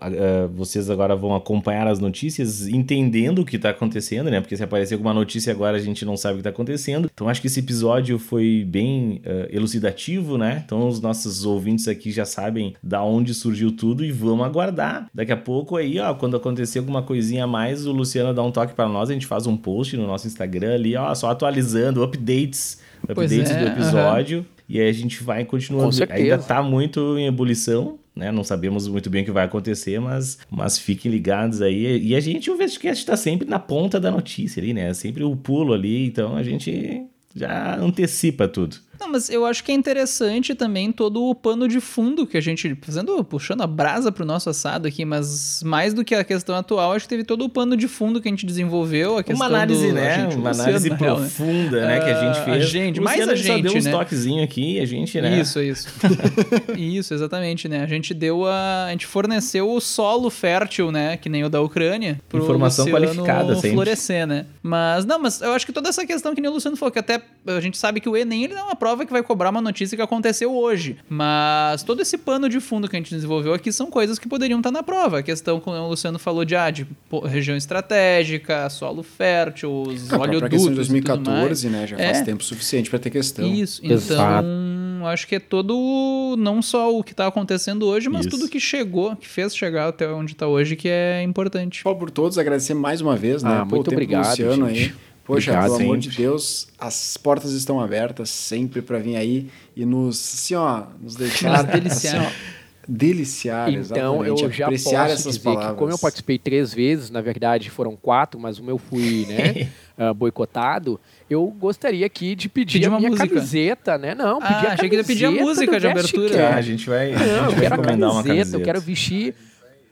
ah, 0.01 0.49
vocês 0.55 0.91
agora 0.91 1.17
vão 1.17 1.35
acompanhar 1.35 1.87
as 1.87 1.99
notícias 1.99 2.69
entendendo 2.69 3.41
o 3.41 3.45
que 3.45 3.57
está 3.57 3.71
acontecendo, 3.71 4.31
né? 4.31 4.41
Porque 4.41 4.57
se 4.57 4.63
aparecer 4.63 4.95
alguma 4.95 5.15
notícia 5.15 5.53
agora 5.53 5.77
a 5.77 5.81
gente 5.81 6.05
não 6.05 6.17
sabe 6.17 6.35
o 6.35 6.37
que 6.37 6.41
está 6.41 6.51
acontecendo. 6.51 7.11
Então 7.13 7.29
acho 7.29 7.41
que 7.41 7.47
esse 7.47 7.61
episódio 7.61 8.19
foi 8.19 8.65
bem 8.67 9.23
ah, 9.25 9.49
elucidativo, 9.51 10.37
né? 10.37 10.63
Então 10.65 10.89
os 10.89 11.01
nossos 11.01 11.45
ouvintes 11.45 11.89
aqui 11.89 12.11
já 12.11 12.25
sabem 12.25 12.75
da 12.83 13.03
onde 13.03 13.35
surgiu 13.35 13.73
tudo 13.73 14.05
e 14.05 14.13
vamos 14.13 14.45
aguardar. 14.45 15.09
Daqui 15.15 15.33
a 15.33 15.37
pouco 15.37 15.77
aí, 15.77 15.99
ó, 15.99 16.15
quando 16.15 16.37
acontecer 16.37 16.79
alguma 16.79 17.03
coisinha 17.03 17.45
a 17.45 17.47
mais, 17.47 17.87
o 17.87 17.93
Luciano 17.93 18.35
dá 18.35 18.43
um 18.43 18.53
toque 18.53 18.75
para 18.75 18.89
nós, 18.89 19.11
a 19.11 19.13
gente 19.13 19.27
faz 19.27 19.47
um 19.47 19.57
post 19.57 19.97
no 19.97 20.07
nosso 20.07 20.27
Instagram 20.27 20.75
ali, 20.75 20.97
ó, 20.97 21.15
só 21.15 21.31
atualizando, 21.31 22.03
updates, 22.03 22.79
updates 23.09 23.51
é, 23.51 23.59
do 23.59 23.67
episódio. 23.67 24.47
E 24.69 24.81
aí 24.81 24.89
a 24.89 24.93
gente 24.93 25.23
vai 25.23 25.45
continuando. 25.45 25.91
Ainda 26.11 26.39
tá 26.39 26.63
muito 26.63 27.19
em 27.19 27.27
ebulição, 27.27 27.99
né? 28.15 28.31
Não 28.31 28.45
sabemos 28.45 28.87
muito 28.87 29.11
bem 29.11 29.23
o 29.23 29.25
que 29.25 29.33
vai 29.33 29.45
acontecer, 29.45 30.01
mas, 30.01 30.39
mas 30.49 30.79
fiquem 30.79 31.11
ligados 31.11 31.61
aí. 31.61 32.01
E 32.01 32.15
a 32.15 32.21
gente, 32.21 32.51
o 32.51 32.57
Vestcast 32.57 33.05
tá 33.05 33.17
sempre 33.17 33.49
na 33.49 33.59
ponta 33.59 33.99
da 33.99 34.11
notícia 34.11 34.61
ali, 34.63 34.73
né? 34.73 34.95
Sempre 34.95 35.25
o 35.25 35.35
pulo 35.35 35.73
ali, 35.73 36.07
então 36.07 36.37
a 36.37 36.43
gente 36.43 37.03
já 37.35 37.77
antecipa 37.79 38.47
tudo. 38.47 38.77
Não, 39.01 39.09
mas 39.11 39.31
eu 39.31 39.47
acho 39.47 39.65
que 39.65 39.73
é 39.73 39.75
interessante 39.75 40.55
também 40.55 40.93
todo 40.93 41.25
o 41.25 41.35
pano 41.35 41.67
de 41.67 41.81
fundo 41.81 42.27
que 42.27 42.37
a 42.37 42.41
gente, 42.41 42.77
fazendo, 42.83 43.25
puxando 43.25 43.63
a 43.63 43.67
brasa 43.67 44.13
pro 44.13 44.25
nosso 44.27 44.51
assado 44.51 44.87
aqui, 44.87 45.05
mas 45.05 45.63
mais 45.65 45.95
do 45.95 46.05
que 46.05 46.15
a 46.15 46.23
questão 46.23 46.55
atual, 46.55 46.93
acho 46.93 47.07
que 47.07 47.09
teve 47.09 47.25
todo 47.25 47.45
o 47.45 47.49
pano 47.49 47.77
de 47.77 47.89
fundo 47.89 48.21
que 48.21 48.29
a 48.29 48.31
gente 48.31 48.45
desenvolveu, 48.45 49.17
a 49.19 49.23
questão 49.25 49.47
Uma 49.47 49.55
análise, 49.57 49.89
do, 49.89 49.95
né? 49.95 50.15
gente, 50.17 50.37
Uma 50.37 50.51
Luciano, 50.51 50.69
análise 50.69 50.91
na 50.91 50.97
real, 50.97 51.19
né? 51.21 51.31
profunda, 51.35 51.87
né? 51.87 52.01
Que 52.01 52.11
a 52.11 52.15
gente 52.21 52.39
Ah, 52.39 52.45
fez. 52.45 52.57
a 52.57 52.67
gente, 52.67 53.01
mais 53.01 53.21
a 53.23 53.25
só 53.27 53.35
gente, 53.35 53.63
deu 53.63 53.73
uns 53.75 53.85
né? 53.85 53.91
toquezinhos 53.91 54.45
aqui, 54.45 54.79
a 54.81 54.85
gente, 54.85 55.21
né? 55.21 55.41
Isso, 55.41 55.61
isso. 55.61 55.89
isso, 56.77 57.15
exatamente, 57.15 57.69
né? 57.69 57.83
A 57.83 57.87
gente 57.87 58.13
deu 58.13 58.47
a. 58.47 58.87
A 58.87 58.91
gente 58.91 59.07
forneceu 59.07 59.71
o 59.71 59.81
solo 59.81 60.31
fértil, 60.31 60.91
né? 60.93 61.17
Que 61.17 61.29
nem 61.29 61.45
o 61.45 61.49
da 61.49 61.61
Ucrânia. 61.61 62.21
Pro 62.29 62.43
Informação 62.43 62.85
Luciano 62.85 63.07
qualificada 63.07 63.55
sempre. 63.55 63.71
florescer, 63.73 64.27
né? 64.27 64.47
Mas, 64.63 65.05
não, 65.05 65.19
mas 65.19 65.41
eu 65.41 65.53
acho 65.53 65.65
que 65.67 65.73
toda 65.73 65.89
essa 65.89 66.07
questão 66.07 66.35
que 66.35 66.41
nem 66.41 66.51
o 66.51 66.55
Luciano 66.55 66.77
falou, 66.77 66.93
que 66.93 66.99
até 66.99 67.21
a 67.47 67.61
gente 67.61 67.79
sabe 67.79 68.01
que 68.01 68.09
o 68.09 68.17
Enem 68.17 68.45
ele 68.45 68.55
não 68.55 68.63
é 68.63 68.65
uma 68.65 68.77
prova 68.77 68.90
que 69.07 69.13
vai 69.13 69.23
cobrar 69.23 69.51
uma 69.51 69.61
notícia 69.61 69.97
que 69.97 70.03
aconteceu 70.03 70.55
hoje. 70.55 70.97
Mas 71.09 71.83
todo 71.83 72.01
esse 72.03 72.17
pano 72.19 72.49
de 72.49 72.61
fundo 72.61 72.89
que 72.89 72.97
a 72.97 72.99
gente 72.99 73.15
desenvolveu 73.15 73.53
aqui 73.55 73.73
são 73.73 73.91
coisas 73.91 74.19
que 74.19 74.29
poderiam 74.29 74.59
estar 74.61 74.71
na 74.71 74.83
prova. 74.83 75.19
A 75.19 75.23
questão, 75.23 75.61
como 75.61 75.77
o 75.77 75.89
Luciano 75.89 76.19
falou, 76.19 76.45
de, 76.45 76.57
ah, 76.57 76.71
de 76.71 76.87
região 77.25 77.57
estratégica, 77.57 78.69
solo 78.71 79.03
fértil, 79.03 79.83
os 79.83 80.13
A 80.13 80.17
própria 80.19 80.41
questão 80.49 80.73
de 80.73 80.81
oleodutos 80.81 80.89
e 80.89 81.01
tudo 81.03 81.31
mais. 81.31 81.41
2014, 81.41 81.69
né? 81.69 81.87
Já 81.87 81.97
É. 81.99 82.07
faz 82.15 82.23
tempo 82.25 82.43
suficiente 82.45 82.91
para 82.91 82.99
ter 82.99 83.11
questão. 83.11 83.47
Isso, 83.47 83.81
Exato. 83.85 84.47
então 84.47 85.07
acho 85.07 85.27
que 85.27 85.37
é 85.37 85.41
todo, 85.41 86.35
não 86.39 86.61
só 86.61 86.95
o 86.97 87.03
que 87.03 87.15
tá 87.15 87.27
acontecendo 87.27 87.87
hoje, 87.87 88.09
mas 88.09 88.27
Isso. 88.27 88.31
tudo 88.37 88.49
que 88.49 88.61
chegou, 88.61 89.17
que 89.17 89.27
fez 89.29 89.55
chegar 89.57 89.89
até 89.89 90.07
onde 90.09 90.35
tá 90.35 90.47
hoje, 90.47 90.77
que 90.77 90.89
é 90.89 91.23
importante. 91.23 91.83
Paulo, 91.83 91.99
por 91.99 92.11
todos, 92.11 92.37
agradecer 92.39 92.75
mais 92.75 93.01
uma 93.01 93.17
vez, 93.17 93.43
né? 93.43 93.61
Ah, 93.63 93.67
Pô, 93.67 93.77
muito 93.77 93.91
obrigado, 93.91 94.29
Luciano 94.29 94.69
gente. 94.69 94.79
aí. 94.91 94.93
Poxa, 95.35 95.51
Obrigado, 95.53 95.65
pelo 95.77 95.83
amor 95.85 95.95
sempre. 95.97 96.11
de 96.11 96.17
Deus, 96.17 96.69
as 96.79 97.17
portas 97.17 97.53
estão 97.53 97.81
abertas 97.81 98.31
sempre 98.31 98.83
para 98.83 98.99
vir 98.99 99.17
aí 99.17 99.49
e 99.77 99.85
nos, 99.85 100.17
assim, 100.35 100.55
ó, 100.55 100.85
nos 101.01 101.15
deixar 101.17 101.63
Nos 101.65 101.73
deliciar. 101.73 102.17
assim, 102.23 102.27
ó, 102.27 102.61
deliciar, 102.89 103.71
Então, 103.71 104.25
eu 104.25 104.35
exatamente, 104.35 104.57
já 104.59 104.65
apreciar 104.67 105.01
posso 105.03 105.13
essas 105.15 105.33
dizer 105.37 105.45
palavras. 105.45 105.73
que 105.73 105.79
como 105.79 105.91
eu 105.93 105.99
participei 105.99 106.39
três 106.39 106.75
vezes, 106.75 107.11
na 107.11 107.21
verdade 107.21 107.71
foram 107.71 107.95
quatro, 107.97 108.41
mas 108.41 108.59
o 108.59 108.65
meu 108.65 108.79
fui 108.79 109.27
né, 109.29 109.69
ah, 109.97 110.13
boicotado, 110.13 110.99
eu 111.29 111.47
gostaria 111.47 112.05
aqui 112.05 112.35
de 112.35 112.49
pedir 112.49 112.75
Pedir 112.81 112.87
a 112.87 112.91
uma 112.91 112.99
minha 112.99 113.11
música. 113.11 113.29
camiseta, 113.29 113.97
né? 113.99 114.15
Não, 114.15 114.39
Ah, 114.43 114.47
pedir 114.55 114.67
a 114.67 114.73
achei 114.73 114.89
que 114.89 114.97
ia 114.97 115.05
pedir 115.05 115.25
a 115.27 115.29
camiseta 115.29 115.47
música 115.49 115.81
de 115.81 115.87
abertura. 115.87 116.37
Tá, 116.37 116.55
a 116.57 116.63
gente 116.63 116.89
vai, 116.89 117.13
a 117.13 117.19
Não, 117.19 117.27
gente 117.27 117.29
eu 117.29 117.53
vai 117.53 117.67
a 117.67 117.71
recomendar 117.71 118.11
uma 118.11 118.23
camiseta, 118.23 118.27
camiseta. 118.27 118.57
eu 118.57 118.61
quero 118.65 118.81
vestir 118.81 119.35
A 119.37 119.50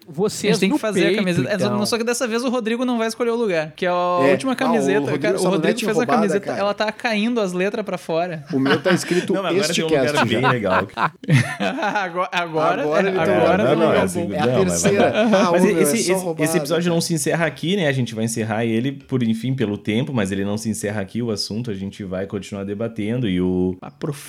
vocês 0.09 0.52
gente 0.54 0.61
tem 0.61 0.70
que 0.72 0.78
fazer 0.78 1.00
peito, 1.02 1.14
a 1.14 1.18
camiseta. 1.24 1.54
então. 1.54 1.86
Só 1.86 1.98
que 1.98 2.04
dessa 2.04 2.26
vez 2.26 2.42
o 2.44 2.48
Rodrigo 2.48 2.84
não 2.84 2.96
vai 2.98 3.09
escolher 3.09 3.30
o 3.30 3.36
lugar. 3.36 3.72
Que 3.76 3.84
é 3.86 3.88
a 3.88 3.92
É. 3.92 4.30
última 4.32 4.52
Ah, 4.52 4.54
o 4.54 4.56
camiseta. 4.56 5.00
Rodrigo 5.00 5.18
cara, 5.22 5.38
o 5.38 5.44
Rodrigo 5.44 5.78
fez 5.78 5.88
a 5.90 5.92
roubada, 5.92 6.12
camiseta, 6.18 6.46
cara. 6.46 6.59
ela 6.59 6.74
tá 6.74 6.90
caindo 6.92 7.40
as 7.40 7.52
letras 7.52 7.84
pra 7.84 7.98
fora. 7.98 8.44
O 8.52 8.59
meu 8.59 8.80
tá 8.82 8.92
escrito 8.92 9.32
Não, 9.34 9.40
agora 9.40 9.59
este 9.59 9.74
tem 9.74 9.84
um 9.84 9.88
lugar 9.88 10.12
cast. 10.12 10.28
bem 10.28 10.48
legal. 10.48 10.86
agora, 11.59 12.28
agora, 12.32 12.82
Agora 12.82 13.09
ele 13.09 13.16
tá- 13.16 13.22
agora 13.22 13.59
Não, 13.59 13.66
tem 13.70 13.76
não, 13.76 13.86
lugar 13.86 13.96
é 13.96 13.98
bom. 13.98 14.04
assim, 14.04 14.32
É 14.32 14.40
a 14.40 14.46
Não, 14.46 14.64
terceira. 14.64 15.12
Ah, 15.22 15.50
Mas 15.52 15.62
ô, 15.62 15.66
meu, 15.66 15.82
esse, 15.82 15.96
é 15.96 16.00
esse- 16.00 16.12
roubada. 16.12 16.44
esse 16.44 16.56
episódio 16.56 16.90
não 16.92 17.00
se 17.00 17.14
encerra 17.14 17.46
aqui, 17.46 17.76
né? 17.76 17.86
A 17.88 17.92
gente 17.92 18.14
vai 18.14 18.24
encerrar 18.24 18.64
ele 18.64 18.92
por, 18.92 19.22
enfim, 19.22 19.54
pelo 19.54 19.76
tempo, 19.76 20.12
mas 20.12 20.32
ele 20.32 20.44
não 20.44 20.56
se 20.56 20.68
encerra 20.68 21.00
aqui, 21.00 21.22
o 21.22 21.30
assunto. 21.30 21.70
A 21.70 21.74
gente 21.74 22.02
vai 22.04 22.26
continuar 22.26 22.64
debatendo 22.64 23.28
e 23.28 23.40
o, 23.40 23.76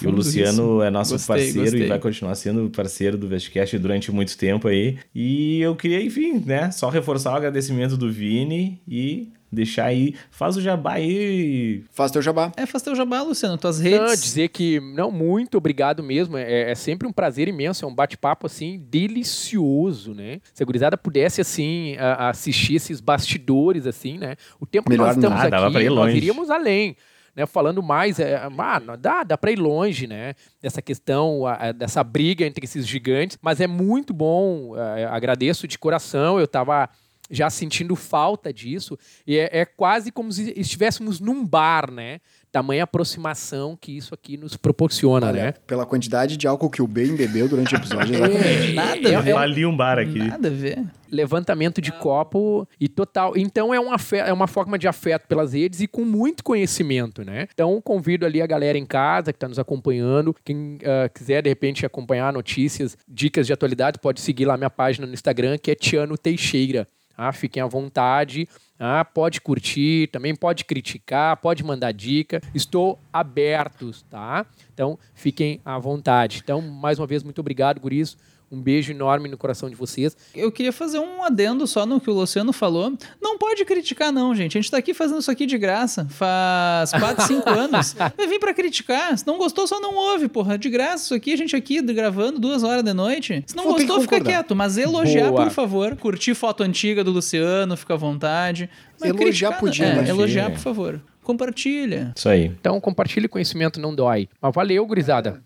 e 0.01 0.07
Luciano 0.07 0.51
isso. 0.77 0.81
é 0.83 0.89
nosso 0.89 1.13
Gostei, 1.13 1.35
parceiro 1.35 1.61
gostei. 1.61 1.83
e 1.83 1.87
vai 1.87 1.99
continuar 1.99 2.35
sendo 2.35 2.69
parceiro 2.69 3.17
do 3.17 3.27
Vestcast 3.27 3.77
durante 3.77 4.11
muito 4.11 4.37
tempo 4.37 4.67
aí. 4.67 4.97
E 5.15 5.63
eu 5.69 5.75
queria, 5.75 6.01
enfim, 6.03 6.43
né? 6.45 6.71
Só 6.71 6.89
reforçar 6.89 7.33
o 7.33 7.37
agradecimento 7.37 7.95
do 7.95 8.11
Vini 8.11 8.81
e 8.87 9.29
deixar 9.51 9.85
aí. 9.85 10.13
Faz 10.29 10.55
o 10.57 10.61
jabá 10.61 10.93
aí. 10.93 11.83
Faz 11.91 12.11
teu 12.11 12.21
jabá. 12.21 12.51
É, 12.55 12.65
faz 12.67 12.83
teu 12.83 12.95
jabá, 12.95 13.21
Luciano, 13.23 13.57
tuas 13.57 13.79
Não, 13.79 13.89
redes. 13.89 14.21
dizer 14.21 14.49
que, 14.49 14.79
não, 14.79 15.09
muito 15.11 15.57
obrigado 15.57 16.03
mesmo. 16.03 16.37
É, 16.37 16.69
é 16.71 16.75
sempre 16.75 17.07
um 17.07 17.11
prazer 17.11 17.47
imenso. 17.47 17.83
É 17.83 17.87
um 17.87 17.95
bate-papo, 17.95 18.45
assim, 18.45 18.79
delicioso, 18.89 20.13
né? 20.13 20.39
Se 20.53 20.61
a 20.61 20.65
gurizada 20.65 20.97
pudesse, 20.97 21.41
assim, 21.41 21.95
a- 21.97 22.13
a 22.25 22.29
assistir 22.29 22.75
esses 22.75 22.99
bastidores, 23.01 23.85
assim, 23.87 24.17
né? 24.17 24.35
O 24.59 24.65
tempo 24.65 24.85
que 24.85 24.91
Melhor 24.91 25.07
nós 25.07 25.15
estamos 25.15 25.37
não. 25.39 25.45
Ah, 25.45 25.49
dava 25.49 25.65
aqui, 25.67 25.73
pra 25.73 25.83
ir 25.83 25.89
nós 25.89 26.13
iríamos 26.15 26.49
além. 26.49 26.95
Né, 27.39 27.45
falando 27.45 27.81
mais, 27.81 28.19
é, 28.19 28.49
mano, 28.49 28.97
dá, 28.97 29.23
dá 29.23 29.37
pra 29.37 29.49
ir 29.49 29.55
longe, 29.57 30.05
né? 30.07 30.33
Dessa 30.61 30.81
questão, 30.81 31.47
a- 31.47 31.69
a- 31.69 31.71
dessa 31.71 32.03
briga 32.03 32.45
entre 32.45 32.65
esses 32.65 32.85
gigantes, 32.85 33.37
mas 33.41 33.61
é 33.61 33.67
muito 33.67 34.13
bom, 34.13 34.75
é, 34.77 35.05
agradeço 35.05 35.65
de 35.65 35.79
coração, 35.79 36.37
eu 36.37 36.45
tava 36.45 36.89
já 37.31 37.49
sentindo 37.49 37.95
falta 37.95 38.51
disso, 38.51 38.99
e 39.25 39.37
é, 39.37 39.59
é 39.59 39.65
quase 39.65 40.11
como 40.11 40.33
se 40.33 40.51
estivéssemos 40.59 41.21
num 41.21 41.45
bar, 41.45 41.89
né? 41.89 42.19
Tamanha 42.51 42.83
aproximação 42.83 43.77
que 43.79 43.95
isso 43.95 44.13
aqui 44.13 44.35
nos 44.37 44.57
proporciona, 44.57 45.27
Olha, 45.27 45.43
né? 45.43 45.53
pela 45.67 45.85
quantidade 45.85 46.35
de 46.37 46.47
álcool 46.47 46.69
que 46.69 46.81
o 46.81 46.87
Ben 46.87 47.15
bebeu 47.15 47.47
durante 47.47 47.75
o 47.75 47.77
episódio, 47.77 48.15
exatamente. 48.15 48.73
Nada 48.75 49.09
a 49.09 49.11
Eu 49.11 49.21
ver. 49.21 49.33
fali 49.33 49.65
um 49.65 49.75
bar 49.75 49.99
aqui. 49.99 50.17
Nada 50.19 50.47
a 50.47 50.51
ver. 50.51 50.83
levantamento 51.11 51.81
de 51.81 51.91
copo 51.91 52.67
e 52.79 52.87
total. 52.87 53.33
Então 53.37 53.73
é, 53.73 53.79
um 53.79 53.91
afe- 53.91 54.17
é 54.17 54.33
uma 54.33 54.47
forma 54.47 54.77
de 54.79 54.87
afeto 54.87 55.27
pelas 55.27 55.53
redes 55.53 55.81
e 55.81 55.87
com 55.87 56.03
muito 56.05 56.43
conhecimento, 56.43 57.23
né? 57.23 57.47
Então 57.53 57.79
convido 57.81 58.25
ali 58.25 58.41
a 58.41 58.47
galera 58.47 58.77
em 58.77 58.85
casa 58.85 59.31
que 59.31 59.37
está 59.37 59.47
nos 59.47 59.59
acompanhando. 59.59 60.35
Quem 60.43 60.77
ah, 60.83 61.09
quiser, 61.09 61.41
de 61.43 61.49
repente, 61.49 61.85
acompanhar 61.85 62.31
notícias, 62.33 62.97
dicas 63.07 63.45
de 63.47 63.53
atualidade, 63.53 63.99
pode 63.99 64.21
seguir 64.21 64.45
lá 64.45 64.57
minha 64.57 64.69
página 64.69 65.05
no 65.05 65.13
Instagram, 65.13 65.57
que 65.57 65.71
é 65.71 65.75
Tiano 65.75 66.17
Teixeira. 66.17 66.87
Ah, 67.17 67.33
fiquem 67.33 67.61
à 67.61 67.65
vontade. 67.67 68.47
Ah, 68.79 69.03
pode 69.03 69.41
curtir, 69.41 70.07
também 70.07 70.33
pode 70.33 70.63
criticar, 70.63 71.35
pode 71.35 71.63
mandar 71.63 71.91
dica. 71.91 72.41
Estou 72.55 72.97
abertos, 73.11 74.03
tá? 74.03 74.45
Então, 74.73 74.97
fiquem 75.13 75.59
à 75.65 75.77
vontade. 75.77 76.39
Então, 76.41 76.61
mais 76.61 76.97
uma 76.97 77.05
vez, 77.05 77.21
muito 77.21 77.39
obrigado, 77.39 77.81
Guris. 77.81 78.17
Um 78.51 78.59
beijo 78.61 78.91
enorme 78.91 79.29
no 79.29 79.37
coração 79.37 79.69
de 79.69 79.75
vocês. 79.75 80.17
Eu 80.35 80.51
queria 80.51 80.73
fazer 80.73 80.97
um 80.99 81.23
adendo 81.23 81.67
só 81.67 81.85
no 81.85 82.01
que 82.01 82.09
o 82.09 82.13
Luciano 82.13 82.51
falou. 82.51 82.91
Não 83.21 83.37
pode 83.37 83.63
criticar, 83.63 84.11
não, 84.11 84.33
gente. 84.33 84.57
A 84.57 84.61
gente 84.61 84.71
tá 84.71 84.77
aqui 84.77 84.93
fazendo 84.93 85.19
isso 85.19 85.29
aqui 85.29 85.45
de 85.45 85.57
graça. 85.57 86.07
Faz 86.09 86.91
4, 86.91 87.27
5 87.27 87.47
anos. 87.49 87.93
Vai 87.93 88.27
vir 88.27 88.39
pra 88.39 88.53
criticar. 88.53 89.15
Se 89.17 89.25
não 89.27 89.37
gostou, 89.37 89.67
só 89.67 89.79
não 89.79 89.95
ouve, 89.95 90.27
porra. 90.27 90.57
De 90.57 90.69
graça 90.69 91.05
isso 91.05 91.13
aqui, 91.13 91.33
a 91.33 91.37
gente 91.37 91.55
aqui 91.55 91.81
gravando 91.81 92.39
duas 92.39 92.63
horas 92.63 92.83
da 92.83 92.93
noite. 92.93 93.43
Se 93.45 93.55
não 93.55 93.65
Vou 93.65 93.73
gostou, 93.73 94.01
fica 94.01 94.19
quieto. 94.19 94.55
Mas 94.55 94.77
elogiar, 94.77 95.29
Boa. 95.29 95.43
por 95.43 95.51
favor. 95.51 95.95
Curtir 95.95 96.33
foto 96.33 96.63
antiga 96.63 97.03
do 97.03 97.11
Luciano, 97.11 97.77
fica 97.77 97.93
à 97.93 97.97
vontade. 97.97 98.69
Mas 98.99 99.09
Elogiar 99.09 99.51
criticar, 99.51 99.59
podia, 99.59 99.85
é? 99.85 100.09
Elogiar, 100.09 100.49
por 100.49 100.59
favor. 100.59 101.01
Compartilha. 101.23 102.11
Isso 102.15 102.27
aí. 102.27 102.45
Então, 102.45 102.81
compartilhe 102.81 103.27
conhecimento, 103.27 103.79
não 103.79 103.93
dói. 103.93 104.27
Mas 104.41 104.53
valeu, 104.53 104.83
gurizada. 104.85 105.43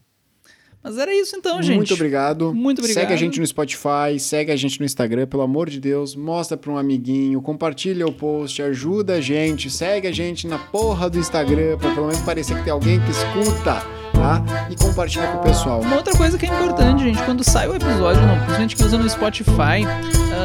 Mas 0.84 0.98
era 0.98 1.14
isso 1.16 1.36
então, 1.36 1.62
gente. 1.62 1.78
Muito 1.78 1.94
obrigado. 1.94 2.54
Muito 2.54 2.80
obrigado. 2.80 3.02
Segue 3.02 3.14
a 3.14 3.18
gente 3.18 3.40
no 3.40 3.48
Spotify, 3.48 4.20
segue 4.20 4.52
a 4.52 4.56
gente 4.56 4.80
no 4.80 4.86
Instagram, 4.86 5.26
pelo 5.26 5.42
amor 5.42 5.70
de 5.70 5.80
Deus. 5.80 6.14
Mostra 6.16 6.58
pra 6.58 6.72
um 6.72 6.78
amiguinho, 6.78 7.42
compartilha 7.42 8.06
o 8.06 8.12
post, 8.12 8.62
ajuda 8.62 9.14
a 9.14 9.22
gente, 9.22 9.70
segue 9.70 10.08
a 10.08 10.12
gente 10.12 10.46
na 10.46 10.58
porra 10.58 11.10
do 11.10 11.18
Instagram, 11.18 11.78
pra 11.78 11.94
pelo 11.94 12.08
menos 12.08 12.22
parecer 12.22 12.58
que 12.58 12.64
tem 12.64 12.74
alguém 12.74 13.00
que 13.00 13.12
escuta, 13.12 13.82
tá? 14.14 14.68
E 14.70 14.76
compartilha 14.76 15.28
com 15.28 15.38
o 15.38 15.42
pessoal. 15.42 15.82
Uma 15.82 15.96
outra 15.96 16.16
coisa 16.18 16.38
que 16.38 16.46
é 16.46 16.50
importante, 16.50 17.04
gente, 17.04 17.24
quando 17.24 17.44
sai 17.44 17.68
o 17.68 17.76
episódio, 17.76 18.22
não, 18.22 18.36
principalmente 18.36 18.76
que 18.76 18.84
usa 18.84 18.98
no 18.98 19.10
Spotify, 19.10 19.88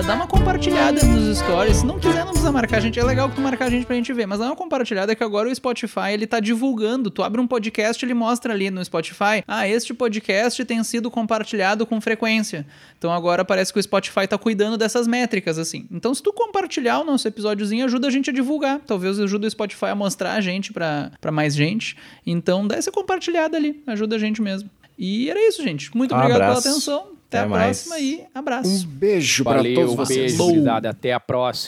dá 0.06 0.14
uma 0.14 0.26
compartilhada 0.26 1.02
nos 1.04 1.38
stories. 1.38 1.78
Se 1.78 1.86
não 1.86 1.98
quiser, 1.98 2.20
não 2.24 2.28
precisa 2.28 2.52
marcar 2.52 2.76
a 2.78 2.80
gente. 2.80 2.98
É 2.98 3.04
legal 3.04 3.28
que 3.28 3.34
tu 3.36 3.40
marcar 3.40 3.66
a 3.66 3.70
gente 3.70 3.84
pra 3.86 3.96
gente 3.96 4.12
ver, 4.12 4.26
mas 4.26 4.38
dá 4.38 4.46
uma 4.46 4.56
compartilhada 4.56 5.14
que 5.14 5.22
agora 5.24 5.48
o 5.48 5.54
Spotify, 5.54 6.12
ele 6.12 6.26
tá 6.26 6.40
divulgando. 6.40 7.10
Tu 7.10 7.22
abre 7.22 7.40
um 7.40 7.46
podcast, 7.46 8.04
ele 8.04 8.14
mostra 8.14 8.52
ali 8.52 8.70
no 8.70 8.84
Spotify, 8.84 9.42
ah, 9.46 9.68
este 9.68 9.92
podcast 9.92 10.64
tem 10.64 10.82
sido 10.84 11.10
compartilhado 11.10 11.84
com 11.86 12.00
frequência. 12.00 12.66
Então 12.98 13.12
agora 13.12 13.44
parece 13.44 13.72
que 13.72 13.78
o 13.78 13.82
Spotify 13.82 14.26
tá 14.26 14.38
cuidando 14.38 14.76
dessas 14.76 15.06
métricas, 15.06 15.58
assim. 15.58 15.86
Então 15.90 16.14
se 16.14 16.22
tu 16.22 16.32
compartilhar 16.32 17.00
o 17.00 17.04
nosso 17.04 17.26
episódiozinho, 17.26 17.84
ajuda 17.84 18.08
a 18.08 18.10
gente 18.10 18.30
a 18.30 18.32
divulgar. 18.32 18.80
Talvez 18.86 19.18
ajude 19.18 19.46
o 19.46 19.50
Spotify 19.50 19.86
a 19.86 19.94
mostrar 19.94 20.34
a 20.34 20.40
gente 20.40 20.72
pra, 20.72 21.10
pra 21.20 21.32
mais 21.32 21.54
gente. 21.54 21.96
Então 22.26 22.66
dá 22.66 22.76
essa 22.76 22.92
compartilhada 22.92 23.56
ali, 23.56 23.82
ajuda 23.86 24.16
a 24.16 24.18
gente 24.18 24.40
mesmo. 24.40 24.70
E 24.98 25.30
era 25.30 25.40
isso, 25.48 25.62
gente. 25.62 25.96
Muito 25.96 26.14
Um 26.14 26.18
obrigado 26.18 26.42
abraço. 26.42 26.62
pela 26.62 26.74
atenção. 26.74 27.17
Até, 27.28 27.38
Até 27.40 27.46
a 27.46 27.48
mais. 27.48 27.82
próxima 27.82 27.98
e 28.00 28.24
abraço. 28.34 28.70
Um 28.70 28.86
beijo 28.88 29.44
pra 29.44 29.54
Valeu, 29.56 29.74
todos 29.74 29.94
vocês. 29.94 30.36
beijo. 30.38 30.88
Até 30.88 31.12
a 31.12 31.20
próxima. 31.20 31.66